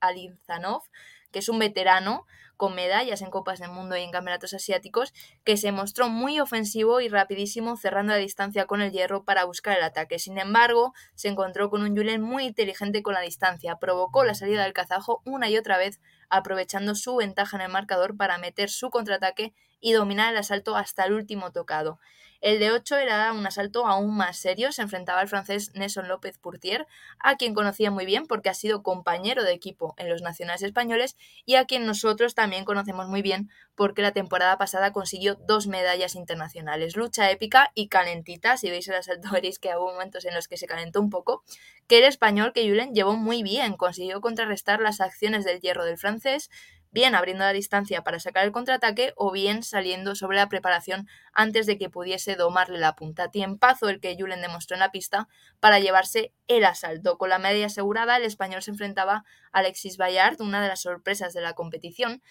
Alinzanov, 0.00 0.82
que 1.30 1.40
es 1.40 1.48
un 1.48 1.58
veterano 1.58 2.26
con 2.60 2.74
medallas 2.74 3.22
en 3.22 3.30
Copas 3.30 3.58
del 3.58 3.70
Mundo 3.70 3.96
y 3.96 4.02
en 4.02 4.10
Campeonatos 4.10 4.52
Asiáticos, 4.52 5.14
que 5.44 5.56
se 5.56 5.72
mostró 5.72 6.10
muy 6.10 6.40
ofensivo 6.40 7.00
y 7.00 7.08
rapidísimo 7.08 7.78
cerrando 7.78 8.12
la 8.12 8.18
distancia 8.18 8.66
con 8.66 8.82
el 8.82 8.92
hierro 8.92 9.24
para 9.24 9.46
buscar 9.46 9.78
el 9.78 9.82
ataque. 9.82 10.18
Sin 10.18 10.36
embargo, 10.36 10.92
se 11.14 11.28
encontró 11.28 11.70
con 11.70 11.80
un 11.82 11.96
Julen 11.96 12.20
muy 12.20 12.44
inteligente 12.44 13.02
con 13.02 13.14
la 13.14 13.22
distancia, 13.22 13.76
provocó 13.76 14.24
la 14.24 14.34
salida 14.34 14.64
del 14.64 14.74
kazajo 14.74 15.22
una 15.24 15.48
y 15.48 15.56
otra 15.56 15.78
vez, 15.78 16.00
aprovechando 16.30 16.94
su 16.94 17.16
ventaja 17.16 17.56
en 17.56 17.62
el 17.62 17.68
marcador 17.70 18.16
para 18.16 18.38
meter 18.38 18.70
su 18.70 18.90
contraataque 18.90 19.54
y 19.80 19.92
dominar 19.92 20.32
el 20.32 20.38
asalto 20.38 20.76
hasta 20.76 21.04
el 21.04 21.12
último 21.12 21.52
tocado. 21.52 21.98
El 22.40 22.58
de 22.58 22.72
8 22.72 22.96
era 22.96 23.32
un 23.34 23.46
asalto 23.46 23.86
aún 23.86 24.16
más 24.16 24.38
serio, 24.38 24.72
se 24.72 24.80
enfrentaba 24.80 25.20
al 25.20 25.28
francés 25.28 25.72
Nelson 25.74 26.08
López 26.08 26.38
Purtier, 26.38 26.86
a 27.18 27.36
quien 27.36 27.52
conocía 27.52 27.90
muy 27.90 28.06
bien 28.06 28.26
porque 28.26 28.48
ha 28.48 28.54
sido 28.54 28.82
compañero 28.82 29.44
de 29.44 29.52
equipo 29.52 29.94
en 29.98 30.08
los 30.08 30.22
nacionales 30.22 30.62
españoles 30.62 31.16
y 31.44 31.56
a 31.56 31.66
quien 31.66 31.84
nosotros 31.84 32.34
también 32.34 32.64
conocemos 32.64 33.08
muy 33.08 33.20
bien 33.20 33.50
porque 33.74 34.00
la 34.00 34.12
temporada 34.12 34.56
pasada 34.56 34.90
consiguió 34.92 35.34
dos 35.34 35.66
medallas 35.66 36.14
internacionales. 36.14 36.96
Lucha 36.96 37.30
épica 37.30 37.72
y 37.74 37.88
calentita, 37.88 38.56
si 38.56 38.70
veis 38.70 38.88
el 38.88 38.94
asalto 38.94 39.28
veréis 39.32 39.58
que 39.58 39.76
hubo 39.76 39.92
momentos 39.92 40.24
en 40.24 40.34
los 40.34 40.48
que 40.48 40.56
se 40.56 40.66
calentó 40.66 41.00
un 41.00 41.10
poco, 41.10 41.44
que 41.88 41.98
el 41.98 42.04
español 42.04 42.52
que 42.54 42.66
Julen 42.66 42.94
llevó 42.94 43.16
muy 43.16 43.42
bien, 43.42 43.76
consiguió 43.76 44.22
contrarrestar 44.22 44.80
las 44.80 45.02
acciones 45.02 45.44
del 45.44 45.60
hierro 45.60 45.84
del 45.84 45.98
francés, 45.98 46.48
bien 46.90 47.14
abriendo 47.14 47.44
la 47.44 47.52
distancia 47.52 48.02
para 48.02 48.18
sacar 48.18 48.44
el 48.44 48.52
contraataque 48.52 49.12
o 49.16 49.30
bien 49.30 49.62
saliendo 49.62 50.14
sobre 50.14 50.36
la 50.36 50.48
preparación 50.48 51.08
antes 51.32 51.66
de 51.66 51.78
que 51.78 51.90
pudiese 51.90 52.36
domarle 52.36 52.78
la 52.78 52.96
punta. 52.96 53.30
Tiempazo 53.30 53.88
el 53.88 54.00
que 54.00 54.16
Julen 54.18 54.42
demostró 54.42 54.74
en 54.74 54.80
la 54.80 54.90
pista 54.90 55.28
para 55.60 55.78
llevarse 55.78 56.32
el 56.48 56.64
asalto. 56.64 57.18
Con 57.18 57.30
la 57.30 57.38
media 57.38 57.66
asegurada, 57.66 58.16
el 58.16 58.24
español 58.24 58.62
se 58.62 58.72
enfrentaba 58.72 59.24
a 59.52 59.58
Alexis 59.58 59.96
Bayard, 59.96 60.40
una 60.40 60.62
de 60.62 60.68
las 60.68 60.82
sorpresas 60.82 61.32
de 61.32 61.40
la 61.40 61.54
competición, 61.54 62.22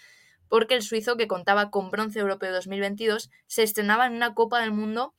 porque 0.50 0.76
el 0.76 0.82
suizo, 0.82 1.16
que 1.16 1.28
contaba 1.28 1.70
con 1.70 1.92
bronce 1.92 2.20
europeo 2.20 2.52
2022, 2.52 3.30
se 3.48 3.64
estrenaba 3.64 4.08
en 4.08 4.14
una 4.14 4.34
Copa 4.34 4.62
del 4.62 4.72
Mundo 4.72 5.14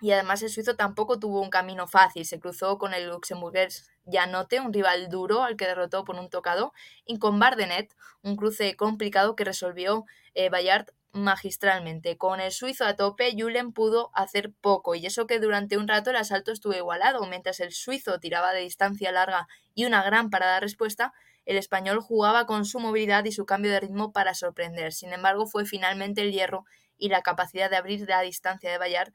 y 0.00 0.10
además 0.10 0.42
el 0.42 0.50
suizo 0.50 0.76
tampoco 0.76 1.18
tuvo 1.18 1.40
un 1.40 1.50
camino 1.50 1.86
fácil, 1.86 2.26
se 2.26 2.38
cruzó 2.38 2.78
con 2.78 2.92
el 2.94 3.08
luxemburgués 3.08 3.90
Janote, 4.06 4.60
un 4.60 4.72
rival 4.72 5.08
duro 5.08 5.42
al 5.42 5.56
que 5.56 5.66
derrotó 5.66 6.04
por 6.04 6.16
un 6.16 6.28
tocado, 6.28 6.72
y 7.04 7.18
con 7.18 7.38
Bardenet, 7.38 7.94
un 8.22 8.36
cruce 8.36 8.76
complicado 8.76 9.36
que 9.36 9.44
resolvió 9.44 10.04
eh, 10.34 10.50
Bayard 10.50 10.86
magistralmente. 11.12 12.18
Con 12.18 12.40
el 12.40 12.52
suizo 12.52 12.84
a 12.84 12.94
tope, 12.94 13.34
Julen 13.36 13.72
pudo 13.72 14.10
hacer 14.14 14.52
poco, 14.60 14.94
y 14.94 15.06
eso 15.06 15.26
que 15.26 15.40
durante 15.40 15.78
un 15.78 15.88
rato 15.88 16.10
el 16.10 16.16
asalto 16.16 16.52
estuvo 16.52 16.74
igualado, 16.74 17.24
mientras 17.26 17.60
el 17.60 17.72
suizo 17.72 18.20
tiraba 18.20 18.52
de 18.52 18.60
distancia 18.60 19.10
larga 19.12 19.48
y 19.74 19.86
una 19.86 20.02
gran 20.02 20.30
parada 20.30 20.60
respuesta, 20.60 21.12
el 21.46 21.56
español 21.56 22.00
jugaba 22.00 22.44
con 22.44 22.64
su 22.64 22.80
movilidad 22.80 23.24
y 23.24 23.32
su 23.32 23.46
cambio 23.46 23.70
de 23.70 23.80
ritmo 23.80 24.12
para 24.12 24.34
sorprender. 24.34 24.92
Sin 24.92 25.12
embargo, 25.12 25.46
fue 25.46 25.64
finalmente 25.64 26.20
el 26.20 26.32
hierro 26.32 26.64
y 26.98 27.08
la 27.08 27.22
capacidad 27.22 27.70
de 27.70 27.76
abrir 27.76 28.08
la 28.08 28.20
distancia 28.20 28.70
de 28.70 28.78
Bayard 28.78 29.12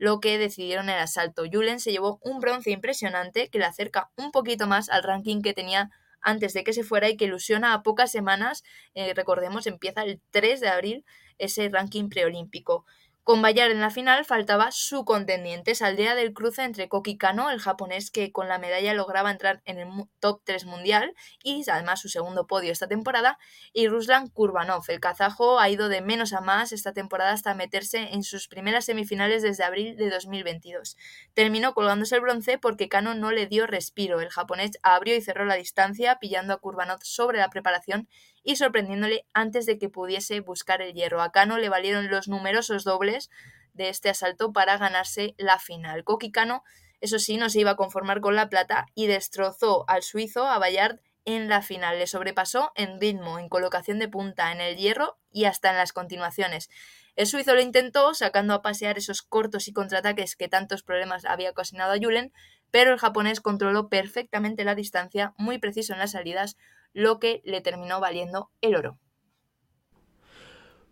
lo 0.00 0.18
que 0.18 0.38
decidieron 0.38 0.88
el 0.88 0.98
asalto. 0.98 1.44
Julen 1.52 1.78
se 1.78 1.92
llevó 1.92 2.18
un 2.22 2.40
bronce 2.40 2.70
impresionante 2.70 3.50
que 3.50 3.58
le 3.58 3.66
acerca 3.66 4.10
un 4.16 4.32
poquito 4.32 4.66
más 4.66 4.88
al 4.88 5.02
ranking 5.02 5.42
que 5.42 5.52
tenía 5.52 5.90
antes 6.22 6.54
de 6.54 6.64
que 6.64 6.72
se 6.72 6.84
fuera 6.84 7.10
y 7.10 7.18
que 7.18 7.26
ilusiona 7.26 7.74
a 7.74 7.82
pocas 7.82 8.10
semanas, 8.10 8.64
eh, 8.94 9.12
recordemos, 9.14 9.66
empieza 9.66 10.02
el 10.02 10.22
3 10.30 10.60
de 10.60 10.68
abril 10.68 11.04
ese 11.36 11.68
ranking 11.68 12.08
preolímpico. 12.08 12.86
Con 13.22 13.42
Bayard 13.42 13.70
en 13.70 13.82
la 13.82 13.90
final 13.90 14.24
faltaba 14.24 14.72
su 14.72 15.04
contendiente, 15.04 15.74
saldría 15.74 16.14
del 16.14 16.32
cruce 16.32 16.62
entre 16.62 16.88
Koki 16.88 17.18
Kano, 17.18 17.50
el 17.50 17.60
japonés 17.60 18.10
que 18.10 18.32
con 18.32 18.48
la 18.48 18.58
medalla 18.58 18.94
lograba 18.94 19.30
entrar 19.30 19.60
en 19.66 19.78
el 19.78 19.88
top 20.20 20.40
3 20.44 20.64
mundial 20.64 21.14
y 21.44 21.62
además 21.70 22.00
su 22.00 22.08
segundo 22.08 22.46
podio 22.46 22.72
esta 22.72 22.88
temporada, 22.88 23.38
y 23.74 23.88
Ruslan 23.88 24.28
Kurbanov. 24.28 24.84
El 24.88 25.00
kazajo 25.00 25.60
ha 25.60 25.68
ido 25.68 25.90
de 25.90 26.00
menos 26.00 26.32
a 26.32 26.40
más 26.40 26.72
esta 26.72 26.94
temporada 26.94 27.32
hasta 27.32 27.54
meterse 27.54 28.14
en 28.14 28.22
sus 28.22 28.48
primeras 28.48 28.86
semifinales 28.86 29.42
desde 29.42 29.64
abril 29.64 29.96
de 29.96 30.08
2022. 30.08 30.96
Terminó 31.34 31.74
colgándose 31.74 32.14
el 32.14 32.22
bronce 32.22 32.58
porque 32.58 32.88
Kano 32.88 33.14
no 33.14 33.32
le 33.32 33.46
dio 33.46 33.66
respiro. 33.66 34.20
El 34.20 34.30
japonés 34.30 34.72
abrió 34.82 35.14
y 35.14 35.20
cerró 35.20 35.44
la 35.44 35.56
distancia, 35.56 36.16
pillando 36.20 36.54
a 36.54 36.58
Kurbanov 36.58 37.00
sobre 37.02 37.38
la 37.38 37.50
preparación 37.50 38.08
y 38.42 38.56
sorprendiéndole 38.56 39.26
antes 39.32 39.66
de 39.66 39.78
que 39.78 39.88
pudiese 39.88 40.40
buscar 40.40 40.82
el 40.82 40.94
hierro. 40.94 41.22
A 41.22 41.32
Cano 41.32 41.58
le 41.58 41.68
valieron 41.68 42.10
los 42.10 42.28
numerosos 42.28 42.84
dobles 42.84 43.30
de 43.74 43.88
este 43.88 44.10
asalto 44.10 44.52
para 44.52 44.78
ganarse 44.78 45.34
la 45.38 45.58
final. 45.58 46.04
Koki 46.04 46.32
Cano, 46.32 46.64
eso 47.00 47.18
sí, 47.18 47.36
no 47.36 47.48
se 47.50 47.60
iba 47.60 47.72
a 47.72 47.76
conformar 47.76 48.20
con 48.20 48.36
la 48.36 48.48
plata 48.48 48.86
y 48.94 49.06
destrozó 49.06 49.84
al 49.88 50.02
suizo, 50.02 50.46
a 50.46 50.58
Bayard, 50.58 51.00
en 51.24 51.48
la 51.48 51.62
final. 51.62 51.98
Le 51.98 52.06
sobrepasó 52.06 52.72
en 52.74 53.00
ritmo, 53.00 53.38
en 53.38 53.48
colocación 53.48 53.98
de 53.98 54.08
punta, 54.08 54.52
en 54.52 54.60
el 54.60 54.76
hierro 54.76 55.18
y 55.30 55.44
hasta 55.44 55.70
en 55.70 55.76
las 55.76 55.92
continuaciones. 55.92 56.68
El 57.16 57.26
suizo 57.26 57.54
lo 57.54 57.60
intentó, 57.60 58.14
sacando 58.14 58.54
a 58.54 58.62
pasear 58.62 58.98
esos 58.98 59.22
cortos 59.22 59.68
y 59.68 59.72
contraataques 59.72 60.36
que 60.36 60.48
tantos 60.48 60.82
problemas 60.82 61.24
había 61.24 61.50
ocasionado 61.50 61.92
a 61.92 61.98
Julen, 61.98 62.32
pero 62.70 62.92
el 62.92 62.98
japonés 62.98 63.40
controló 63.40 63.88
perfectamente 63.88 64.64
la 64.64 64.74
distancia, 64.74 65.34
muy 65.36 65.58
preciso 65.58 65.92
en 65.92 65.98
las 65.98 66.12
salidas, 66.12 66.56
lo 66.92 67.18
que 67.18 67.42
le 67.44 67.60
terminó 67.60 68.00
valiendo 68.00 68.50
el 68.60 68.76
oro. 68.76 68.98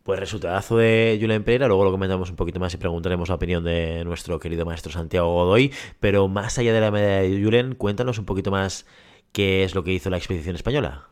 Pues 0.08 0.20
resultadazo 0.20 0.78
de 0.78 1.18
Julen 1.20 1.44
Pereira, 1.44 1.66
luego 1.66 1.84
lo 1.84 1.90
comentamos 1.90 2.30
un 2.30 2.36
poquito 2.36 2.58
más 2.58 2.72
y 2.72 2.78
preguntaremos 2.78 3.28
la 3.28 3.34
opinión 3.34 3.62
de 3.62 4.04
nuestro 4.04 4.40
querido 4.40 4.64
maestro 4.64 4.90
Santiago 4.90 5.34
Godoy, 5.34 5.70
pero 6.00 6.28
más 6.28 6.58
allá 6.58 6.72
de 6.72 6.80
la 6.80 6.90
medalla 6.90 7.28
de 7.28 7.42
Julen, 7.42 7.74
cuéntanos 7.74 8.18
un 8.18 8.24
poquito 8.24 8.50
más 8.50 8.86
qué 9.32 9.64
es 9.64 9.74
lo 9.74 9.84
que 9.84 9.92
hizo 9.92 10.08
la 10.08 10.16
expedición 10.16 10.56
española. 10.56 11.08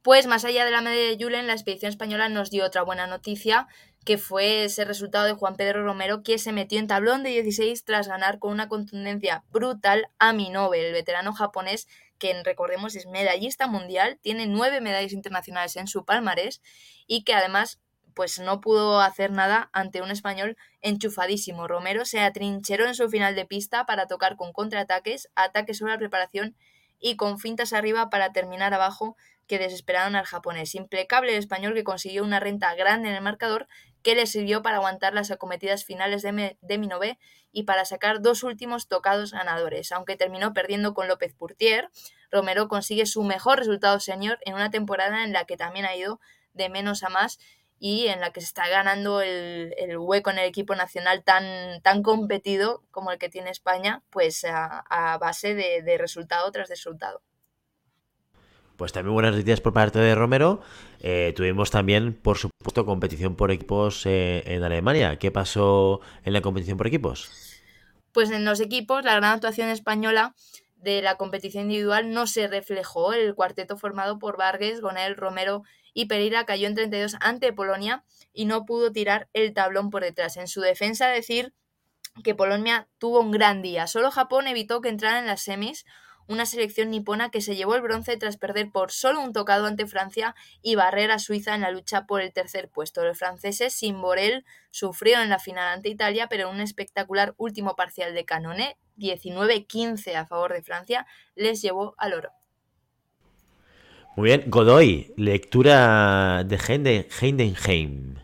Pues 0.00 0.26
más 0.26 0.46
allá 0.46 0.64
de 0.64 0.70
la 0.70 0.80
medalla 0.80 1.10
de 1.10 1.22
Julen, 1.22 1.46
la 1.46 1.52
expedición 1.52 1.90
española 1.90 2.30
nos 2.30 2.50
dio 2.50 2.64
otra 2.64 2.82
buena 2.82 3.06
noticia, 3.06 3.68
que 4.06 4.18
fue 4.18 4.64
ese 4.64 4.84
resultado 4.84 5.26
de 5.26 5.34
Juan 5.34 5.56
Pedro 5.56 5.84
Romero, 5.84 6.22
que 6.22 6.38
se 6.38 6.50
metió 6.50 6.78
en 6.78 6.86
tablón 6.86 7.22
de 7.22 7.30
16 7.30 7.84
tras 7.84 8.08
ganar 8.08 8.38
con 8.38 8.52
una 8.52 8.68
contundencia 8.68 9.44
brutal 9.52 10.08
a 10.18 10.32
Minobe, 10.32 10.86
el 10.86 10.92
veterano 10.92 11.34
japonés 11.34 11.86
que 12.22 12.40
recordemos 12.44 12.94
es 12.94 13.08
medallista 13.08 13.66
mundial, 13.66 14.16
tiene 14.22 14.46
nueve 14.46 14.80
medallas 14.80 15.12
internacionales 15.12 15.74
en 15.74 15.88
su 15.88 16.04
palmarés 16.04 16.62
y 17.08 17.24
que 17.24 17.34
además 17.34 17.80
pues 18.14 18.38
no 18.38 18.60
pudo 18.60 19.00
hacer 19.00 19.32
nada 19.32 19.70
ante 19.72 20.02
un 20.02 20.10
español 20.12 20.56
enchufadísimo. 20.82 21.66
Romero 21.66 22.04
se 22.04 22.20
atrincheró 22.20 22.86
en 22.86 22.94
su 22.94 23.10
final 23.10 23.34
de 23.34 23.44
pista 23.44 23.86
para 23.86 24.06
tocar 24.06 24.36
con 24.36 24.52
contraataques, 24.52 25.30
ataques 25.34 25.78
sobre 25.78 25.94
la 25.94 25.98
preparación 25.98 26.54
y 27.00 27.16
con 27.16 27.40
fintas 27.40 27.72
arriba 27.72 28.08
para 28.08 28.32
terminar 28.32 28.72
abajo 28.72 29.16
que 29.48 29.58
desesperaron 29.58 30.14
al 30.14 30.24
japonés. 30.24 30.76
Impecable 30.76 31.32
el 31.32 31.40
español 31.40 31.74
que 31.74 31.82
consiguió 31.82 32.22
una 32.22 32.38
renta 32.38 32.72
grande 32.76 33.08
en 33.08 33.16
el 33.16 33.22
marcador 33.22 33.66
que 34.02 34.14
le 34.14 34.26
sirvió 34.26 34.62
para 34.62 34.76
aguantar 34.76 35.14
las 35.14 35.30
acometidas 35.30 35.84
finales 35.84 36.22
de, 36.22 36.56
de 36.60 36.78
Minové 36.78 37.18
y 37.52 37.64
para 37.64 37.84
sacar 37.84 38.20
dos 38.22 38.42
últimos 38.42 38.88
tocados 38.88 39.32
ganadores. 39.32 39.92
Aunque 39.92 40.16
terminó 40.16 40.52
perdiendo 40.52 40.94
con 40.94 41.08
López 41.08 41.34
Purtier, 41.34 41.90
Romero 42.30 42.68
consigue 42.68 43.06
su 43.06 43.22
mejor 43.22 43.58
resultado 43.58 44.00
senior 44.00 44.38
en 44.42 44.54
una 44.54 44.70
temporada 44.70 45.22
en 45.22 45.32
la 45.32 45.44
que 45.44 45.56
también 45.56 45.84
ha 45.84 45.94
ido 45.94 46.20
de 46.54 46.68
menos 46.68 47.02
a 47.02 47.08
más 47.08 47.38
y 47.78 48.06
en 48.06 48.20
la 48.20 48.30
que 48.32 48.40
se 48.40 48.46
está 48.46 48.68
ganando 48.68 49.20
el, 49.20 49.74
hueco 49.98 50.30
en 50.30 50.38
el 50.38 50.46
equipo 50.46 50.74
nacional 50.74 51.24
tan, 51.24 51.82
tan 51.82 52.02
competido 52.02 52.84
como 52.90 53.10
el 53.10 53.18
que 53.18 53.28
tiene 53.28 53.50
España, 53.50 54.02
pues 54.10 54.44
a, 54.44 55.18
base 55.20 55.54
de 55.54 55.98
resultado 55.98 56.50
tras 56.52 56.68
resultado. 56.68 57.22
Pues 58.82 58.92
también 58.92 59.14
buenas 59.14 59.30
noticias 59.30 59.60
por 59.60 59.72
parte 59.72 60.00
de 60.00 60.12
Romero. 60.16 60.60
Eh, 60.98 61.32
tuvimos 61.36 61.70
también, 61.70 62.14
por 62.14 62.36
supuesto, 62.36 62.84
competición 62.84 63.36
por 63.36 63.52
equipos 63.52 64.04
eh, 64.06 64.42
en 64.44 64.64
Alemania. 64.64 65.20
¿Qué 65.20 65.30
pasó 65.30 66.00
en 66.24 66.32
la 66.32 66.40
competición 66.40 66.78
por 66.78 66.88
equipos? 66.88 67.30
Pues 68.10 68.32
en 68.32 68.44
los 68.44 68.58
equipos, 68.58 69.04
la 69.04 69.14
gran 69.14 69.34
actuación 69.34 69.68
española 69.68 70.34
de 70.74 71.00
la 71.00 71.14
competición 71.14 71.66
individual 71.66 72.10
no 72.10 72.26
se 72.26 72.48
reflejó. 72.48 73.12
El 73.12 73.36
cuarteto 73.36 73.76
formado 73.76 74.18
por 74.18 74.36
Vargas, 74.36 74.80
Gonel, 74.80 75.14
Romero 75.14 75.62
y 75.94 76.06
Pereira 76.06 76.44
cayó 76.44 76.66
en 76.66 76.74
32 76.74 77.18
ante 77.20 77.52
Polonia 77.52 78.02
y 78.32 78.46
no 78.46 78.64
pudo 78.64 78.90
tirar 78.90 79.28
el 79.32 79.54
tablón 79.54 79.90
por 79.90 80.02
detrás. 80.02 80.36
En 80.36 80.48
su 80.48 80.60
defensa, 80.60 81.06
decir 81.06 81.54
que 82.24 82.34
Polonia 82.34 82.88
tuvo 82.98 83.20
un 83.20 83.30
gran 83.30 83.62
día. 83.62 83.86
Solo 83.86 84.10
Japón 84.10 84.48
evitó 84.48 84.80
que 84.80 84.88
entrara 84.88 85.20
en 85.20 85.28
las 85.28 85.42
semis 85.42 85.84
una 86.28 86.46
selección 86.46 86.90
nipona 86.90 87.30
que 87.30 87.40
se 87.40 87.56
llevó 87.56 87.74
el 87.74 87.82
bronce 87.82 88.16
tras 88.16 88.36
perder 88.36 88.70
por 88.70 88.92
solo 88.92 89.20
un 89.20 89.32
tocado 89.32 89.66
ante 89.66 89.86
Francia 89.86 90.34
y 90.62 90.74
barrer 90.74 91.10
a 91.10 91.18
Suiza 91.18 91.54
en 91.54 91.62
la 91.62 91.70
lucha 91.70 92.06
por 92.06 92.20
el 92.20 92.32
tercer 92.32 92.68
puesto. 92.68 93.04
Los 93.04 93.18
franceses, 93.18 93.72
sin 93.72 94.00
Borel, 94.00 94.44
sufrieron 94.70 95.24
en 95.24 95.30
la 95.30 95.38
final 95.38 95.68
ante 95.68 95.88
Italia, 95.88 96.28
pero 96.28 96.50
un 96.50 96.60
espectacular 96.60 97.34
último 97.36 97.76
parcial 97.76 98.14
de 98.14 98.24
Canone, 98.24 98.76
19-15 98.98 100.14
a 100.14 100.26
favor 100.26 100.52
de 100.52 100.62
Francia, 100.62 101.06
les 101.34 101.62
llevó 101.62 101.94
al 101.98 102.14
oro. 102.14 102.30
Muy 104.14 104.26
bien, 104.26 104.44
Godoy, 104.48 105.14
lectura 105.16 106.44
de 106.44 106.56
Heidenheim. 107.20 108.16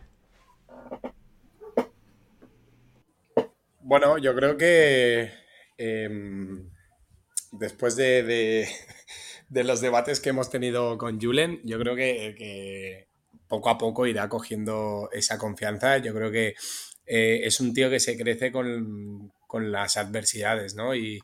Bueno, 3.81 4.19
yo 4.19 4.35
creo 4.35 4.55
que 4.55 5.31
em, 5.75 6.69
después 7.51 7.95
de, 7.95 8.67
los 9.49 9.81
debates 9.81 10.19
que 10.19 10.29
hemos 10.29 10.49
tenido 10.49 10.97
con 10.97 11.19
Julen, 11.19 11.61
yo 11.63 11.79
creo 11.79 11.95
que, 11.95 13.07
poco 13.47 13.69
a 13.69 13.77
poco 13.77 14.05
irá 14.05 14.29
cogiendo 14.29 15.09
esa 15.11 15.37
confianza. 15.37 15.97
Yo 15.97 16.13
creo 16.13 16.31
que 16.31 16.55
eh, 17.05 17.41
es 17.43 17.59
un 17.59 17.73
tío 17.73 17.89
que 17.89 17.99
se 17.99 18.17
crece 18.17 18.51
con, 18.51 19.31
las 19.71 19.97
adversidades, 19.97 20.75
¿no? 20.75 20.93
Y, 20.93 21.19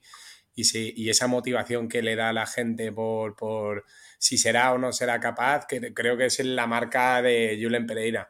y, 0.55 1.09
esa 1.09 1.27
motivación 1.27 1.87
que 1.87 2.01
le 2.01 2.15
da 2.15 2.29
a 2.29 2.33
la 2.33 2.47
gente 2.47 2.91
por, 2.91 3.35
por 3.35 3.85
si 4.17 4.37
será 4.37 4.73
o 4.73 4.77
no 4.79 4.91
será 4.93 5.19
capaz, 5.19 5.67
que 5.67 5.93
creo 5.93 6.17
que 6.17 6.25
es 6.25 6.39
la 6.39 6.65
marca 6.65 7.21
de 7.21 7.59
Julen 7.61 7.85
Pereira. 7.85 8.29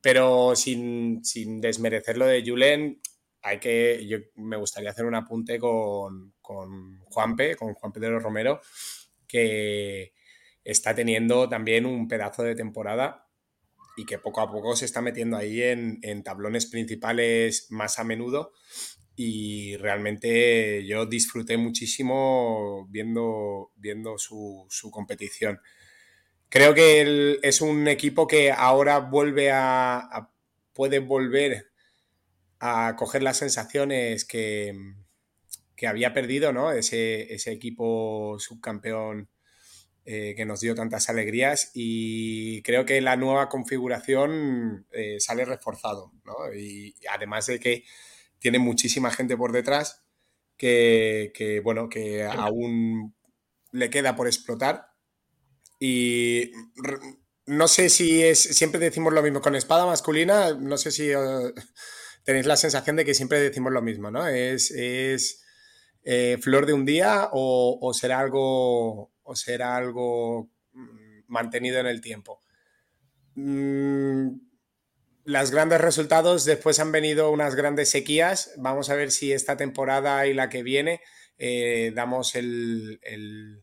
Pero 0.00 0.54
sin, 0.54 1.24
sin 1.24 1.60
desmerecer 1.60 2.18
lo 2.18 2.26
de 2.26 2.44
Julen, 2.46 3.00
hay 3.42 3.58
que, 3.58 4.06
yo 4.06 4.18
me 4.36 4.56
gustaría 4.56 4.90
hacer 4.90 5.06
un 5.06 5.14
apunte 5.14 5.58
con, 5.58 6.33
con 6.44 7.00
Juanpe, 7.06 7.56
con 7.56 7.72
Juan 7.72 7.90
Pedro 7.90 8.20
Romero, 8.20 8.60
que 9.26 10.12
está 10.62 10.94
teniendo 10.94 11.48
también 11.48 11.86
un 11.86 12.06
pedazo 12.06 12.42
de 12.42 12.54
temporada 12.54 13.26
y 13.96 14.04
que 14.04 14.18
poco 14.18 14.42
a 14.42 14.52
poco 14.52 14.76
se 14.76 14.84
está 14.84 15.00
metiendo 15.00 15.38
ahí 15.38 15.62
en, 15.62 16.22
tablones 16.22 16.66
principales 16.66 17.68
más 17.70 17.98
a 17.98 18.04
menudo 18.04 18.52
y 19.16 19.76
realmente 19.78 20.84
yo 20.86 21.06
disfruté 21.06 21.56
muchísimo 21.56 22.86
viendo, 22.90 23.72
viendo 23.76 24.18
su, 24.18 24.68
competición. 24.90 25.60
Creo 26.50 26.74
que 26.74 27.38
es 27.42 27.60
un 27.62 27.88
equipo 27.88 28.26
que 28.26 28.52
ahora 28.52 28.98
vuelve 28.98 29.50
a 29.50 30.30
puede 30.74 30.98
volver 30.98 31.70
a 32.60 32.96
coger 32.96 33.22
las 33.22 33.38
sensaciones 33.38 34.24
que, 34.24 34.74
había 35.82 36.14
perdido, 36.14 36.52
¿no? 36.52 36.72
Ese, 36.72 37.34
equipo 37.52 38.36
subcampeón 38.38 39.28
eh, 40.04 40.34
que 40.36 40.44
nos 40.44 40.60
dio 40.60 40.74
tantas 40.74 41.08
alegrías 41.08 41.70
y 41.74 42.62
creo 42.62 42.84
que 42.84 43.00
la 43.00 43.16
nueva 43.16 43.48
configuración 43.48 44.86
eh, 44.92 45.16
sale 45.20 45.44
reforzado, 45.44 46.12
¿no? 46.24 46.54
Y 46.54 46.94
además 47.10 47.46
de 47.46 47.58
que 47.58 47.84
tiene 48.38 48.58
muchísima 48.58 49.10
gente 49.10 49.36
por 49.36 49.52
detrás 49.52 50.04
que, 50.56 51.60
bueno, 51.64 51.88
que 51.88 52.24
aún 52.24 53.14
le 53.72 53.90
queda 53.90 54.14
por 54.16 54.26
explotar 54.26 54.86
y 55.80 56.52
no 57.46 57.68
sé 57.68 57.90
si 57.90 58.22
es, 58.22 58.38
siempre 58.40 58.80
decimos 58.80 59.12
lo 59.12 59.22
mismo 59.22 59.40
con 59.40 59.56
espada 59.56 59.86
masculina, 59.86 60.54
no 60.54 60.78
sé 60.78 60.90
si... 60.90 61.10
Eh, 61.10 61.52
tenéis 62.24 62.46
la 62.46 62.56
sensación 62.56 62.96
de 62.96 63.04
que 63.04 63.14
siempre 63.14 63.38
decimos 63.38 63.72
lo 63.72 63.82
mismo, 63.82 64.10
¿no? 64.10 64.26
Es, 64.26 65.43
eh, 66.04 66.38
flor 66.40 66.66
de 66.66 66.74
un 66.74 66.84
día 66.84 67.30
o, 67.32 67.92
será 67.94 68.20
algo, 68.20 69.10
o 69.22 69.34
será 69.34 69.74
algo 69.76 70.50
mm, 70.74 71.20
mantenido 71.28 71.80
en 71.80 71.86
el 71.86 72.02
tiempo. 72.02 72.40
Mm, 73.34 74.36
las 75.24 75.50
grandes 75.50 75.80
resultados, 75.80 76.44
después 76.44 76.78
han 76.78 76.92
venido 76.92 77.30
unas 77.30 77.54
grandes 77.54 77.90
sequías. 77.90 78.52
Vamos 78.58 78.90
a 78.90 78.96
ver 78.96 79.10
si 79.10 79.32
esta 79.32 79.56
temporada 79.56 80.26
y 80.26 80.34
la 80.34 80.50
que 80.50 80.62
viene 80.62 81.00
eh, 81.38 81.90
damos 81.94 82.34
el, 82.34 83.00
el, 83.02 83.62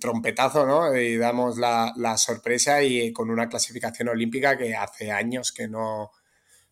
trompetazo, 0.00 0.66
¿no? 0.66 0.96
Y 0.96 1.18
damos 1.18 1.58
la, 1.58 2.16
sorpresa 2.16 2.82
y 2.82 3.12
con 3.12 3.30
una 3.30 3.50
clasificación 3.50 4.08
olímpica 4.08 4.56
que 4.56 4.74
hace 4.74 5.10
años 5.10 5.52
que 5.52 5.68
no, 5.68 6.12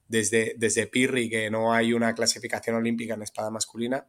desde, 0.09 0.55
desde 0.57 0.87
Pirri 0.87 1.29
que 1.29 1.51
no 1.51 1.75
hay 1.75 1.93
una 1.93 2.15
clasificación 2.15 2.77
olímpica 2.77 3.13
en 3.13 3.23
espada 3.23 3.51
masculina 3.51 4.07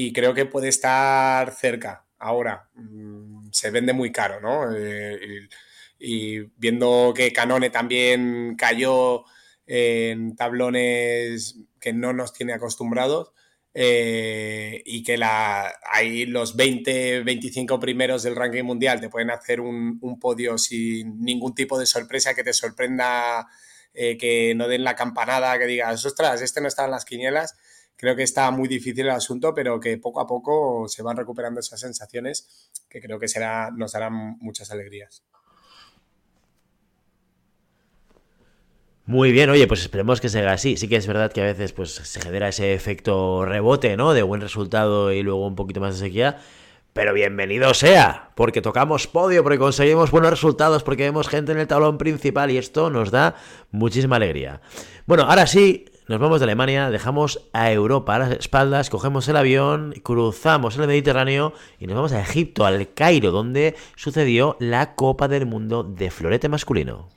y 0.00 0.12
creo 0.12 0.32
que 0.32 0.46
puede 0.46 0.68
estar 0.68 1.52
cerca. 1.52 2.06
Ahora, 2.20 2.68
mm, 2.74 3.48
se 3.50 3.70
vende 3.72 3.92
muy 3.92 4.12
caro, 4.12 4.40
¿no? 4.40 4.72
Eh, 4.72 5.48
y, 5.98 6.38
viendo 6.56 7.12
que 7.16 7.32
Canone 7.32 7.70
también 7.70 8.54
cayó 8.56 9.24
en 9.66 10.36
tablones 10.36 11.56
que 11.80 11.92
no 11.92 12.12
nos 12.12 12.32
tiene 12.32 12.52
acostumbrados, 12.52 13.32
eh, 13.74 14.82
y 14.84 15.02
que 15.02 15.16
la, 15.18 15.72
ahí 15.90 16.26
los 16.26 16.54
20, 16.54 17.24
25 17.24 17.80
primeros 17.80 18.22
del 18.22 18.36
ranking 18.36 18.62
mundial 18.62 19.00
te 19.00 19.08
pueden 19.08 19.30
hacer 19.30 19.60
un, 19.60 19.98
podio 20.20 20.58
sin 20.58 21.20
ningún 21.24 21.56
tipo 21.56 21.76
de 21.76 21.86
sorpresa 21.86 22.34
que 22.34 22.44
te 22.44 22.52
sorprenda, 22.52 23.48
eh, 23.94 24.16
que 24.16 24.54
no 24.54 24.68
den 24.68 24.84
la 24.84 24.94
campanada, 24.94 25.58
que 25.58 25.66
digas, 25.66 26.04
ostras, 26.04 26.40
este 26.40 26.60
no 26.60 26.68
está 26.68 26.84
en 26.84 26.92
las 26.92 27.04
quinielas. 27.04 27.56
Creo 27.98 28.14
que 28.14 28.22
está 28.22 28.48
muy 28.52 28.68
difícil 28.68 29.06
el 29.06 29.10
asunto, 29.10 29.52
pero 29.52 29.80
que 29.80 29.98
poco 29.98 30.20
a 30.20 30.26
poco 30.26 30.86
se 30.88 31.02
van 31.02 31.16
recuperando 31.16 31.58
esas 31.58 31.80
sensaciones 31.80 32.70
que 32.88 33.00
creo 33.00 33.18
que 33.18 33.26
será, 33.26 33.72
nos 33.72 33.90
darán 33.90 34.38
muchas 34.38 34.70
alegrías. 34.70 35.24
Muy 39.04 39.32
bien, 39.32 39.50
oye, 39.50 39.66
pues 39.66 39.80
esperemos 39.80 40.20
que 40.20 40.28
sea 40.28 40.52
así. 40.52 40.76
Sí 40.76 40.86
que 40.86 40.94
es 40.94 41.08
verdad 41.08 41.32
que 41.32 41.40
a 41.40 41.44
veces 41.44 41.72
pues 41.72 41.94
se 41.94 42.20
genera 42.20 42.48
ese 42.48 42.72
efecto 42.72 43.44
rebote, 43.44 43.96
¿no? 43.96 44.12
De 44.12 44.22
buen 44.22 44.42
resultado 44.42 45.10
y 45.12 45.22
luego 45.22 45.48
un 45.48 45.56
poquito 45.56 45.80
más 45.80 45.98
de 45.98 46.06
sequía. 46.06 46.38
Pero 46.92 47.12
bienvenido 47.14 47.74
sea, 47.74 48.30
porque 48.36 48.62
tocamos 48.62 49.08
podio, 49.08 49.42
porque 49.42 49.58
conseguimos 49.58 50.12
buenos 50.12 50.30
resultados, 50.30 50.84
porque 50.84 51.02
vemos 51.02 51.26
gente 51.26 51.50
en 51.50 51.58
el 51.58 51.66
tablón 51.66 51.98
principal 51.98 52.52
y 52.52 52.58
esto 52.58 52.90
nos 52.90 53.10
da 53.10 53.34
muchísima 53.72 54.16
alegría. 54.16 54.60
Bueno, 55.06 55.24
ahora 55.24 55.48
sí, 55.48 55.86
nos 56.08 56.18
vamos 56.18 56.40
de 56.40 56.44
Alemania, 56.44 56.90
dejamos 56.90 57.42
a 57.52 57.70
Europa 57.70 58.14
a 58.14 58.18
las 58.18 58.32
espaldas, 58.32 58.88
cogemos 58.88 59.28
el 59.28 59.36
avión, 59.36 59.92
cruzamos 60.02 60.76
el 60.78 60.86
Mediterráneo 60.86 61.52
y 61.78 61.86
nos 61.86 61.96
vamos 61.96 62.12
a 62.12 62.20
Egipto, 62.22 62.64
al 62.64 62.94
Cairo, 62.94 63.30
donde 63.30 63.76
sucedió 63.94 64.56
la 64.58 64.94
Copa 64.94 65.28
del 65.28 65.44
Mundo 65.44 65.84
de 65.84 66.10
florete 66.10 66.48
masculino. 66.48 67.10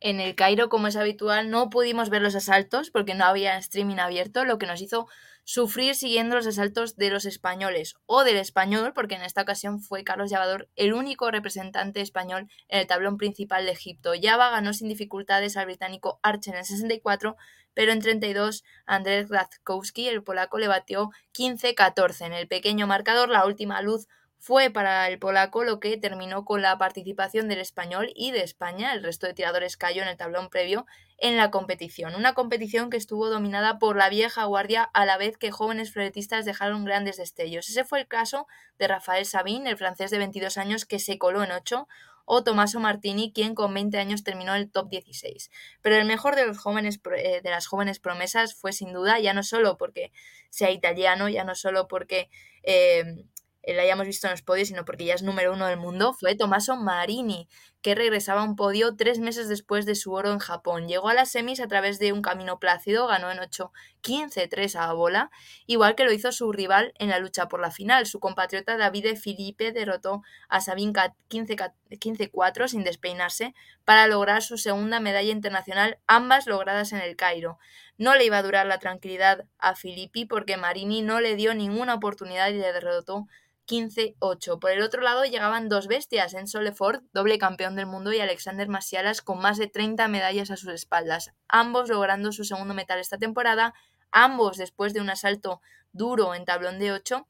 En 0.00 0.18
el 0.18 0.34
Cairo, 0.34 0.68
como 0.68 0.88
es 0.88 0.96
habitual, 0.96 1.50
no 1.50 1.70
pudimos 1.70 2.10
ver 2.10 2.20
los 2.20 2.34
asaltos 2.34 2.90
porque 2.90 3.14
no 3.14 3.24
había 3.24 3.58
streaming 3.58 3.98
abierto, 3.98 4.44
lo 4.44 4.58
que 4.58 4.66
nos 4.66 4.82
hizo 4.82 5.06
sufrir 5.46 5.94
siguiendo 5.94 6.34
los 6.34 6.48
asaltos 6.48 6.96
de 6.96 7.08
los 7.08 7.24
españoles 7.24 7.94
o 8.06 8.24
del 8.24 8.36
español, 8.36 8.92
porque 8.94 9.14
en 9.14 9.22
esta 9.22 9.42
ocasión 9.42 9.80
fue 9.80 10.02
Carlos 10.02 10.28
Llavador 10.28 10.68
el 10.74 10.92
único 10.92 11.30
representante 11.30 12.00
español 12.00 12.50
en 12.66 12.80
el 12.80 12.86
tablón 12.88 13.16
principal 13.16 13.64
de 13.64 13.70
Egipto. 13.70 14.10
Java 14.20 14.50
ganó 14.50 14.72
sin 14.72 14.88
dificultades 14.88 15.56
al 15.56 15.66
británico 15.66 16.18
Archer 16.24 16.54
en 16.54 16.58
el 16.58 16.66
64, 16.66 17.36
pero 17.74 17.92
en 17.92 18.00
32 18.00 18.64
Andrzej 18.86 19.28
Grazkowski, 19.28 20.08
el 20.08 20.24
polaco, 20.24 20.58
le 20.58 20.66
batió 20.66 21.10
15-14. 21.32 22.26
En 22.26 22.32
el 22.32 22.48
pequeño 22.48 22.88
marcador, 22.88 23.28
la 23.28 23.46
última 23.46 23.80
luz 23.82 24.08
fue 24.38 24.70
para 24.70 25.08
el 25.08 25.18
polaco 25.18 25.64
lo 25.64 25.80
que 25.80 25.96
terminó 25.96 26.44
con 26.44 26.62
la 26.62 26.78
participación 26.78 27.48
del 27.48 27.58
español 27.58 28.12
y 28.14 28.30
de 28.30 28.42
España. 28.42 28.92
El 28.92 29.02
resto 29.02 29.26
de 29.26 29.34
tiradores 29.34 29.76
cayó 29.76 30.02
en 30.02 30.08
el 30.08 30.16
tablón 30.16 30.50
previo 30.50 30.86
en 31.18 31.36
la 31.36 31.50
competición. 31.50 32.14
Una 32.14 32.34
competición 32.34 32.90
que 32.90 32.96
estuvo 32.96 33.28
dominada 33.28 33.78
por 33.78 33.96
la 33.96 34.08
vieja 34.08 34.44
guardia 34.44 34.84
a 34.84 35.04
la 35.06 35.16
vez 35.16 35.36
que 35.38 35.50
jóvenes 35.50 35.92
floretistas 35.92 36.44
dejaron 36.44 36.84
grandes 36.84 37.16
destellos. 37.16 37.68
Ese 37.68 37.84
fue 37.84 38.00
el 38.00 38.06
caso 38.06 38.46
de 38.78 38.88
Rafael 38.88 39.24
Sabin, 39.24 39.66
el 39.66 39.78
francés 39.78 40.10
de 40.10 40.18
22 40.18 40.58
años 40.58 40.84
que 40.84 40.98
se 40.98 41.18
coló 41.18 41.42
en 41.42 41.52
8, 41.52 41.88
o 42.26 42.42
Tommaso 42.42 42.80
Martini, 42.80 43.32
quien 43.32 43.54
con 43.54 43.72
20 43.72 43.98
años 43.98 44.24
terminó 44.24 44.54
el 44.54 44.70
top 44.70 44.90
16. 44.90 45.50
Pero 45.80 45.96
el 45.96 46.04
mejor 46.04 46.34
de 46.34 46.46
los 46.46 46.58
jóvenes 46.58 47.00
eh, 47.16 47.40
de 47.40 47.50
las 47.50 47.66
jóvenes 47.68 48.00
promesas 48.00 48.54
fue 48.54 48.72
sin 48.72 48.92
duda 48.92 49.18
ya 49.20 49.32
no 49.32 49.44
solo 49.44 49.78
porque 49.78 50.12
sea 50.50 50.70
italiano, 50.70 51.28
ya 51.28 51.44
no 51.44 51.54
solo 51.54 51.86
porque 51.86 52.28
eh, 52.64 53.24
la 53.74 53.82
hayamos 53.82 54.06
visto 54.06 54.26
en 54.26 54.32
los 54.32 54.42
podios, 54.42 54.68
sino 54.68 54.84
porque 54.84 55.04
ya 55.04 55.14
es 55.14 55.22
número 55.22 55.52
uno 55.52 55.66
del 55.66 55.76
mundo, 55.76 56.12
fue 56.12 56.36
Tommaso 56.36 56.76
Marini, 56.76 57.48
que 57.82 57.94
regresaba 57.94 58.40
a 58.40 58.44
un 58.44 58.56
podio 58.56 58.96
tres 58.96 59.18
meses 59.18 59.48
después 59.48 59.86
de 59.86 59.94
su 59.94 60.12
oro 60.12 60.32
en 60.32 60.38
Japón. 60.38 60.88
Llegó 60.88 61.08
a 61.08 61.14
las 61.14 61.30
semis 61.30 61.60
a 61.60 61.68
través 61.68 61.98
de 61.98 62.12
un 62.12 62.22
camino 62.22 62.58
plácido, 62.58 63.06
ganó 63.06 63.30
en 63.30 63.38
8 63.38 63.72
15-3 64.02 64.76
a 64.76 64.92
bola, 64.92 65.30
igual 65.66 65.96
que 65.96 66.04
lo 66.04 66.12
hizo 66.12 66.30
su 66.30 66.52
rival 66.52 66.94
en 66.98 67.08
la 67.08 67.18
lucha 67.18 67.48
por 67.48 67.60
la 67.60 67.70
final. 67.72 68.06
Su 68.06 68.20
compatriota 68.20 68.76
Davide 68.76 69.16
Filipe 69.16 69.72
derrotó 69.72 70.22
a 70.48 70.60
Sabin 70.60 70.92
15-4 70.92 72.68
sin 72.68 72.84
despeinarse 72.84 73.54
para 73.84 74.06
lograr 74.06 74.42
su 74.42 74.58
segunda 74.58 75.00
medalla 75.00 75.32
internacional, 75.32 75.98
ambas 76.06 76.46
logradas 76.46 76.92
en 76.92 77.00
el 77.00 77.16
Cairo. 77.16 77.58
No 77.98 78.14
le 78.14 78.26
iba 78.26 78.38
a 78.38 78.42
durar 78.42 78.66
la 78.66 78.78
tranquilidad 78.78 79.44
a 79.58 79.74
Filippi 79.74 80.24
porque 80.24 80.56
Marini 80.56 81.02
no 81.02 81.20
le 81.20 81.34
dio 81.34 81.54
ninguna 81.54 81.94
oportunidad 81.94 82.48
y 82.50 82.54
le 82.54 82.72
derrotó 82.72 83.26
15-8. 83.66 84.58
Por 84.58 84.70
el 84.70 84.82
otro 84.82 85.02
lado 85.02 85.24
llegaban 85.24 85.68
dos 85.68 85.86
bestias, 85.86 86.34
en 86.34 86.46
Solefort, 86.46 87.02
doble 87.12 87.38
campeón 87.38 87.76
del 87.76 87.86
mundo, 87.86 88.12
y 88.12 88.20
Alexander 88.20 88.68
Masialas 88.68 89.22
con 89.22 89.38
más 89.38 89.58
de 89.58 89.66
30 89.66 90.08
medallas 90.08 90.50
a 90.50 90.56
sus 90.56 90.72
espaldas, 90.72 91.32
ambos 91.48 91.88
logrando 91.88 92.32
su 92.32 92.44
segundo 92.44 92.74
metal 92.74 92.98
esta 92.98 93.18
temporada, 93.18 93.74
ambos 94.10 94.56
después 94.56 94.94
de 94.94 95.00
un 95.00 95.10
asalto 95.10 95.60
duro 95.92 96.34
en 96.34 96.44
tablón 96.44 96.78
de 96.78 96.92
8 96.92 97.26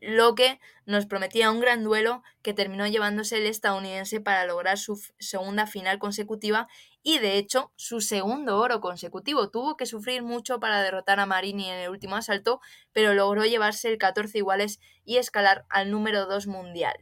lo 0.00 0.34
que 0.34 0.60
nos 0.84 1.06
prometía 1.06 1.50
un 1.50 1.60
gran 1.60 1.84
duelo 1.84 2.22
que 2.42 2.54
terminó 2.54 2.86
llevándose 2.86 3.38
el 3.38 3.46
estadounidense 3.46 4.20
para 4.20 4.46
lograr 4.46 4.78
su 4.78 5.00
segunda 5.18 5.66
final 5.66 5.98
consecutiva 5.98 6.68
y 7.02 7.18
de 7.18 7.38
hecho 7.38 7.72
su 7.76 8.00
segundo 8.00 8.58
oro 8.58 8.80
consecutivo. 8.80 9.50
Tuvo 9.50 9.76
que 9.76 9.86
sufrir 9.86 10.22
mucho 10.22 10.58
para 10.58 10.82
derrotar 10.82 11.20
a 11.20 11.26
Marini 11.26 11.70
en 11.70 11.78
el 11.78 11.90
último 11.90 12.16
asalto, 12.16 12.60
pero 12.92 13.14
logró 13.14 13.44
llevarse 13.44 13.88
el 13.88 13.98
14 13.98 14.38
iguales 14.38 14.80
y 15.04 15.18
escalar 15.18 15.64
al 15.68 15.90
número 15.90 16.26
2 16.26 16.46
mundial. 16.48 16.96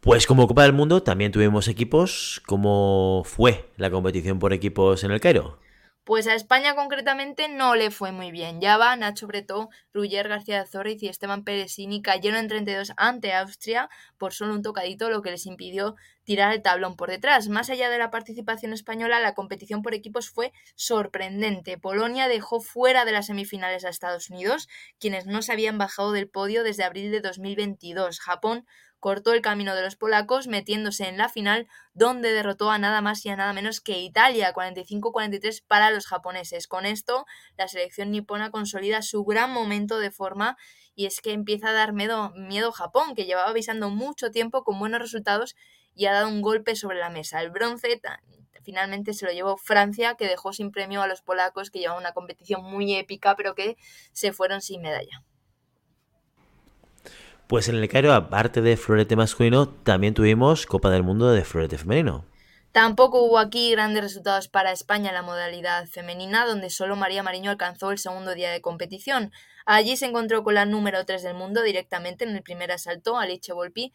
Pues 0.00 0.26
como 0.26 0.46
Copa 0.46 0.64
del 0.64 0.74
Mundo 0.74 1.02
también 1.02 1.32
tuvimos 1.32 1.66
equipos. 1.66 2.42
¿Cómo 2.46 3.22
fue 3.24 3.70
la 3.76 3.90
competición 3.90 4.38
por 4.38 4.52
equipos 4.52 5.02
en 5.02 5.10
el 5.10 5.20
Cairo? 5.20 5.58
Pues 6.04 6.26
a 6.26 6.34
España 6.34 6.74
concretamente 6.74 7.48
no 7.48 7.74
le 7.74 7.90
fue 7.90 8.12
muy 8.12 8.30
bien. 8.30 8.60
Ya 8.60 8.76
va 8.76 8.94
Nacho 8.94 9.26
Bretó, 9.26 9.70
Ruyer 9.94 10.28
García 10.28 10.60
de 10.60 10.66
Zorriz 10.66 11.02
y 11.02 11.08
Esteban 11.08 11.44
Peresini 11.44 12.02
cayeron 12.02 12.40
en 12.40 12.48
32 12.48 12.92
ante 12.98 13.32
Austria 13.32 13.88
por 14.18 14.34
solo 14.34 14.52
un 14.52 14.60
tocadito, 14.60 15.08
lo 15.08 15.22
que 15.22 15.30
les 15.30 15.46
impidió 15.46 15.94
tirar 16.24 16.52
el 16.52 16.60
tablón 16.60 16.96
por 16.96 17.08
detrás. 17.08 17.48
Más 17.48 17.70
allá 17.70 17.88
de 17.88 17.96
la 17.96 18.10
participación 18.10 18.74
española, 18.74 19.18
la 19.18 19.34
competición 19.34 19.80
por 19.80 19.94
equipos 19.94 20.28
fue 20.28 20.52
sorprendente. 20.74 21.78
Polonia 21.78 22.28
dejó 22.28 22.60
fuera 22.60 23.06
de 23.06 23.12
las 23.12 23.26
semifinales 23.26 23.86
a 23.86 23.88
Estados 23.88 24.28
Unidos, 24.28 24.68
quienes 25.00 25.24
no 25.24 25.40
se 25.40 25.52
habían 25.52 25.78
bajado 25.78 26.12
del 26.12 26.28
podio 26.28 26.64
desde 26.64 26.84
abril 26.84 27.12
de 27.12 27.22
2022. 27.22 28.20
Japón 28.20 28.66
cortó 29.04 29.34
el 29.34 29.42
camino 29.42 29.74
de 29.74 29.82
los 29.82 29.96
polacos 29.96 30.46
metiéndose 30.46 31.06
en 31.06 31.18
la 31.18 31.28
final 31.28 31.68
donde 31.92 32.32
derrotó 32.32 32.70
a 32.70 32.78
nada 32.78 33.02
más 33.02 33.22
y 33.26 33.28
a 33.28 33.36
nada 33.36 33.52
menos 33.52 33.82
que 33.82 33.98
Italia 34.00 34.54
45-43 34.54 35.62
para 35.68 35.90
los 35.90 36.06
japoneses. 36.06 36.66
Con 36.66 36.86
esto 36.86 37.26
la 37.58 37.68
selección 37.68 38.10
nipona 38.10 38.50
consolida 38.50 39.02
su 39.02 39.22
gran 39.22 39.52
momento 39.52 39.98
de 39.98 40.10
forma 40.10 40.56
y 40.94 41.04
es 41.04 41.20
que 41.20 41.32
empieza 41.32 41.68
a 41.68 41.72
dar 41.74 41.92
miedo, 41.92 42.30
miedo 42.30 42.72
Japón 42.72 43.14
que 43.14 43.26
llevaba 43.26 43.50
avisando 43.50 43.90
mucho 43.90 44.30
tiempo 44.30 44.64
con 44.64 44.78
buenos 44.78 45.02
resultados 45.02 45.54
y 45.94 46.06
ha 46.06 46.14
dado 46.14 46.28
un 46.28 46.40
golpe 46.40 46.74
sobre 46.74 46.98
la 46.98 47.10
mesa. 47.10 47.42
El 47.42 47.50
bronce 47.50 48.00
finalmente 48.62 49.12
se 49.12 49.26
lo 49.26 49.32
llevó 49.32 49.58
Francia, 49.58 50.14
que 50.14 50.28
dejó 50.28 50.54
sin 50.54 50.70
premio 50.70 51.02
a 51.02 51.06
los 51.06 51.20
polacos, 51.20 51.70
que 51.70 51.80
llevaban 51.80 52.00
una 52.00 52.14
competición 52.14 52.64
muy 52.64 52.96
épica, 52.96 53.36
pero 53.36 53.54
que 53.54 53.76
se 54.12 54.32
fueron 54.32 54.62
sin 54.62 54.80
medalla. 54.80 55.22
Pues 57.46 57.68
en 57.68 57.76
el 57.76 57.88
Cairo, 57.88 58.14
aparte 58.14 58.62
de 58.62 58.76
florete 58.76 59.16
masculino, 59.16 59.68
también 59.68 60.14
tuvimos 60.14 60.64
Copa 60.64 60.90
del 60.90 61.02
Mundo 61.02 61.30
de 61.30 61.44
florete 61.44 61.76
femenino. 61.76 62.24
Tampoco 62.72 63.22
hubo 63.22 63.38
aquí 63.38 63.70
grandes 63.70 64.02
resultados 64.02 64.48
para 64.48 64.72
España 64.72 65.10
en 65.10 65.14
la 65.14 65.22
modalidad 65.22 65.86
femenina, 65.86 66.46
donde 66.46 66.70
solo 66.70 66.96
María 66.96 67.22
Mariño 67.22 67.50
alcanzó 67.50 67.92
el 67.92 67.98
segundo 67.98 68.34
día 68.34 68.50
de 68.50 68.62
competición. 68.62 69.30
Allí 69.66 69.96
se 69.96 70.06
encontró 70.06 70.42
con 70.42 70.54
la 70.54 70.64
número 70.64 71.04
3 71.04 71.22
del 71.22 71.34
mundo 71.34 71.62
directamente 71.62 72.24
en 72.24 72.34
el 72.34 72.42
primer 72.42 72.72
asalto, 72.72 73.18
Alice 73.18 73.52
Volpi, 73.52 73.92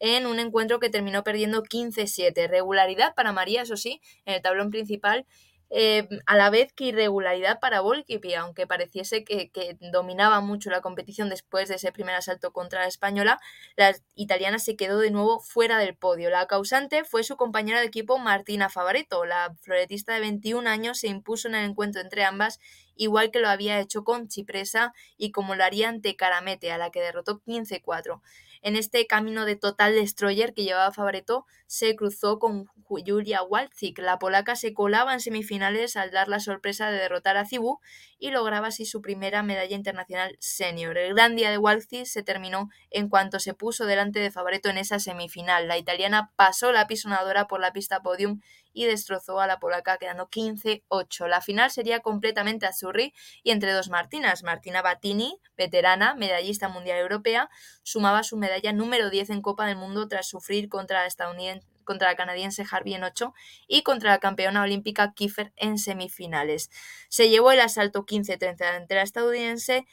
en 0.00 0.26
un 0.26 0.40
encuentro 0.40 0.80
que 0.80 0.90
terminó 0.90 1.24
perdiendo 1.24 1.62
15-7. 1.62 2.48
Regularidad 2.48 3.14
para 3.14 3.32
María, 3.32 3.62
eso 3.62 3.76
sí, 3.76 4.00
en 4.26 4.34
el 4.34 4.42
tablón 4.42 4.70
principal 4.70 5.24
eh, 5.70 6.08
a 6.26 6.36
la 6.36 6.48
vez 6.48 6.72
que 6.72 6.84
irregularidad 6.84 7.60
para 7.60 7.80
Volkipi, 7.80 8.34
aunque 8.34 8.66
pareciese 8.66 9.24
que, 9.24 9.50
dominaba 9.92 10.40
mucho 10.40 10.70
la 10.70 10.80
competición 10.80 11.28
después 11.28 11.68
de 11.68 11.74
ese 11.74 11.92
primer 11.92 12.14
asalto 12.14 12.52
contra 12.52 12.80
la 12.80 12.86
española, 12.86 13.38
la 13.76 13.94
italiana 14.14 14.58
se 14.58 14.76
quedó 14.76 14.98
de 14.98 15.10
nuevo 15.10 15.40
fuera 15.40 15.78
del 15.78 15.96
podio. 15.96 16.30
La 16.30 16.46
causante 16.46 17.04
fue 17.04 17.22
su 17.22 17.36
compañera 17.36 17.80
de 17.80 17.86
equipo 17.86 18.18
Martina 18.18 18.70
Favaretto. 18.70 19.24
La 19.26 19.54
floretista 19.60 20.14
de 20.14 20.20
21 20.20 20.68
años 20.68 20.98
se 20.98 21.08
impuso 21.08 21.48
en 21.48 21.54
el 21.54 21.70
encuentro 21.70 22.00
entre 22.00 22.24
ambas, 22.24 22.58
igual 22.96 23.30
que 23.30 23.40
lo 23.40 23.48
había 23.48 23.78
hecho 23.80 24.04
con 24.04 24.28
Chipresa 24.28 24.94
y 25.16 25.32
como 25.32 25.54
lo 25.54 25.64
haría 25.64 25.88
ante 25.88 26.16
Caramete, 26.16 26.72
a 26.72 26.78
la 26.78 26.90
que 26.90 27.00
derrotó 27.00 27.40
15-4. 27.40 28.20
En 28.62 28.76
este 28.76 29.06
camino 29.06 29.44
de 29.44 29.56
total 29.56 29.94
destroyer 29.94 30.54
que 30.54 30.64
llevaba 30.64 30.92
Favareto, 30.92 31.46
se 31.66 31.94
cruzó 31.96 32.38
con 32.38 32.66
Julia 32.84 33.42
Walczyk. 33.42 33.98
La 33.98 34.18
polaca 34.18 34.56
se 34.56 34.72
colaba 34.72 35.12
en 35.12 35.20
semifinales 35.20 35.96
al 35.96 36.10
dar 36.10 36.28
la 36.28 36.40
sorpresa 36.40 36.90
de 36.90 36.98
derrotar 36.98 37.36
a 37.36 37.44
Cibu 37.44 37.80
y 38.18 38.30
lograba 38.30 38.68
así 38.68 38.86
su 38.86 39.02
primera 39.02 39.42
medalla 39.42 39.76
internacional 39.76 40.36
senior. 40.40 40.96
El 40.96 41.14
gran 41.14 41.36
día 41.36 41.50
de 41.50 41.58
Walczyk 41.58 42.06
se 42.06 42.22
terminó 42.22 42.70
en 42.90 43.08
cuanto 43.08 43.38
se 43.38 43.54
puso 43.54 43.84
delante 43.84 44.18
de 44.20 44.30
Favareto 44.30 44.70
en 44.70 44.78
esa 44.78 44.98
semifinal. 44.98 45.68
La 45.68 45.78
italiana 45.78 46.32
pasó 46.36 46.72
la 46.72 46.86
pisonadora 46.86 47.46
por 47.46 47.60
la 47.60 47.72
pista 47.72 48.02
podium 48.02 48.40
y 48.78 48.84
destrozó 48.84 49.40
a 49.40 49.48
la 49.48 49.58
polaca 49.58 49.98
quedando 49.98 50.28
15-8. 50.30 51.26
La 51.26 51.40
final 51.40 51.72
sería 51.72 51.98
completamente 51.98 52.64
azurri 52.64 53.12
y 53.42 53.50
entre 53.50 53.72
dos 53.72 53.88
Martinas. 53.88 54.44
Martina 54.44 54.82
Battini, 54.82 55.40
veterana, 55.56 56.14
medallista 56.14 56.68
mundial 56.68 57.00
europea, 57.00 57.50
sumaba 57.82 58.22
su 58.22 58.36
medalla 58.36 58.72
número 58.72 59.10
10 59.10 59.30
en 59.30 59.42
Copa 59.42 59.66
del 59.66 59.74
Mundo 59.74 60.06
tras 60.06 60.28
sufrir 60.28 60.68
contra 60.68 61.00
la 61.00 61.06
estadounidense 61.06 61.66
contra 61.82 62.08
la 62.08 62.16
canadiense 62.16 62.66
Harvey 62.70 62.94
en 62.94 63.02
8 63.02 63.32
y 63.66 63.82
contra 63.82 64.10
la 64.10 64.18
campeona 64.18 64.62
olímpica 64.62 65.14
Kiefer 65.14 65.54
en 65.56 65.78
semifinales. 65.78 66.70
Se 67.08 67.30
llevó 67.30 67.50
el 67.50 67.60
asalto 67.60 68.04
15-30 68.04 68.62
ante 68.76 68.94
la 68.94 69.02
estadounidense 69.02 69.86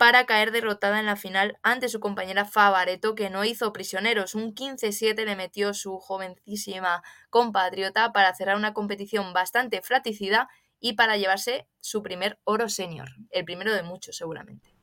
para 0.00 0.24
caer 0.24 0.50
derrotada 0.50 0.98
en 0.98 1.04
la 1.04 1.14
final 1.14 1.58
ante 1.62 1.90
su 1.90 2.00
compañera 2.00 2.46
Favareto, 2.46 3.14
que 3.14 3.28
no 3.28 3.44
hizo 3.44 3.70
prisioneros. 3.70 4.34
Un 4.34 4.54
15-7 4.54 5.26
le 5.26 5.36
metió 5.36 5.74
su 5.74 5.98
jovencísima 5.98 7.02
compatriota 7.28 8.10
para 8.10 8.34
cerrar 8.34 8.56
una 8.56 8.72
competición 8.72 9.34
bastante 9.34 9.82
fraticida 9.82 10.48
y 10.80 10.94
para 10.94 11.18
llevarse 11.18 11.68
su 11.80 12.02
primer 12.02 12.38
oro 12.44 12.70
senior, 12.70 13.10
el 13.28 13.44
primero 13.44 13.74
de 13.74 13.82
muchos 13.82 14.16
seguramente. 14.16 14.74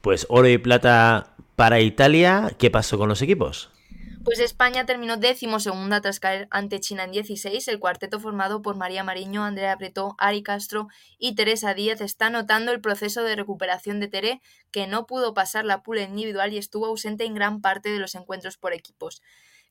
Pues 0.00 0.24
oro 0.30 0.48
y 0.48 0.56
plata 0.56 1.34
para 1.54 1.78
Italia, 1.78 2.56
¿qué 2.58 2.70
pasó 2.70 2.96
con 2.96 3.10
los 3.10 3.20
equipos? 3.20 3.75
Pues 4.26 4.40
España 4.40 4.84
terminó 4.86 5.16
décimo 5.16 5.60
segunda 5.60 6.00
tras 6.00 6.18
caer 6.18 6.48
ante 6.50 6.80
China 6.80 7.04
en 7.04 7.12
16. 7.12 7.68
El 7.68 7.78
cuarteto 7.78 8.18
formado 8.18 8.60
por 8.60 8.74
María 8.74 9.04
Mariño, 9.04 9.44
Andrea 9.44 9.76
Bretó, 9.76 10.16
Ari 10.18 10.42
Castro 10.42 10.88
y 11.16 11.36
Teresa 11.36 11.74
Díaz 11.74 12.00
está 12.00 12.28
notando 12.28 12.72
el 12.72 12.80
proceso 12.80 13.22
de 13.22 13.36
recuperación 13.36 14.00
de 14.00 14.08
Tere, 14.08 14.42
que 14.72 14.88
no 14.88 15.06
pudo 15.06 15.32
pasar 15.32 15.64
la 15.64 15.84
pula 15.84 16.02
individual 16.02 16.52
y 16.52 16.58
estuvo 16.58 16.86
ausente 16.86 17.24
en 17.24 17.34
gran 17.34 17.60
parte 17.60 17.88
de 17.90 18.00
los 18.00 18.16
encuentros 18.16 18.56
por 18.56 18.72
equipos. 18.72 19.22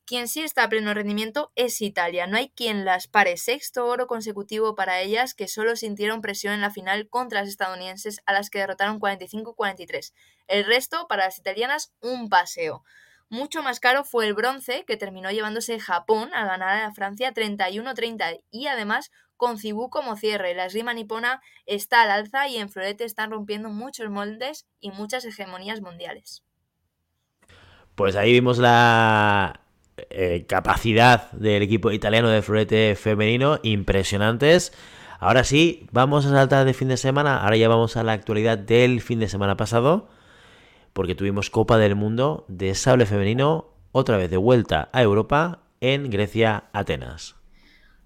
Quien 0.06 0.26
sí 0.26 0.40
está 0.40 0.62
a 0.62 0.68
pleno 0.70 0.94
rendimiento 0.94 1.52
es 1.54 1.82
Italia. 1.82 2.26
No 2.26 2.38
hay 2.38 2.48
quien 2.48 2.86
las 2.86 3.08
pare. 3.08 3.36
Sexto 3.36 3.84
oro 3.84 4.06
consecutivo 4.06 4.74
para 4.74 5.02
ellas, 5.02 5.34
que 5.34 5.48
solo 5.48 5.76
sintieron 5.76 6.22
presión 6.22 6.54
en 6.54 6.62
la 6.62 6.70
final 6.70 7.10
contra 7.10 7.40
las 7.40 7.50
estadounidenses, 7.50 8.22
a 8.24 8.32
las 8.32 8.48
que 8.48 8.60
derrotaron 8.60 9.00
45-43. 9.00 10.14
El 10.48 10.64
resto, 10.64 11.06
para 11.08 11.26
las 11.26 11.38
italianas, 11.38 11.92
un 12.00 12.30
paseo. 12.30 12.84
Mucho 13.28 13.62
más 13.62 13.80
caro 13.80 14.04
fue 14.04 14.26
el 14.26 14.34
bronce, 14.34 14.84
que 14.86 14.96
terminó 14.96 15.30
llevándose 15.32 15.80
Japón 15.80 16.30
a 16.32 16.44
ganar 16.46 16.84
a 16.84 16.92
Francia 16.92 17.34
31-30 17.34 18.40
y 18.52 18.68
además 18.68 19.10
con 19.36 19.58
Cibú 19.58 19.90
como 19.90 20.16
cierre. 20.16 20.54
La 20.54 20.66
esgrima 20.66 20.94
nipona 20.94 21.42
está 21.66 22.02
al 22.02 22.10
alza 22.10 22.46
y 22.48 22.56
en 22.56 22.70
florete 22.70 23.04
están 23.04 23.32
rompiendo 23.32 23.68
muchos 23.68 24.08
moldes 24.10 24.66
y 24.80 24.92
muchas 24.92 25.24
hegemonías 25.24 25.80
mundiales. 25.80 26.44
Pues 27.96 28.14
ahí 28.14 28.32
vimos 28.32 28.58
la 28.58 29.60
eh, 29.96 30.46
capacidad 30.48 31.30
del 31.32 31.62
equipo 31.62 31.90
italiano 31.90 32.28
de 32.28 32.42
florete 32.42 32.94
femenino, 32.94 33.58
impresionantes. 33.64 34.72
Ahora 35.18 35.42
sí, 35.42 35.88
vamos 35.90 36.26
a 36.26 36.30
saltar 36.30 36.64
de 36.64 36.74
fin 36.74 36.88
de 36.88 36.96
semana. 36.96 37.42
Ahora 37.42 37.56
ya 37.56 37.68
vamos 37.68 37.96
a 37.96 38.04
la 38.04 38.12
actualidad 38.12 38.56
del 38.56 39.00
fin 39.00 39.18
de 39.18 39.28
semana 39.28 39.56
pasado 39.56 40.08
porque 40.96 41.14
tuvimos 41.14 41.50
Copa 41.50 41.76
del 41.76 41.94
Mundo 41.94 42.46
de 42.48 42.74
sable 42.74 43.04
femenino, 43.04 43.66
otra 43.92 44.16
vez 44.16 44.30
de 44.30 44.38
vuelta 44.38 44.88
a 44.94 45.02
Europa 45.02 45.60
en 45.80 46.08
Grecia, 46.08 46.70
Atenas. 46.72 47.36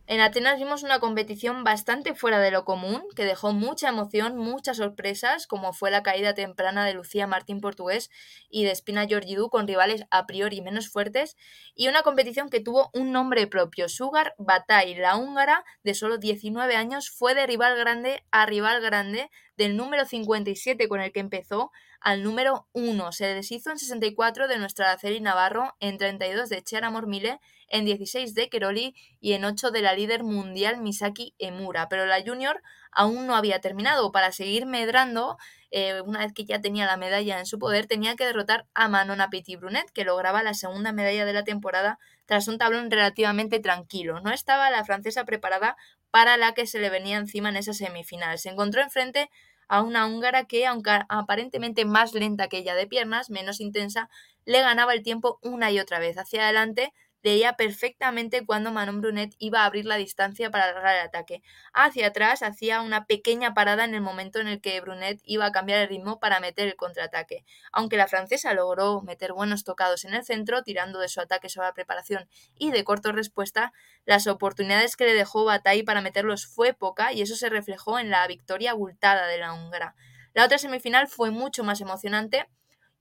En 0.09 0.20
Atenas 0.20 0.59
vimos 0.59 0.82
una 0.82 0.99
competición 0.99 1.62
bastante 1.62 2.16
fuera 2.16 2.41
de 2.41 2.51
lo 2.51 2.64
común, 2.64 3.05
que 3.14 3.24
dejó 3.24 3.53
mucha 3.53 3.91
emoción, 3.91 4.36
muchas 4.36 4.78
sorpresas, 4.78 5.47
como 5.47 5.72
fue 5.72 5.93
la 5.93 6.03
caída 6.03 6.34
temprana 6.34 6.84
de 6.84 6.95
Lucía 6.95 7.28
Martín 7.28 7.61
Portugués 7.61 8.11
y 8.49 8.64
de 8.64 8.72
Espina 8.72 9.07
Georgidou 9.07 9.51
con 9.51 9.68
rivales 9.68 10.03
a 10.11 10.26
priori 10.26 10.61
menos 10.61 10.88
fuertes, 10.88 11.36
y 11.76 11.86
una 11.86 12.03
competición 12.03 12.51
que 12.51 12.59
tuvo 12.59 12.91
un 12.93 13.12
nombre 13.12 13.47
propio. 13.47 13.88
Sugar 13.88 14.34
Batay, 14.36 14.97
la 14.97 15.16
húngara 15.16 15.64
de 15.84 15.95
solo 15.95 16.18
19 16.18 16.74
años, 16.74 17.09
fue 17.09 17.36
de 17.36 17.47
rival 17.47 17.78
grande 17.78 18.24
a 18.32 18.47
rival 18.47 18.80
grande, 18.80 19.30
del 19.57 19.76
número 19.76 20.07
57 20.07 20.88
con 20.88 21.01
el 21.01 21.12
que 21.12 21.20
empezó 21.20 21.70
al 22.01 22.22
número 22.22 22.68
1. 22.72 23.12
Se 23.12 23.26
deshizo 23.26 23.70
en 23.70 23.78
64 23.78 24.48
de 24.48 24.59
nuestra 24.59 24.90
Araceli 24.90 25.20
Navarro, 25.20 25.76
en 25.80 25.98
32 25.98 26.48
de 26.48 26.62
Chera 26.62 26.90
Mormile, 26.90 27.40
en 27.68 27.84
16 27.84 28.34
de 28.34 28.48
Keroli 28.48 28.94
y 29.20 29.32
en 29.34 29.44
8 29.44 29.70
de 29.70 29.82
la 29.82 29.94
líder 29.94 30.24
mundial 30.24 30.80
Misaki 30.80 31.34
Emura. 31.38 31.88
Pero 31.88 32.07
la 32.07 32.22
junior 32.22 32.62
aún 32.90 33.26
no 33.26 33.36
había 33.36 33.61
terminado. 33.61 34.12
Para 34.12 34.32
seguir 34.32 34.66
medrando, 34.66 35.36
eh, 35.70 36.01
una 36.01 36.20
vez 36.20 36.32
que 36.32 36.44
ya 36.44 36.61
tenía 36.61 36.86
la 36.86 36.96
medalla 36.96 37.38
en 37.38 37.46
su 37.46 37.59
poder, 37.59 37.86
tenía 37.86 38.16
que 38.16 38.26
derrotar 38.26 38.66
a 38.74 38.88
Manon 38.88 39.20
Petit 39.30 39.59
Brunet, 39.59 39.90
que 39.92 40.05
lograba 40.05 40.42
la 40.42 40.55
segunda 40.55 40.92
medalla 40.92 41.24
de 41.24 41.32
la 41.32 41.44
temporada 41.44 41.98
tras 42.26 42.48
un 42.48 42.59
tablón 42.59 42.90
relativamente 42.90 43.61
tranquilo. 43.61 44.20
No 44.20 44.32
estaba 44.32 44.70
la 44.70 44.84
francesa 44.84 45.24
preparada 45.24 45.76
para 46.11 46.36
la 46.36 46.55
que 46.55 46.66
se 46.66 46.80
le 46.80 46.90
venía 46.90 47.16
encima 47.16 47.51
en 47.51 47.57
esa 47.57 47.72
semifinal. 47.72 48.38
Se 48.38 48.48
encontró 48.48 48.82
enfrente 48.82 49.30
a 49.70 49.82
una 49.82 50.06
húngara 50.06 50.44
que, 50.46 50.66
aunque 50.66 50.90
aparentemente 51.08 51.84
más 51.86 52.14
lenta 52.14 52.48
que 52.48 52.58
ella 52.58 52.74
de 52.74 52.86
piernas, 52.88 53.30
menos 53.30 53.60
intensa, 53.60 54.10
le 54.44 54.60
ganaba 54.62 54.94
el 54.94 55.02
tiempo 55.02 55.38
una 55.42 55.70
y 55.70 55.80
otra 55.80 55.98
vez. 56.00 56.18
Hacia 56.18 56.44
adelante 56.44 56.92
leía 57.22 57.54
perfectamente 57.54 58.44
cuando 58.44 58.70
Manon 58.70 59.00
Brunet 59.00 59.34
iba 59.38 59.62
a 59.62 59.66
abrir 59.66 59.84
la 59.84 59.96
distancia 59.96 60.50
para 60.50 60.64
alargar 60.64 60.96
el 60.96 61.02
ataque. 61.02 61.42
Hacia 61.72 62.08
atrás 62.08 62.42
hacía 62.42 62.80
una 62.80 63.06
pequeña 63.06 63.54
parada 63.54 63.84
en 63.84 63.94
el 63.94 64.00
momento 64.00 64.40
en 64.40 64.48
el 64.48 64.60
que 64.60 64.80
Brunet 64.80 65.20
iba 65.24 65.46
a 65.46 65.52
cambiar 65.52 65.80
el 65.80 65.88
ritmo 65.88 66.18
para 66.18 66.40
meter 66.40 66.68
el 66.68 66.76
contraataque. 66.76 67.44
Aunque 67.72 67.96
la 67.96 68.08
francesa 68.08 68.54
logró 68.54 69.02
meter 69.02 69.32
buenos 69.32 69.64
tocados 69.64 70.04
en 70.04 70.14
el 70.14 70.24
centro, 70.24 70.62
tirando 70.62 70.98
de 70.98 71.08
su 71.08 71.20
ataque 71.20 71.48
sobre 71.48 71.68
la 71.68 71.74
preparación 71.74 72.28
y 72.58 72.70
de 72.70 72.84
corto 72.84 73.12
respuesta, 73.12 73.72
las 74.04 74.26
oportunidades 74.26 74.96
que 74.96 75.04
le 75.04 75.14
dejó 75.14 75.44
Bataille 75.44 75.84
para 75.84 76.00
meterlos 76.00 76.46
fue 76.46 76.72
poca 76.72 77.12
y 77.12 77.22
eso 77.22 77.36
se 77.36 77.48
reflejó 77.48 77.98
en 77.98 78.10
la 78.10 78.26
victoria 78.26 78.72
abultada 78.72 79.26
de 79.26 79.38
la 79.38 79.52
húngara. 79.52 79.94
La 80.32 80.44
otra 80.44 80.58
semifinal 80.58 81.08
fue 81.08 81.30
mucho 81.30 81.64
más 81.64 81.80
emocionante 81.80 82.46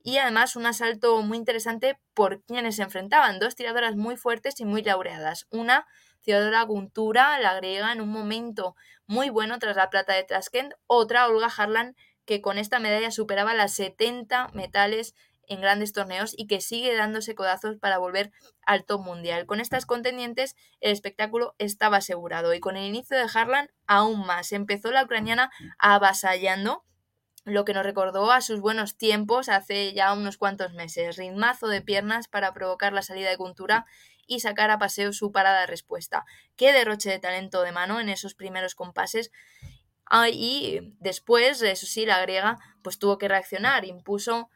y 0.02 0.18
además 0.18 0.56
un 0.56 0.66
asalto 0.66 1.20
muy 1.22 1.38
interesante 1.38 1.98
por 2.14 2.42
quienes 2.44 2.76
se 2.76 2.82
enfrentaban, 2.82 3.38
dos 3.38 3.54
tiradoras 3.54 3.96
muy 3.96 4.16
fuertes 4.16 4.60
y 4.60 4.64
muy 4.64 4.82
laureadas. 4.82 5.46
Una, 5.50 5.86
Theodora 6.22 6.62
Guntura, 6.62 7.38
la 7.38 7.54
griega, 7.54 7.92
en 7.92 8.00
un 8.00 8.10
momento 8.10 8.76
muy 9.06 9.30
bueno 9.30 9.58
tras 9.58 9.76
la 9.76 9.90
plata 9.90 10.14
de 10.14 10.24
Tashkent, 10.24 10.74
otra, 10.86 11.26
Olga 11.26 11.48
Harlan, 11.54 11.96
que 12.24 12.40
con 12.40 12.58
esta 12.58 12.78
medalla 12.78 13.10
superaba 13.10 13.54
las 13.54 13.72
70 13.74 14.48
metales 14.54 15.14
en 15.50 15.60
grandes 15.60 15.92
torneos 15.92 16.32
y 16.36 16.46
que 16.46 16.60
sigue 16.60 16.94
dándose 16.94 17.34
codazos 17.34 17.76
para 17.76 17.98
volver 17.98 18.30
al 18.62 18.84
top 18.84 19.02
mundial. 19.02 19.46
Con 19.46 19.60
estas 19.60 19.84
contendientes 19.84 20.54
el 20.80 20.92
espectáculo 20.92 21.56
estaba 21.58 21.96
asegurado 21.96 22.54
y 22.54 22.60
con 22.60 22.76
el 22.76 22.86
inicio 22.86 23.16
de 23.16 23.26
Harlan 23.34 23.68
aún 23.88 24.24
más. 24.24 24.52
Empezó 24.52 24.92
la 24.92 25.02
ucraniana 25.02 25.50
avasallando 25.78 26.84
lo 27.50 27.64
que 27.64 27.74
nos 27.74 27.84
recordó 27.84 28.30
a 28.32 28.40
sus 28.40 28.60
buenos 28.60 28.96
tiempos 28.96 29.48
hace 29.48 29.92
ya 29.92 30.12
unos 30.12 30.36
cuantos 30.36 30.72
meses. 30.72 31.16
Ritmazo 31.16 31.68
de 31.68 31.82
piernas 31.82 32.28
para 32.28 32.52
provocar 32.52 32.92
la 32.92 33.02
salida 33.02 33.30
de 33.30 33.36
Cultura 33.36 33.86
y 34.26 34.40
sacar 34.40 34.70
a 34.70 34.78
paseo 34.78 35.12
su 35.12 35.32
parada 35.32 35.60
de 35.60 35.66
respuesta. 35.66 36.24
Qué 36.56 36.72
derroche 36.72 37.10
de 37.10 37.18
talento 37.18 37.62
de 37.62 37.72
mano 37.72 38.00
en 38.00 38.08
esos 38.08 38.34
primeros 38.34 38.74
compases. 38.74 39.32
Ah, 40.06 40.28
y 40.28 40.94
después, 41.00 41.62
eso 41.62 41.86
sí, 41.86 42.06
la 42.06 42.20
griega 42.22 42.58
pues 42.82 42.98
tuvo 42.98 43.18
que 43.18 43.28
reaccionar, 43.28 43.84
impuso 43.84 44.48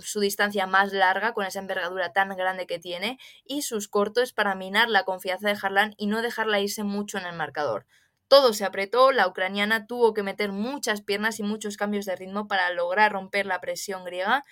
su 0.00 0.20
distancia 0.20 0.66
más 0.66 0.92
larga 0.92 1.32
con 1.32 1.46
esa 1.46 1.60
envergadura 1.60 2.12
tan 2.12 2.28
grande 2.36 2.66
que 2.66 2.78
tiene 2.78 3.18
y 3.44 3.62
sus 3.62 3.88
cortos 3.88 4.32
para 4.32 4.54
minar 4.54 4.88
la 4.88 5.04
confianza 5.04 5.48
de 5.48 5.58
Harlan 5.60 5.94
y 5.96 6.06
no 6.06 6.20
dejarla 6.22 6.60
irse 6.60 6.82
mucho 6.82 7.18
en 7.18 7.26
el 7.26 7.36
marcador. 7.36 7.86
Todo 8.28 8.52
se 8.52 8.64
apretó, 8.64 9.10
la 9.10 9.26
ucraniana 9.26 9.86
tuvo 9.86 10.12
que 10.14 10.22
meter 10.22 10.52
muchas 10.52 11.02
piernas 11.02 11.40
y 11.40 11.42
muchos 11.42 11.76
cambios 11.76 12.04
de 12.04 12.14
ritmo 12.14 12.46
para 12.46 12.70
lograr 12.70 13.12
romper 13.12 13.46
la 13.46 13.60
presión 13.60 14.04
griega, 14.04 14.44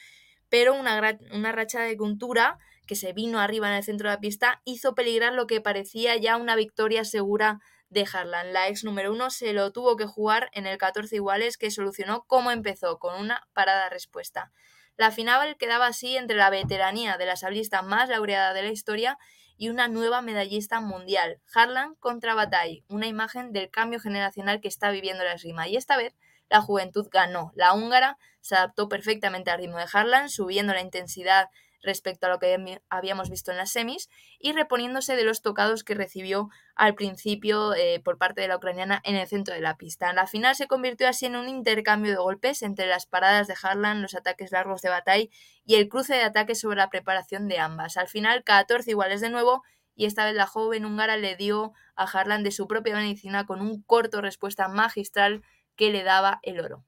pero 0.49 0.75
una, 0.75 1.19
una 1.33 1.53
racha 1.53 1.81
de 1.83 1.97
cultura 1.97 2.59
que 2.87 2.97
se 2.97 3.13
vino 3.13 3.39
arriba 3.39 3.69
en 3.69 3.75
el 3.75 3.85
centro 3.85 4.09
de 4.09 4.17
la 4.17 4.21
pista 4.21 4.63
hizo 4.65 4.95
peligrar 4.95 5.35
lo 5.35 5.47
que 5.47 5.61
parecía 5.61 6.17
ya 6.17 6.37
una 6.37 6.57
victoria 6.57 7.05
segura 7.05 7.61
de 7.91 8.07
Harlan. 8.11 8.53
La 8.53 8.69
ex 8.69 8.85
número 8.85 9.13
uno 9.13 9.31
se 9.31 9.53
lo 9.53 9.73
tuvo 9.73 9.97
que 9.97 10.07
jugar 10.07 10.49
en 10.53 10.67
el 10.67 10.79
14 10.79 11.17
iguales 11.17 11.59
que 11.59 11.71
solucionó 11.71 12.25
como 12.27 12.51
empezó, 12.51 12.99
con 12.99 13.21
una 13.21 13.47
parada 13.53 13.89
respuesta. 13.89 14.53
La 14.97 15.11
final 15.11 15.57
quedaba 15.59 15.89
así 15.89 16.17
entre 16.17 16.37
la 16.37 16.49
veteranía 16.49 17.19
de 17.19 17.27
la 17.27 17.37
sablista 17.37 17.83
más 17.83 18.09
laureada 18.09 18.55
de 18.55 18.63
la 18.63 18.71
historia 18.71 19.19
y 19.57 19.69
una 19.69 19.89
nueva 19.89 20.23
medallista 20.23 20.81
mundial, 20.81 21.41
Harlan 21.55 21.95
contra 21.97 22.35
Bataille, 22.35 22.85
una 22.89 23.07
imagen 23.07 23.53
del 23.53 23.71
cambio 23.71 24.01
generacional 24.01 24.61
que 24.61 24.69
está 24.69 24.91
viviendo 24.91 25.25
la 25.25 25.33
esgrima. 25.35 25.69
Y 25.69 25.77
esta 25.77 25.97
vez 25.97 26.15
la 26.49 26.61
juventud 26.61 27.09
ganó. 27.11 27.53
La 27.55 27.73
húngara 27.75 28.19
se 28.41 28.55
adaptó 28.55 28.89
perfectamente 28.89 29.51
al 29.51 29.59
ritmo 29.59 29.79
de 29.79 29.87
Harlan, 29.93 30.29
subiendo 30.29 30.73
la 30.73 30.81
intensidad 30.81 31.49
respecto 31.87 32.27
a 32.27 32.29
lo 32.29 32.39
que 32.39 32.81
habíamos 32.91 33.31
visto 33.31 33.51
en 33.51 33.57
las 33.57 33.71
semis 33.71 34.11
y 34.39 34.53
reponiéndose 34.53 35.17
de 35.17 35.25
los 35.25 35.41
tocados 35.41 35.85
que 35.85 35.95
recibió 35.95 36.51
al 36.75 36.95
principio 36.95 37.75
eh, 37.75 38.01
por 38.05 38.19
parte 38.19 38.43
de 38.43 38.49
la 38.49 38.57
ucraniana 38.57 39.01
en 39.05 39.17
el 39.17 39.27
centro 39.27 39.55
de 39.55 39.61
la 39.61 39.77
pista. 39.77 40.11
En 40.11 40.17
la 40.17 40.27
final 40.27 40.55
se 40.55 40.67
convirtió 40.67 41.09
así 41.09 41.27
en 41.27 41.37
un 41.37 41.49
intercambio 41.49 42.11
de 42.11 42.19
golpes 42.19 42.63
entre 42.63 42.87
las 42.87 43.07
paradas 43.07 43.47
de 43.47 43.55
Harlan, 43.61 44.03
los 44.03 44.15
ataques 44.15 44.53
largos 44.53 44.83
de 44.83 44.91
Bataille 44.91 45.31
y 45.65 45.77
el 45.77 45.89
cruce 45.89 46.15
de 46.15 46.23
ataques 46.23 46.61
sobre 46.61 46.77
la 46.77 46.91
preparación 46.91 47.49
de 47.49 47.59
ambas. 47.59 47.97
Al 47.97 48.09
final, 48.09 48.45
14 48.45 48.91
iguales 48.91 49.21
de 49.21 49.31
nuevo 49.31 49.63
y 49.95 50.05
esta 50.05 50.27
vez 50.27 50.35
la 50.35 50.47
joven 50.47 50.85
húngara 50.85 51.17
le 51.17 51.37
dio 51.37 51.73
a 51.95 52.05
Harlan 52.05 52.43
de 52.43 52.51
su 52.51 52.67
propia 52.67 52.95
medicina 52.95 53.47
con 53.47 53.63
un 53.63 53.83
corto 53.83 54.21
respuesta 54.21 54.69
magistral 54.69 55.43
que 55.77 55.91
le 55.91 56.03
daba 56.03 56.41
el 56.43 56.61
oro. 56.61 56.85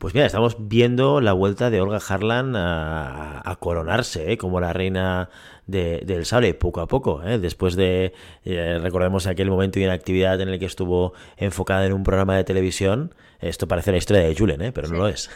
Pues 0.00 0.14
mira, 0.14 0.24
estamos 0.24 0.56
viendo 0.58 1.20
la 1.20 1.34
vuelta 1.34 1.68
de 1.68 1.82
Olga 1.82 1.98
Harlan 2.08 2.56
a, 2.56 3.56
coronarse 3.60 4.32
¿eh? 4.32 4.38
como 4.38 4.58
la 4.58 4.72
reina 4.72 5.28
del 5.66 6.24
sable, 6.24 6.54
poco 6.54 6.80
a 6.80 6.86
poco. 6.86 7.22
¿eh? 7.24 7.38
Después 7.38 7.76
de, 7.76 8.12
eh, 8.44 8.78
recordemos 8.82 9.26
aquel 9.26 9.50
momento 9.50 9.78
de 9.78 9.86
inactividad 9.86 10.40
en 10.40 10.48
el 10.48 10.58
que 10.58 10.66
estuvo 10.66 11.12
enfocada 11.36 11.86
en 11.86 11.92
un 11.92 12.02
programa 12.02 12.36
de 12.36 12.44
televisión, 12.44 13.14
esto 13.40 13.66
parece 13.66 13.90
la 13.90 13.96
historia 13.96 14.22
de 14.22 14.34
Julen, 14.36 14.60
¿eh? 14.60 14.72
pero 14.72 14.88
no 14.88 14.98
lo 14.98 15.08
es. 15.08 15.30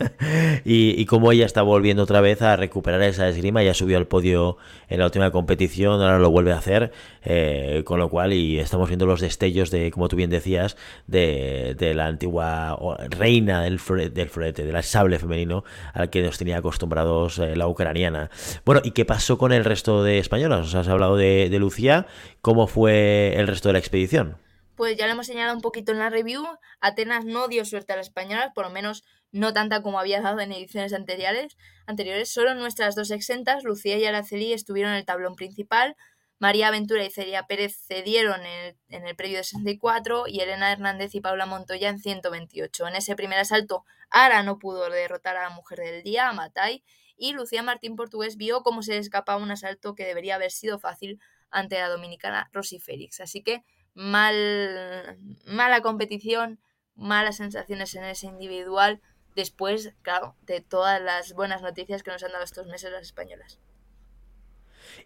y, 0.64 1.00
y 1.00 1.06
como 1.06 1.32
ella 1.32 1.46
está 1.46 1.62
volviendo 1.62 2.02
otra 2.02 2.20
vez 2.20 2.42
a 2.42 2.54
recuperar 2.56 3.00
esa 3.02 3.28
esgrima, 3.28 3.62
ya 3.62 3.72
subió 3.72 3.96
al 3.96 4.06
podio 4.06 4.58
en 4.88 4.98
la 4.98 5.06
última 5.06 5.30
competición, 5.30 6.02
ahora 6.02 6.18
lo 6.18 6.30
vuelve 6.30 6.52
a 6.52 6.58
hacer, 6.58 6.92
eh, 7.24 7.82
con 7.86 7.98
lo 7.98 8.10
cual, 8.10 8.34
y 8.34 8.58
estamos 8.58 8.88
viendo 8.88 9.06
los 9.06 9.22
destellos 9.22 9.70
de, 9.70 9.90
como 9.90 10.08
tú 10.08 10.16
bien 10.16 10.28
decías, 10.28 10.76
de, 11.06 11.74
de 11.78 11.94
la 11.94 12.06
antigua 12.06 12.78
reina 13.08 13.62
del, 13.62 13.80
del 14.12 14.28
florete, 14.28 14.64
del 14.64 14.82
sable 14.82 15.18
femenino 15.18 15.64
al 15.94 16.10
que 16.10 16.22
nos 16.22 16.36
tenía 16.36 16.58
acostumbrados 16.58 17.38
la 17.38 17.66
ucraniana. 17.66 18.30
Bueno, 18.66 18.82
¿y 18.84 18.90
qué 18.90 19.06
pasó 19.06 19.38
con 19.38 19.52
el 19.52 19.64
resto 19.64 19.75
de 19.82 20.18
españolas? 20.18 20.66
Os 20.66 20.74
has 20.74 20.88
hablado 20.88 21.16
de, 21.16 21.48
de 21.50 21.58
Lucía, 21.58 22.06
¿cómo 22.40 22.66
fue 22.66 23.34
el 23.36 23.46
resto 23.46 23.68
de 23.68 23.74
la 23.74 23.78
expedición? 23.78 24.38
pues 24.76 24.96
ya 24.96 25.06
lo 25.06 25.12
hemos 25.12 25.26
señalado 25.26 25.56
un 25.56 25.62
poquito 25.62 25.92
en 25.92 25.98
la 25.98 26.10
review, 26.10 26.44
Atenas 26.80 27.24
no 27.24 27.48
dio 27.48 27.64
suerte 27.64 27.94
a 27.94 27.96
las 27.96 28.08
españolas, 28.08 28.52
por 28.54 28.66
lo 28.66 28.70
menos 28.70 29.04
no 29.32 29.52
tanta 29.52 29.82
como 29.82 29.98
había 29.98 30.20
dado 30.20 30.40
en 30.40 30.52
ediciones 30.52 30.92
anteriores. 30.92 31.56
anteriores. 31.86 32.30
Solo 32.30 32.54
nuestras 32.54 32.94
dos 32.94 33.10
exentas, 33.10 33.64
Lucía 33.64 33.98
y 33.98 34.04
Araceli, 34.04 34.52
estuvieron 34.52 34.92
en 34.92 34.98
el 34.98 35.04
tablón 35.04 35.34
principal. 35.34 35.96
María 36.38 36.70
Ventura 36.70 37.04
y 37.04 37.10
Celia 37.10 37.46
Pérez 37.46 37.76
cedieron 37.86 38.40
en 38.40 38.46
el, 38.46 38.76
en 38.88 39.06
el 39.06 39.16
previo 39.16 39.38
de 39.38 39.44
64 39.44 40.26
y 40.26 40.40
Elena 40.40 40.70
Hernández 40.70 41.14
y 41.14 41.20
Paula 41.20 41.46
Montoya 41.46 41.88
en 41.88 41.98
128. 41.98 42.88
En 42.88 42.96
ese 42.96 43.16
primer 43.16 43.38
asalto, 43.38 43.84
Ara 44.10 44.42
no 44.42 44.58
pudo 44.58 44.88
derrotar 44.90 45.36
a 45.36 45.42
la 45.44 45.50
mujer 45.50 45.78
del 45.78 46.02
día, 46.02 46.28
a 46.28 46.32
Matai, 46.34 46.84
y 47.16 47.32
Lucía 47.32 47.62
Martín 47.62 47.96
Portugués 47.96 48.36
vio 48.36 48.62
cómo 48.62 48.82
se 48.82 48.92
le 48.92 48.98
escapaba 48.98 49.42
un 49.42 49.50
asalto 49.50 49.94
que 49.94 50.04
debería 50.04 50.34
haber 50.34 50.50
sido 50.50 50.78
fácil 50.78 51.20
ante 51.50 51.78
la 51.78 51.88
dominicana 51.88 52.50
Rosy 52.52 52.78
Félix. 52.78 53.20
Así 53.20 53.42
que 53.42 53.64
mal, 53.94 55.18
mala 55.46 55.80
competición, 55.80 56.60
malas 56.94 57.36
sensaciones 57.36 57.94
en 57.94 58.04
ese 58.04 58.26
individual, 58.26 59.00
después, 59.34 59.94
claro, 60.02 60.36
de 60.42 60.60
todas 60.60 61.00
las 61.00 61.32
buenas 61.34 61.62
noticias 61.62 62.02
que 62.02 62.10
nos 62.10 62.22
han 62.22 62.32
dado 62.32 62.44
estos 62.44 62.66
meses 62.66 62.90
las 62.90 63.02
españolas. 63.02 63.60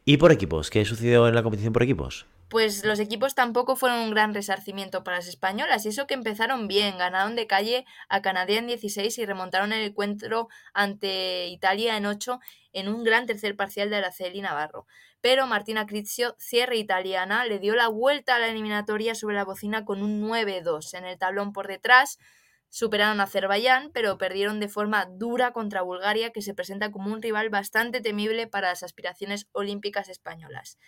¿Y 0.05 0.17
por 0.17 0.33
equipos? 0.33 0.71
¿Qué 0.71 0.85
sucedió 0.85 1.29
en 1.29 1.35
la 1.35 1.43
competición 1.43 1.73
por 1.73 1.83
equipos? 1.83 2.27
Pues 2.49 2.85
los 2.85 2.99
equipos 2.99 3.37
tampoco 3.37 3.77
fueron 3.77 4.01
un 4.01 4.11
gran 4.11 4.35
resarcimiento 4.35 5.05
para 5.05 5.19
las 5.19 5.29
españolas, 5.29 5.87
y 5.87 5.91
eso 5.91 6.09
que 6.09 6.15
empezaron 6.15 6.67
bien, 6.67 6.99
ganaron 6.99 7.37
de 7.37 7.47
calle 7.47 7.85
a 8.09 8.23
Canadá 8.23 8.55
en 8.55 8.67
16 8.67 9.17
y 9.19 9.25
remontaron 9.25 9.73
el 9.73 9.85
encuentro 9.85 10.49
ante 10.75 11.47
Italia 11.47 11.97
en 11.97 12.07
8 12.07 12.41
en 12.73 12.89
un 12.89 13.05
gran 13.05 13.27
tercer 13.27 13.55
parcial 13.57 13.89
de 13.89 13.97
Araceli 13.97 14.41
Navarro 14.41 14.87
pero 15.21 15.47
Martina 15.47 15.87
Crizio, 15.87 16.35
cierre 16.39 16.77
italiana, 16.77 17.45
le 17.45 17.59
dio 17.59 17.75
la 17.75 17.89
vuelta 17.89 18.37
a 18.37 18.39
la 18.39 18.49
eliminatoria 18.49 19.15
sobre 19.15 19.35
la 19.35 19.45
bocina 19.45 19.85
con 19.85 20.03
un 20.03 20.23
9-2. 20.23 20.95
En 20.95 21.05
el 21.05 21.19
tablón 21.19 21.53
por 21.53 21.69
detrás 21.69 22.19
superaron 22.71 23.21
a 23.21 23.25
Azerbaiyán, 23.25 23.91
pero 23.93 24.17
perdieron 24.17 24.61
de 24.61 24.69
forma 24.69 25.05
dura 25.05 25.53
contra 25.53 25.83
Bulgaria, 25.83 26.31
que 26.31 26.41
se 26.41 26.55
presenta 26.55 26.91
como 26.91 27.13
un 27.13 27.21
rival 27.21 27.51
bastante 27.51 28.01
temible 28.01 28.47
para 28.47 28.69
las 28.69 28.83
aspiraciones 28.83 29.49
olímpicas 29.53 30.09
españolas. 30.09 30.79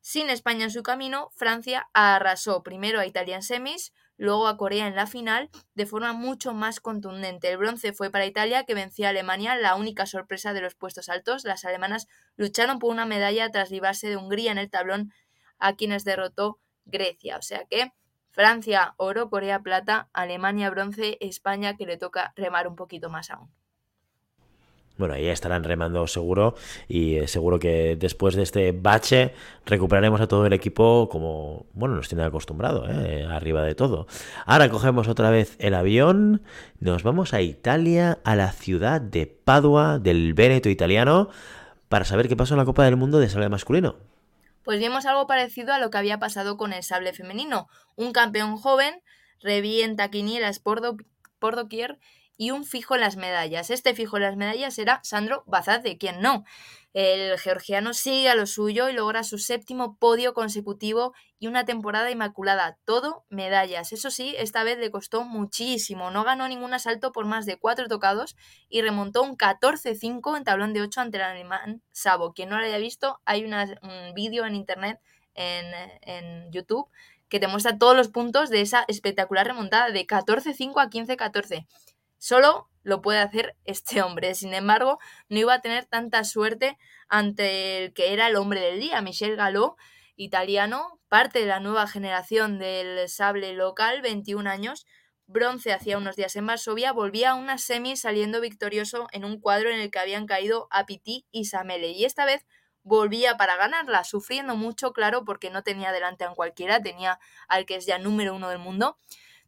Sin 0.00 0.30
España 0.30 0.64
en 0.64 0.70
su 0.70 0.82
camino, 0.82 1.30
Francia 1.34 1.88
arrasó 1.92 2.62
primero 2.62 3.00
a 3.00 3.06
Italia 3.06 3.36
en 3.36 3.42
semis, 3.42 3.92
luego 4.16 4.46
a 4.46 4.56
Corea 4.56 4.86
en 4.86 4.94
la 4.94 5.06
final 5.06 5.50
de 5.74 5.86
forma 5.86 6.12
mucho 6.12 6.52
más 6.52 6.78
contundente. 6.78 7.50
El 7.50 7.56
bronce 7.56 7.92
fue 7.92 8.10
para 8.10 8.26
Italia, 8.26 8.64
que 8.64 8.74
vencía 8.74 9.08
a 9.08 9.10
Alemania, 9.10 9.56
la 9.56 9.74
única 9.74 10.06
sorpresa 10.06 10.52
de 10.52 10.60
los 10.60 10.74
puestos 10.74 11.08
altos. 11.08 11.44
Las 11.44 11.64
alemanas 11.64 12.06
lucharon 12.36 12.78
por 12.78 12.90
una 12.90 13.06
medalla 13.06 13.50
tras 13.50 13.70
librarse 13.70 14.08
de 14.08 14.16
Hungría 14.16 14.52
en 14.52 14.58
el 14.58 14.70
tablón, 14.70 15.12
a 15.58 15.74
quienes 15.74 16.04
derrotó 16.04 16.60
Grecia. 16.84 17.38
O 17.38 17.42
sea 17.42 17.64
que 17.64 17.92
Francia 18.34 18.94
oro, 18.96 19.30
Corea 19.30 19.62
plata, 19.62 20.08
Alemania 20.12 20.68
bronce, 20.68 21.18
España 21.20 21.76
que 21.76 21.86
le 21.86 21.96
toca 21.96 22.32
remar 22.34 22.66
un 22.66 22.74
poquito 22.74 23.08
más 23.08 23.30
aún. 23.30 23.48
Bueno, 24.96 25.14
ahí 25.14 25.26
estarán 25.26 25.62
remando 25.62 26.04
seguro 26.08 26.54
y 26.88 27.16
eh, 27.16 27.28
seguro 27.28 27.60
que 27.60 27.96
después 27.96 28.34
de 28.34 28.42
este 28.42 28.72
bache 28.72 29.34
recuperaremos 29.66 30.20
a 30.20 30.26
todo 30.26 30.46
el 30.46 30.52
equipo 30.52 31.08
como, 31.08 31.66
bueno, 31.74 31.94
nos 31.94 32.08
tiene 32.08 32.24
acostumbrado, 32.24 32.88
¿eh? 32.88 33.24
arriba 33.24 33.62
de 33.62 33.76
todo. 33.76 34.08
Ahora 34.46 34.68
cogemos 34.68 35.06
otra 35.06 35.30
vez 35.30 35.56
el 35.60 35.74
avión, 35.74 36.42
nos 36.80 37.04
vamos 37.04 37.34
a 37.34 37.40
Italia, 37.40 38.18
a 38.24 38.34
la 38.34 38.50
ciudad 38.50 39.00
de 39.00 39.26
Padua, 39.26 40.00
del 40.00 40.34
Véneto 40.34 40.68
italiano, 40.68 41.28
para 41.88 42.04
saber 42.04 42.28
qué 42.28 42.36
pasó 42.36 42.54
en 42.54 42.58
la 42.58 42.64
Copa 42.64 42.84
del 42.84 42.96
Mundo 42.96 43.20
de 43.20 43.28
sable 43.28 43.48
masculino. 43.48 44.13
Pues 44.64 44.80
vimos 44.80 45.06
algo 45.06 45.26
parecido 45.26 45.72
a 45.72 45.78
lo 45.78 45.90
que 45.90 45.98
había 45.98 46.18
pasado 46.18 46.56
con 46.56 46.72
el 46.72 46.82
sable 46.82 47.12
femenino. 47.12 47.68
Un 47.96 48.12
campeón 48.12 48.56
joven 48.56 49.02
revienta 49.40 50.10
quinielas 50.10 50.58
por, 50.58 50.80
por 51.38 51.54
doquier 51.54 51.98
y 52.36 52.50
un 52.50 52.64
fijo 52.64 52.94
en 52.94 53.00
las 53.00 53.16
medallas. 53.16 53.70
Este 53.70 53.94
fijo 53.94 54.16
en 54.16 54.24
las 54.24 54.36
medallas 54.36 54.78
era 54.78 55.00
Sandro 55.02 55.44
Bazade, 55.46 55.98
quien 55.98 56.20
no. 56.20 56.44
El 56.92 57.36
georgiano 57.40 57.92
sigue 57.92 58.28
a 58.28 58.36
lo 58.36 58.46
suyo 58.46 58.88
y 58.88 58.92
logra 58.92 59.24
su 59.24 59.38
séptimo 59.38 59.98
podio 59.98 60.32
consecutivo 60.32 61.12
y 61.40 61.48
una 61.48 61.64
temporada 61.64 62.10
inmaculada. 62.10 62.78
Todo 62.84 63.24
medallas. 63.28 63.92
Eso 63.92 64.12
sí, 64.12 64.34
esta 64.38 64.62
vez 64.62 64.78
le 64.78 64.92
costó 64.92 65.24
muchísimo. 65.24 66.12
No 66.12 66.22
ganó 66.22 66.46
ningún 66.46 66.72
asalto 66.72 67.10
por 67.10 67.26
más 67.26 67.46
de 67.46 67.58
cuatro 67.58 67.88
tocados 67.88 68.36
y 68.68 68.82
remontó 68.82 69.22
un 69.22 69.36
14-5 69.36 70.36
en 70.36 70.44
tablón 70.44 70.72
de 70.72 70.82
8 70.82 71.00
ante 71.00 71.16
el 71.16 71.24
alemán 71.24 71.82
Sabo. 71.90 72.32
Quien 72.32 72.48
no 72.48 72.58
lo 72.58 72.64
haya 72.64 72.78
visto, 72.78 73.20
hay 73.24 73.44
un 73.44 74.14
vídeo 74.14 74.46
en 74.46 74.54
internet, 74.54 75.00
en, 75.34 75.66
en 76.02 76.52
YouTube, 76.52 76.88
que 77.28 77.40
te 77.40 77.48
muestra 77.48 77.76
todos 77.76 77.96
los 77.96 78.08
puntos 78.08 78.50
de 78.50 78.60
esa 78.60 78.84
espectacular 78.86 79.48
remontada 79.48 79.90
de 79.90 80.06
14-5 80.06 80.80
a 80.80 80.88
15-14. 80.88 81.66
Solo 82.24 82.70
lo 82.84 83.02
puede 83.02 83.18
hacer 83.18 83.54
este 83.66 84.00
hombre. 84.00 84.34
Sin 84.34 84.54
embargo, 84.54 84.98
no 85.28 85.38
iba 85.38 85.52
a 85.52 85.60
tener 85.60 85.84
tanta 85.84 86.24
suerte 86.24 86.78
ante 87.06 87.84
el 87.84 87.92
que 87.92 88.14
era 88.14 88.28
el 88.28 88.36
hombre 88.36 88.62
del 88.62 88.80
día, 88.80 89.02
Michel 89.02 89.36
Galó, 89.36 89.76
italiano, 90.16 90.98
parte 91.08 91.40
de 91.40 91.46
la 91.46 91.60
nueva 91.60 91.86
generación 91.86 92.58
del 92.58 93.10
sable 93.10 93.52
local, 93.52 94.00
21 94.00 94.48
años, 94.48 94.86
bronce 95.26 95.74
hacía 95.74 95.98
unos 95.98 96.16
días 96.16 96.34
en 96.36 96.46
Varsovia, 96.46 96.92
volvía 96.92 97.32
a 97.32 97.34
una 97.34 97.58
semi 97.58 97.94
saliendo 97.94 98.40
victorioso 98.40 99.06
en 99.12 99.26
un 99.26 99.38
cuadro 99.38 99.68
en 99.68 99.80
el 99.80 99.90
que 99.90 99.98
habían 99.98 100.24
caído 100.24 100.66
Apiti 100.70 101.26
y 101.30 101.44
Samele. 101.44 101.90
Y 101.90 102.06
esta 102.06 102.24
vez 102.24 102.46
volvía 102.82 103.36
para 103.36 103.56
ganarla, 103.56 104.02
sufriendo 104.02 104.56
mucho, 104.56 104.94
claro, 104.94 105.26
porque 105.26 105.50
no 105.50 105.62
tenía 105.62 105.92
delante 105.92 106.24
a 106.24 106.30
cualquiera, 106.30 106.80
tenía 106.80 107.18
al 107.48 107.66
que 107.66 107.76
es 107.76 107.84
ya 107.84 107.98
número 107.98 108.34
uno 108.34 108.48
del 108.48 108.60
mundo 108.60 108.96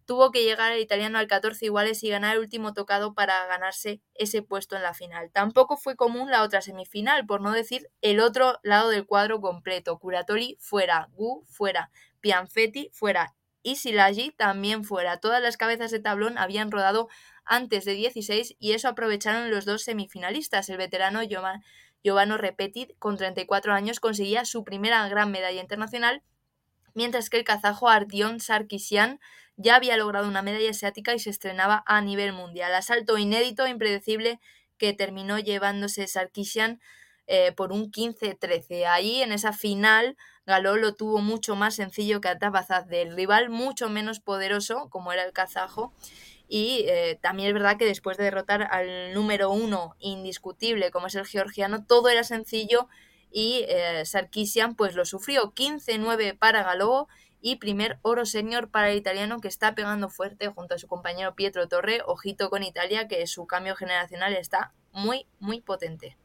tuvo 0.07 0.31
que 0.31 0.45
llegar 0.45 0.73
el 0.73 0.81
italiano 0.81 1.19
al 1.19 1.27
14 1.27 1.67
iguales 1.67 2.03
y 2.03 2.09
ganar 2.09 2.37
el 2.37 2.41
último 2.41 2.73
tocado 2.73 3.13
para 3.13 3.45
ganarse 3.47 4.01
ese 4.15 4.41
puesto 4.41 4.77
en 4.77 4.83
la 4.83 4.95
final. 4.95 5.31
Tampoco 5.33 5.77
fue 5.77 5.97
común 5.97 6.31
la 6.31 6.43
otra 6.43 6.63
semifinal, 6.63 7.27
por 7.27 7.41
no 7.41 7.53
decir 7.53 7.91
el 8.01 8.21
otro 8.21 8.59
lado 8.63 8.89
del 8.89 9.05
cuadro 9.05 9.41
completo. 9.41 9.99
Curatoli 9.99 10.57
fuera, 10.61 11.09
Gu 11.13 11.45
fuera, 11.49 11.91
Pianfetti 12.21 12.91
fuera 12.93 13.35
y 13.63 13.77
Silagi 13.77 14.31
también 14.31 14.85
fuera. 14.85 15.19
Todas 15.19 15.43
las 15.43 15.57
cabezas 15.57 15.91
de 15.91 15.99
tablón 15.99 16.39
habían 16.39 16.71
rodado 16.71 17.09
antes 17.45 17.85
de 17.85 17.95
16 17.95 18.55
y 18.61 18.73
eso 18.73 18.89
aprovecharon 18.89 19.51
los 19.51 19.65
dos 19.65 19.83
semifinalistas. 19.83 20.69
El 20.69 20.77
veterano 20.77 21.21
Giovanni 21.25 22.37
Repetit, 22.37 22.97
con 23.01 23.17
34 23.17 23.75
años, 23.75 23.99
conseguía 23.99 24.45
su 24.45 24.63
primera 24.63 25.09
gran 25.09 25.33
medalla 25.33 25.61
internacional, 25.61 26.23
mientras 26.97 27.31
que 27.31 27.37
el 27.37 27.45
kazajo 27.45 27.89
Ardion 27.89 28.41
Sarkisian 28.41 29.21
ya 29.57 29.77
había 29.77 29.97
logrado 29.97 30.27
una 30.27 30.43
medalla 30.43 30.71
asiática 30.71 31.15
y 31.15 31.19
se 31.19 31.31
estrenaba 31.31 31.85
a 31.87 32.01
nivel 32.01 32.33
mundial. 32.33 32.75
Asalto 32.75 33.19
inédito 33.19 33.67
e 33.67 33.71
impredecible 33.71 34.41
que 34.79 34.95
terminó 34.95 35.39
llevándose 35.39 36.07
Sarkisian 36.07 36.81
eh, 37.27 37.53
por 37.53 37.73
un 37.73 37.91
15-13. 37.91 38.87
Ahí, 38.87 39.23
en 39.23 39.33
esa 39.33 39.53
final, 39.53 40.17
Galó 40.47 40.77
lo 40.77 40.95
tuvo 40.95 41.19
mucho 41.19 41.55
más 41.55 41.75
sencillo 41.75 42.21
que 42.21 42.29
Atapazaz, 42.29 42.87
del 42.87 43.15
rival 43.15 43.51
mucho 43.51 43.89
menos 43.91 44.21
poderoso, 44.21 44.89
como 44.91 45.13
era 45.13 45.25
el 45.25 45.33
kazajo. 45.33 45.93
Y 46.49 46.85
eh, 46.87 47.19
también 47.21 47.49
es 47.49 47.55
verdad 47.55 47.77
que 47.77 47.85
después 47.85 48.17
de 48.17 48.25
derrotar 48.25 48.63
al 48.71 49.13
número 49.13 49.51
uno 49.51 49.97
indiscutible, 49.99 50.91
como 50.91 51.09
es 51.09 51.15
el 51.15 51.27
georgiano, 51.27 51.85
todo 51.85 52.09
era 52.09 52.25
sencillo 52.25 52.89
y 53.37 53.67
eh, 53.69 54.07
Sarkisian 54.07 54.77
pues 54.77 54.95
lo 54.95 55.05
sufrió 55.05 55.53
15-9 55.53 56.39
para 56.39 56.63
Galó 56.63 57.07
y 57.43 57.57
primer 57.57 57.99
oro 58.01 58.25
senior 58.25 58.71
para 58.71 58.91
el 58.91 58.97
italiano 58.97 59.41
que 59.41 59.49
está 59.49 59.75
pegando 59.75 60.09
fuerte 60.09 60.49
junto 60.49 60.75
a 60.75 60.79
su 60.79 60.87
compañero 60.87 61.35
Pietro 61.35 61.69
Torre. 61.69 62.01
Ojito 62.07 62.49
con 62.49 62.63
Italia 62.63 63.09
que 63.09 63.27
su 63.27 63.47
cambio 63.47 63.77
generacional 63.77 64.33
está 64.33 64.73
muy, 64.91 65.27
muy 65.39 65.61
potente 65.61 66.17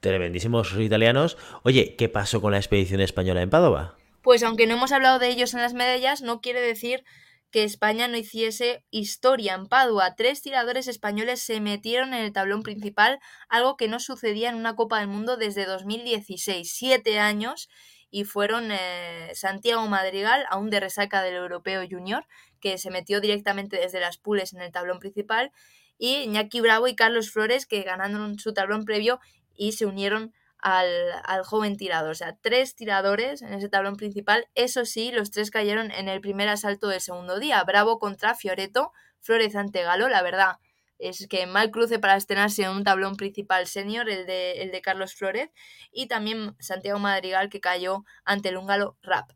tremendísimos 0.00 0.74
italianos. 0.78 1.36
Oye, 1.64 1.94
¿qué 1.96 2.08
pasó 2.08 2.40
con 2.40 2.52
la 2.52 2.56
expedición 2.56 3.02
española 3.02 3.42
en 3.42 3.50
Padova? 3.50 3.96
Pues 4.22 4.42
aunque 4.42 4.66
no 4.66 4.72
hemos 4.76 4.92
hablado 4.92 5.18
de 5.18 5.28
ellos 5.28 5.52
en 5.52 5.60
las 5.60 5.74
medallas, 5.74 6.22
no 6.22 6.40
quiere 6.40 6.62
decir 6.62 7.04
que 7.50 7.64
España 7.64 8.08
no 8.08 8.16
hiciese 8.16 8.84
historia 8.90 9.54
en 9.54 9.66
Padua. 9.66 10.14
Tres 10.14 10.42
tiradores 10.42 10.88
españoles 10.88 11.42
se 11.42 11.60
metieron 11.60 12.14
en 12.14 12.24
el 12.24 12.32
tablón 12.32 12.62
principal, 12.62 13.18
algo 13.48 13.76
que 13.76 13.88
no 13.88 14.00
sucedía 14.00 14.50
en 14.50 14.56
una 14.56 14.76
Copa 14.76 15.00
del 15.00 15.08
Mundo 15.08 15.36
desde 15.36 15.66
2016, 15.66 16.72
siete 16.72 17.18
años, 17.18 17.68
y 18.10 18.24
fueron 18.24 18.70
eh, 18.72 19.30
Santiago 19.34 19.86
Madrigal, 19.86 20.44
aún 20.50 20.70
de 20.70 20.80
resaca 20.80 21.22
del 21.22 21.36
Europeo 21.36 21.82
Junior, 21.88 22.26
que 22.60 22.78
se 22.78 22.90
metió 22.90 23.20
directamente 23.20 23.76
desde 23.76 24.00
las 24.00 24.18
pules 24.18 24.52
en 24.52 24.60
el 24.60 24.72
tablón 24.72 24.98
principal, 24.98 25.52
y 25.98 26.22
Iñaki 26.22 26.60
Bravo 26.60 26.88
y 26.88 26.96
Carlos 26.96 27.30
Flores, 27.30 27.66
que 27.66 27.82
ganaron 27.82 28.38
su 28.38 28.54
tablón 28.54 28.84
previo 28.84 29.20
y 29.54 29.72
se 29.72 29.86
unieron 29.86 30.32
al, 30.62 31.44
joven 31.44 31.76
tirador. 31.76 32.10
O 32.10 32.14
sea, 32.14 32.36
tres 32.40 32.74
tiradores 32.74 33.42
en 33.42 33.52
ese 33.52 33.68
tablón 33.68 33.96
principal. 33.96 34.46
Eso 34.54 34.84
sí, 34.84 35.10
los 35.12 35.30
tres 35.30 35.50
cayeron 35.50 35.90
en 35.90 36.08
el 36.08 36.20
primer 36.20 36.48
asalto 36.48 36.88
del 36.88 37.00
segundo 37.00 37.38
día. 37.38 37.62
Bravo 37.64 37.98
contra 37.98 38.34
Fioreto, 38.34 38.92
Flores 39.20 39.56
ante 39.56 39.82
Galo. 39.82 40.08
La 40.08 40.22
verdad 40.22 40.56
es 40.98 41.26
que 41.28 41.46
mal 41.46 41.70
cruce 41.70 41.98
para 41.98 42.16
estrenarse 42.16 42.62
en 42.62 42.70
un 42.70 42.84
tablón 42.84 43.16
principal 43.16 43.66
senior, 43.66 44.08
el 44.08 44.26
de, 44.26 44.62
el 44.62 44.70
de 44.70 44.82
Carlos 44.82 45.14
Flores. 45.14 45.50
Y 45.92 46.06
también 46.06 46.54
Santiago 46.58 46.98
Madrigal 46.98 47.48
que 47.48 47.60
cayó 47.60 48.04
ante 48.24 48.50
el 48.50 48.56
húngaro 48.56 48.96
Rap. 49.02 49.32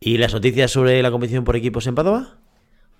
¿Y 0.00 0.18
las 0.18 0.32
noticias 0.32 0.70
sobre 0.70 1.02
la 1.02 1.10
competición 1.10 1.44
por 1.44 1.56
equipos 1.56 1.86
en 1.86 1.94
Padova? 1.94 2.38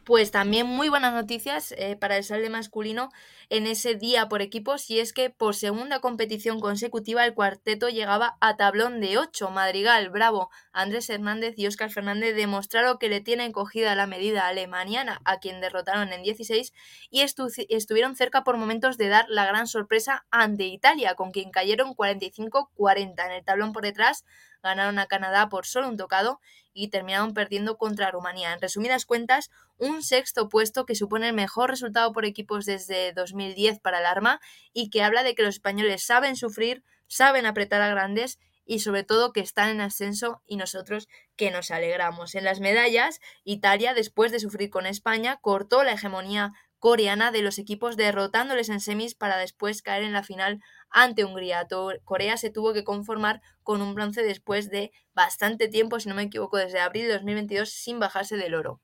Pues 0.06 0.30
también 0.30 0.68
muy 0.68 0.88
buenas 0.88 1.12
noticias 1.12 1.74
eh, 1.76 1.96
para 1.96 2.16
el 2.16 2.22
salde 2.22 2.48
masculino 2.48 3.10
en 3.50 3.66
ese 3.66 3.96
día 3.96 4.28
por 4.28 4.40
equipos 4.40 4.88
y 4.88 5.00
es 5.00 5.12
que 5.12 5.30
por 5.30 5.56
segunda 5.56 5.98
competición 5.98 6.60
consecutiva 6.60 7.24
el 7.24 7.34
cuarteto 7.34 7.88
llegaba 7.88 8.36
a 8.40 8.56
tablón 8.56 9.00
de 9.00 9.18
8. 9.18 9.50
Madrigal, 9.50 10.08
Bravo, 10.10 10.48
Andrés 10.70 11.10
Hernández 11.10 11.54
y 11.56 11.66
Óscar 11.66 11.90
Fernández 11.90 12.36
demostraron 12.36 12.98
que 12.98 13.08
le 13.08 13.20
tienen 13.20 13.50
cogida 13.50 13.96
la 13.96 14.06
medida 14.06 14.46
alemaniana 14.46 15.20
a 15.24 15.40
quien 15.40 15.60
derrotaron 15.60 16.12
en 16.12 16.22
16 16.22 16.72
y 17.10 17.22
estuvieron 17.22 18.14
cerca 18.14 18.44
por 18.44 18.58
momentos 18.58 18.98
de 18.98 19.08
dar 19.08 19.26
la 19.28 19.44
gran 19.44 19.66
sorpresa 19.66 20.24
ante 20.30 20.66
Italia 20.66 21.16
con 21.16 21.32
quien 21.32 21.50
cayeron 21.50 21.96
45-40 21.96 23.26
en 23.26 23.32
el 23.32 23.44
tablón 23.44 23.72
por 23.72 23.82
detrás 23.82 24.24
ganaron 24.66 24.98
a 24.98 25.06
Canadá 25.06 25.48
por 25.48 25.64
solo 25.64 25.88
un 25.88 25.96
tocado 25.96 26.40
y 26.74 26.88
terminaron 26.88 27.32
perdiendo 27.32 27.78
contra 27.78 28.10
Rumanía. 28.10 28.52
En 28.52 28.60
resumidas 28.60 29.06
cuentas, 29.06 29.50
un 29.78 30.02
sexto 30.02 30.50
puesto 30.50 30.84
que 30.84 30.94
supone 30.94 31.28
el 31.28 31.34
mejor 31.34 31.70
resultado 31.70 32.12
por 32.12 32.26
equipos 32.26 32.66
desde 32.66 33.14
2010 33.14 33.80
para 33.80 34.00
el 34.00 34.06
Arma 34.06 34.40
y 34.74 34.90
que 34.90 35.02
habla 35.02 35.22
de 35.22 35.34
que 35.34 35.42
los 35.42 35.54
españoles 35.54 36.04
saben 36.04 36.36
sufrir, 36.36 36.84
saben 37.06 37.46
apretar 37.46 37.80
a 37.80 37.88
grandes 37.88 38.38
y 38.66 38.80
sobre 38.80 39.04
todo 39.04 39.32
que 39.32 39.40
están 39.40 39.70
en 39.70 39.80
ascenso 39.80 40.42
y 40.44 40.56
nosotros 40.56 41.08
que 41.36 41.50
nos 41.50 41.70
alegramos. 41.70 42.34
En 42.34 42.44
las 42.44 42.60
medallas, 42.60 43.20
Italia, 43.44 43.94
después 43.94 44.32
de 44.32 44.40
sufrir 44.40 44.70
con 44.70 44.86
España, 44.86 45.38
cortó 45.40 45.84
la 45.84 45.92
hegemonía 45.92 46.52
coreana 46.78 47.30
de 47.30 47.42
los 47.42 47.58
equipos 47.58 47.96
derrotándoles 47.96 48.68
en 48.68 48.80
semis 48.80 49.14
para 49.14 49.38
después 49.38 49.82
caer 49.82 50.02
en 50.02 50.12
la 50.12 50.22
final 50.22 50.60
ante 50.96 51.26
Hungría. 51.26 51.68
Corea 52.04 52.38
se 52.38 52.50
tuvo 52.50 52.72
que 52.72 52.82
conformar 52.82 53.42
con 53.62 53.82
un 53.82 53.94
bronce 53.94 54.22
después 54.22 54.70
de 54.70 54.92
bastante 55.14 55.68
tiempo, 55.68 56.00
si 56.00 56.08
no 56.08 56.14
me 56.14 56.22
equivoco, 56.22 56.56
desde 56.56 56.80
abril 56.80 57.06
de 57.06 57.12
2022 57.12 57.68
sin 57.68 58.00
bajarse 58.00 58.38
del 58.38 58.54
oro. 58.54 58.80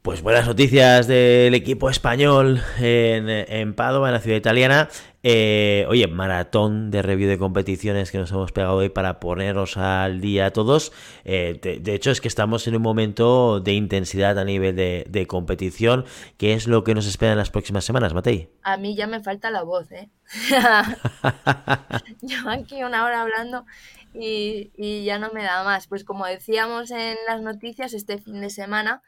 Pues 0.00 0.22
buenas 0.22 0.46
noticias 0.46 1.06
del 1.06 1.54
equipo 1.54 1.90
español 1.90 2.62
en, 2.78 3.28
en 3.28 3.74
Padua, 3.74 4.08
en 4.08 4.14
la 4.14 4.20
ciudad 4.20 4.38
italiana. 4.38 4.88
Eh, 5.22 5.84
oye, 5.88 6.06
maratón 6.06 6.90
de 6.90 7.02
review 7.02 7.28
de 7.28 7.36
competiciones 7.38 8.10
que 8.10 8.16
nos 8.16 8.30
hemos 8.30 8.52
pegado 8.52 8.76
hoy 8.76 8.88
para 8.88 9.20
ponernos 9.20 9.76
al 9.76 10.20
día 10.20 10.50
todos. 10.52 10.92
Eh, 11.24 11.58
de, 11.80 11.94
hecho, 11.94 12.10
es 12.10 12.20
que 12.20 12.28
estamos 12.28 12.66
en 12.66 12.76
un 12.76 12.82
momento 12.82 13.60
de 13.60 13.74
intensidad 13.74 14.38
a 14.38 14.44
nivel 14.44 14.76
de, 14.76 15.26
competición. 15.28 16.06
¿Qué 16.38 16.54
es 16.54 16.66
lo 16.66 16.84
que 16.84 16.94
nos 16.94 17.06
espera 17.06 17.32
en 17.32 17.38
las 17.38 17.50
próximas 17.50 17.84
semanas, 17.84 18.14
Matei? 18.14 18.50
A 18.62 18.78
mí 18.78 18.96
ya 18.96 19.06
me 19.06 19.20
falta 19.20 19.50
la 19.50 19.62
voz, 19.62 19.92
¿eh? 19.92 20.08
Yo 22.22 22.48
aquí 22.48 22.82
una 22.82 23.04
hora 23.04 23.20
hablando 23.20 23.66
y, 24.14 24.70
y 24.76 25.04
ya 25.04 25.18
no 25.18 25.30
me 25.32 25.42
da 25.42 25.62
más. 25.64 25.86
Pues 25.86 26.04
como 26.04 26.24
decíamos 26.24 26.90
en 26.90 27.16
las 27.28 27.42
noticias, 27.42 27.92
este 27.92 28.18
fin 28.18 28.40
de 28.40 28.48
semana 28.48 29.02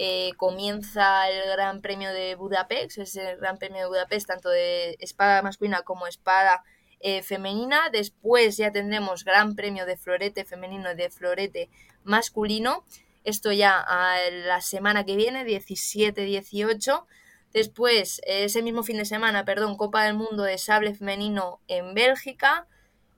eh, 0.00 0.30
comienza 0.36 1.28
el 1.28 1.50
Gran 1.50 1.80
Premio 1.80 2.12
de 2.12 2.36
Budapest, 2.36 2.98
es 2.98 3.16
el 3.16 3.36
Gran 3.36 3.58
Premio 3.58 3.80
de 3.80 3.88
Budapest 3.88 4.28
tanto 4.28 4.48
de 4.48 4.96
espada 5.00 5.42
masculina 5.42 5.82
como 5.82 6.06
espada 6.06 6.62
eh, 7.00 7.24
femenina. 7.24 7.90
Después 7.90 8.56
ya 8.56 8.70
tendremos 8.70 9.24
Gran 9.24 9.56
Premio 9.56 9.86
de 9.86 9.96
florete 9.96 10.44
femenino 10.44 10.92
y 10.92 10.94
de 10.94 11.10
florete 11.10 11.68
masculino. 12.04 12.84
Esto 13.24 13.50
ya 13.50 13.76
a 13.80 14.18
la 14.30 14.60
semana 14.60 15.04
que 15.04 15.16
viene, 15.16 15.44
17-18. 15.44 17.04
Después, 17.52 18.20
ese 18.24 18.62
mismo 18.62 18.84
fin 18.84 18.98
de 18.98 19.04
semana, 19.04 19.44
perdón, 19.44 19.76
Copa 19.76 20.04
del 20.04 20.14
Mundo 20.14 20.44
de 20.44 20.58
sable 20.58 20.94
femenino 20.94 21.60
en 21.66 21.94
Bélgica. 21.94 22.68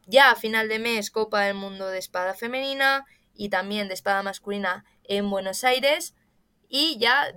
Ya 0.06 0.30
a 0.30 0.34
final 0.34 0.68
de 0.68 0.78
mes, 0.78 1.10
Copa 1.10 1.42
del 1.42 1.56
Mundo 1.56 1.88
de 1.88 1.98
espada 1.98 2.32
femenina 2.32 3.04
y 3.34 3.50
también 3.50 3.88
de 3.88 3.94
espada 3.94 4.22
masculina 4.22 4.86
en 5.04 5.28
Buenos 5.28 5.62
Aires 5.62 6.14
y 6.70 6.96
ya 6.98 7.34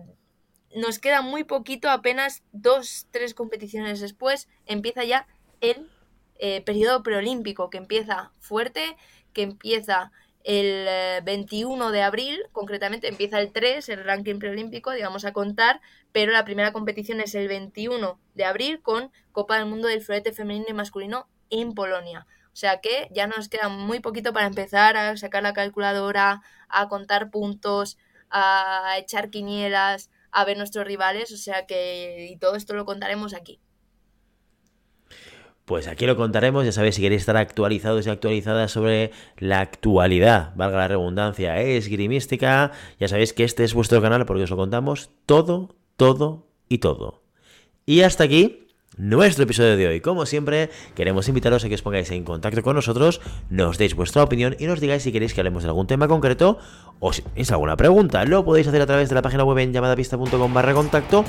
nos 0.74 1.00
queda 1.00 1.22
muy 1.22 1.44
poquito, 1.44 1.90
apenas 1.90 2.44
dos, 2.52 3.08
tres 3.12 3.34
competiciones 3.34 4.00
después, 4.00 4.48
empieza 4.66 5.04
ya 5.04 5.28
el 5.60 5.90
eh, 6.36 6.62
periodo 6.62 7.04
preolímpico, 7.04 7.70
que 7.70 7.78
empieza 7.78 8.32
fuerte, 8.40 8.96
que 9.34 9.42
empieza 9.42 10.12
el 10.44 11.24
21 11.24 11.90
eh, 11.90 11.92
de 11.92 12.02
abril, 12.02 12.44
concretamente 12.52 13.08
empieza 13.08 13.40
el 13.40 13.52
3, 13.52 13.88
el 13.90 14.04
ranking 14.04 14.40
preolímpico, 14.40 14.92
digamos 14.92 15.26
a 15.26 15.34
contar, 15.34 15.82
pero 16.12 16.32
la 16.32 16.46
primera 16.46 16.74
competición 16.74 17.22
es 17.22 17.34
el 17.36 17.48
21 17.48 18.20
de 18.36 18.46
abril 18.46 18.82
con 18.82 19.12
Copa 19.32 19.58
del 19.58 19.66
Mundo 19.66 19.88
del 19.88 20.02
Florete 20.02 20.34
Femenino 20.34 20.66
y 20.70 20.74
Masculino 20.74 21.28
en 21.50 21.74
Polonia. 21.74 22.28
O 22.54 22.56
sea 22.56 22.82
que 22.82 23.10
ya 23.12 23.26
nos 23.26 23.50
queda 23.50 23.70
muy 23.70 24.00
poquito 24.00 24.32
para 24.32 24.46
empezar 24.46 24.96
a 24.96 25.18
sacar 25.18 25.42
la 25.42 25.54
calculadora, 25.54 26.42
a 26.70 26.88
contar 26.88 27.32
puntos, 27.32 27.98
a 28.34 28.96
echar 28.98 29.30
quinielas, 29.30 30.10
a 30.32 30.44
ver 30.44 30.58
nuestros 30.58 30.86
rivales, 30.86 31.32
o 31.32 31.38
sea 31.38 31.66
que 31.66 32.28
y 32.32 32.38
todo 32.38 32.56
esto 32.56 32.74
lo 32.74 32.86
contaremos 32.86 33.34
aquí. 33.34 33.62
Pues 35.66 35.88
aquí 35.88 36.06
lo 36.06 36.18
contaremos, 36.18 36.66
ya 36.66 36.74
sabéis, 36.74 36.96
si 36.96 37.02
queréis 37.02 37.22
estar 37.22 37.38
actualizados 37.38 38.06
y 38.06 38.10
actualizadas 38.10 38.70
sobre 38.72 39.12
la 39.38 39.62
actualidad, 39.62 40.52
valga 40.58 40.80
la 40.80 40.88
redundancia, 40.90 41.58
esgrimística, 41.62 42.72
ya 43.00 43.08
sabéis 43.08 43.32
que 43.32 43.46
este 43.46 43.64
es 43.64 43.74
vuestro 43.74 44.02
canal 44.02 44.26
porque 44.26 44.44
os 44.44 44.50
lo 44.50 44.58
contamos 44.58 45.12
todo, 45.26 45.78
todo 45.96 46.50
y 46.68 46.80
todo. 46.80 47.24
Y 47.86 48.02
hasta 48.02 48.26
aquí 48.26 48.63
nuestro 48.98 49.44
episodio 49.44 49.78
de 49.78 49.88
hoy. 49.88 50.02
Como 50.02 50.26
siempre, 50.26 50.70
queremos 50.96 51.28
invitaros 51.28 51.64
a 51.64 51.70
que 51.70 51.76
os 51.76 51.82
pongáis 51.82 52.12
en 52.12 52.24
contacto 52.24 52.62
con 52.62 52.76
nosotros, 52.76 53.22
nos 53.50 53.78
deis 53.78 53.96
vuestra 53.96 54.24
opinión 54.24 54.56
y 54.60 54.66
nos 54.66 54.80
digáis 54.80 55.04
si 55.04 55.12
queréis 55.12 55.34
que 55.34 55.42
hablemos 55.42 55.64
de 55.64 55.70
algún 55.70 55.88
tema 55.88 56.08
concreto 56.08 56.58
o 57.00 57.14
si 57.14 57.22
tenéis 57.22 57.52
alguna 57.52 57.78
pregunta. 57.78 58.26
Lo 58.26 58.46
podéis 58.46 58.68
hacer 58.68 58.82
a 58.82 58.86
través 58.86 59.10
de 59.10 59.16
la 59.16 59.22
página 59.22 59.44
web 59.44 59.58
en 59.60 59.74
llamadapista.com 59.74 60.54
barra 60.54 60.74
contacto 60.74 61.26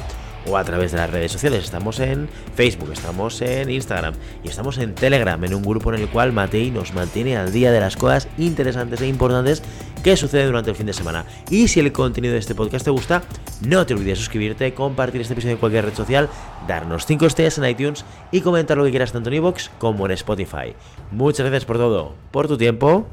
o 0.47 0.57
a 0.57 0.65
través 0.65 0.93
de 0.93 0.99
las 0.99 1.11
redes 1.11 1.33
sociales. 1.33 1.65
Estamos 1.65 2.01
en 2.01 2.29
Facebook, 2.55 2.91
estamos 2.93 3.41
en 3.43 3.71
Instagram 3.71 4.15
y 4.43 4.49
estamos 4.49 4.79
en 4.79 4.95
Telegram, 4.95 5.43
en 5.45 5.55
un 5.55 5.63
grupo 5.63 5.93
en 5.93 6.01
el 6.01 6.09
cual 6.09 6.33
Matei 6.33 6.71
nos 6.71 6.95
mantiene 6.95 7.37
al 7.37 7.53
día 7.53 7.73
de 7.73 7.81
las 7.81 7.97
cosas 7.97 8.29
interesantes 8.39 9.01
e 9.01 9.07
importantes 9.07 9.63
que 10.03 10.17
suceden 10.17 10.49
durante 10.49 10.71
el 10.71 10.77
fin 10.77 10.87
de 10.87 10.93
semana. 10.93 11.25
Y 11.49 11.69
si 11.69 11.81
el 11.81 11.91
contenido 11.91 12.35
de 12.35 12.41
este 12.41 12.55
podcast 12.55 12.85
te 12.85 12.91
gusta, 12.91 13.23
no 13.67 13.87
te 13.87 13.95
olvides 13.95 14.19
suscribirte, 14.19 14.75
compartir 14.75 15.23
este 15.23 15.33
episodio 15.33 15.55
en 15.55 15.61
cualquier 15.61 15.87
red 15.87 15.95
social, 15.95 16.29
darnos 16.69 17.07
5 17.07 17.27
estrellas 17.27 17.59
en 17.59 17.65
iTunes 17.65 18.05
y 18.31 18.43
comentar 18.43 18.77
lo 18.77 18.85
que 18.85 18.91
quieras 18.91 19.13
tanto 19.13 19.31
en 19.31 19.37
iVoox 19.37 19.71
como 19.79 20.05
en 20.05 20.13
Spotify. 20.13 20.75
Muchas 21.11 21.47
gracias 21.47 21.65
por 21.65 21.79
todo, 21.79 22.15
por 22.31 22.49
tu 22.49 22.59
tiempo, 22.59 23.07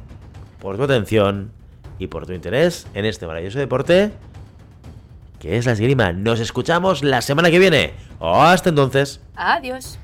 por 0.60 0.76
tu 0.76 0.84
atención 0.84 1.52
y 1.98 2.08
por 2.08 2.26
tu 2.26 2.34
interés 2.34 2.88
en 2.94 3.06
este 3.06 3.26
maravilloso 3.26 3.60
deporte 3.60 4.12
que 5.42 5.58
es 5.58 5.66
la 5.66 5.72
esgrima. 5.72 6.14
Nos 6.14 6.40
escuchamos 6.40 7.04
la 7.04 7.22
semana 7.22 7.50
que 7.50 7.58
viene. 7.58 7.94
Hasta 8.20 8.70
entonces. 8.70 9.20
Adiós. 9.36 9.98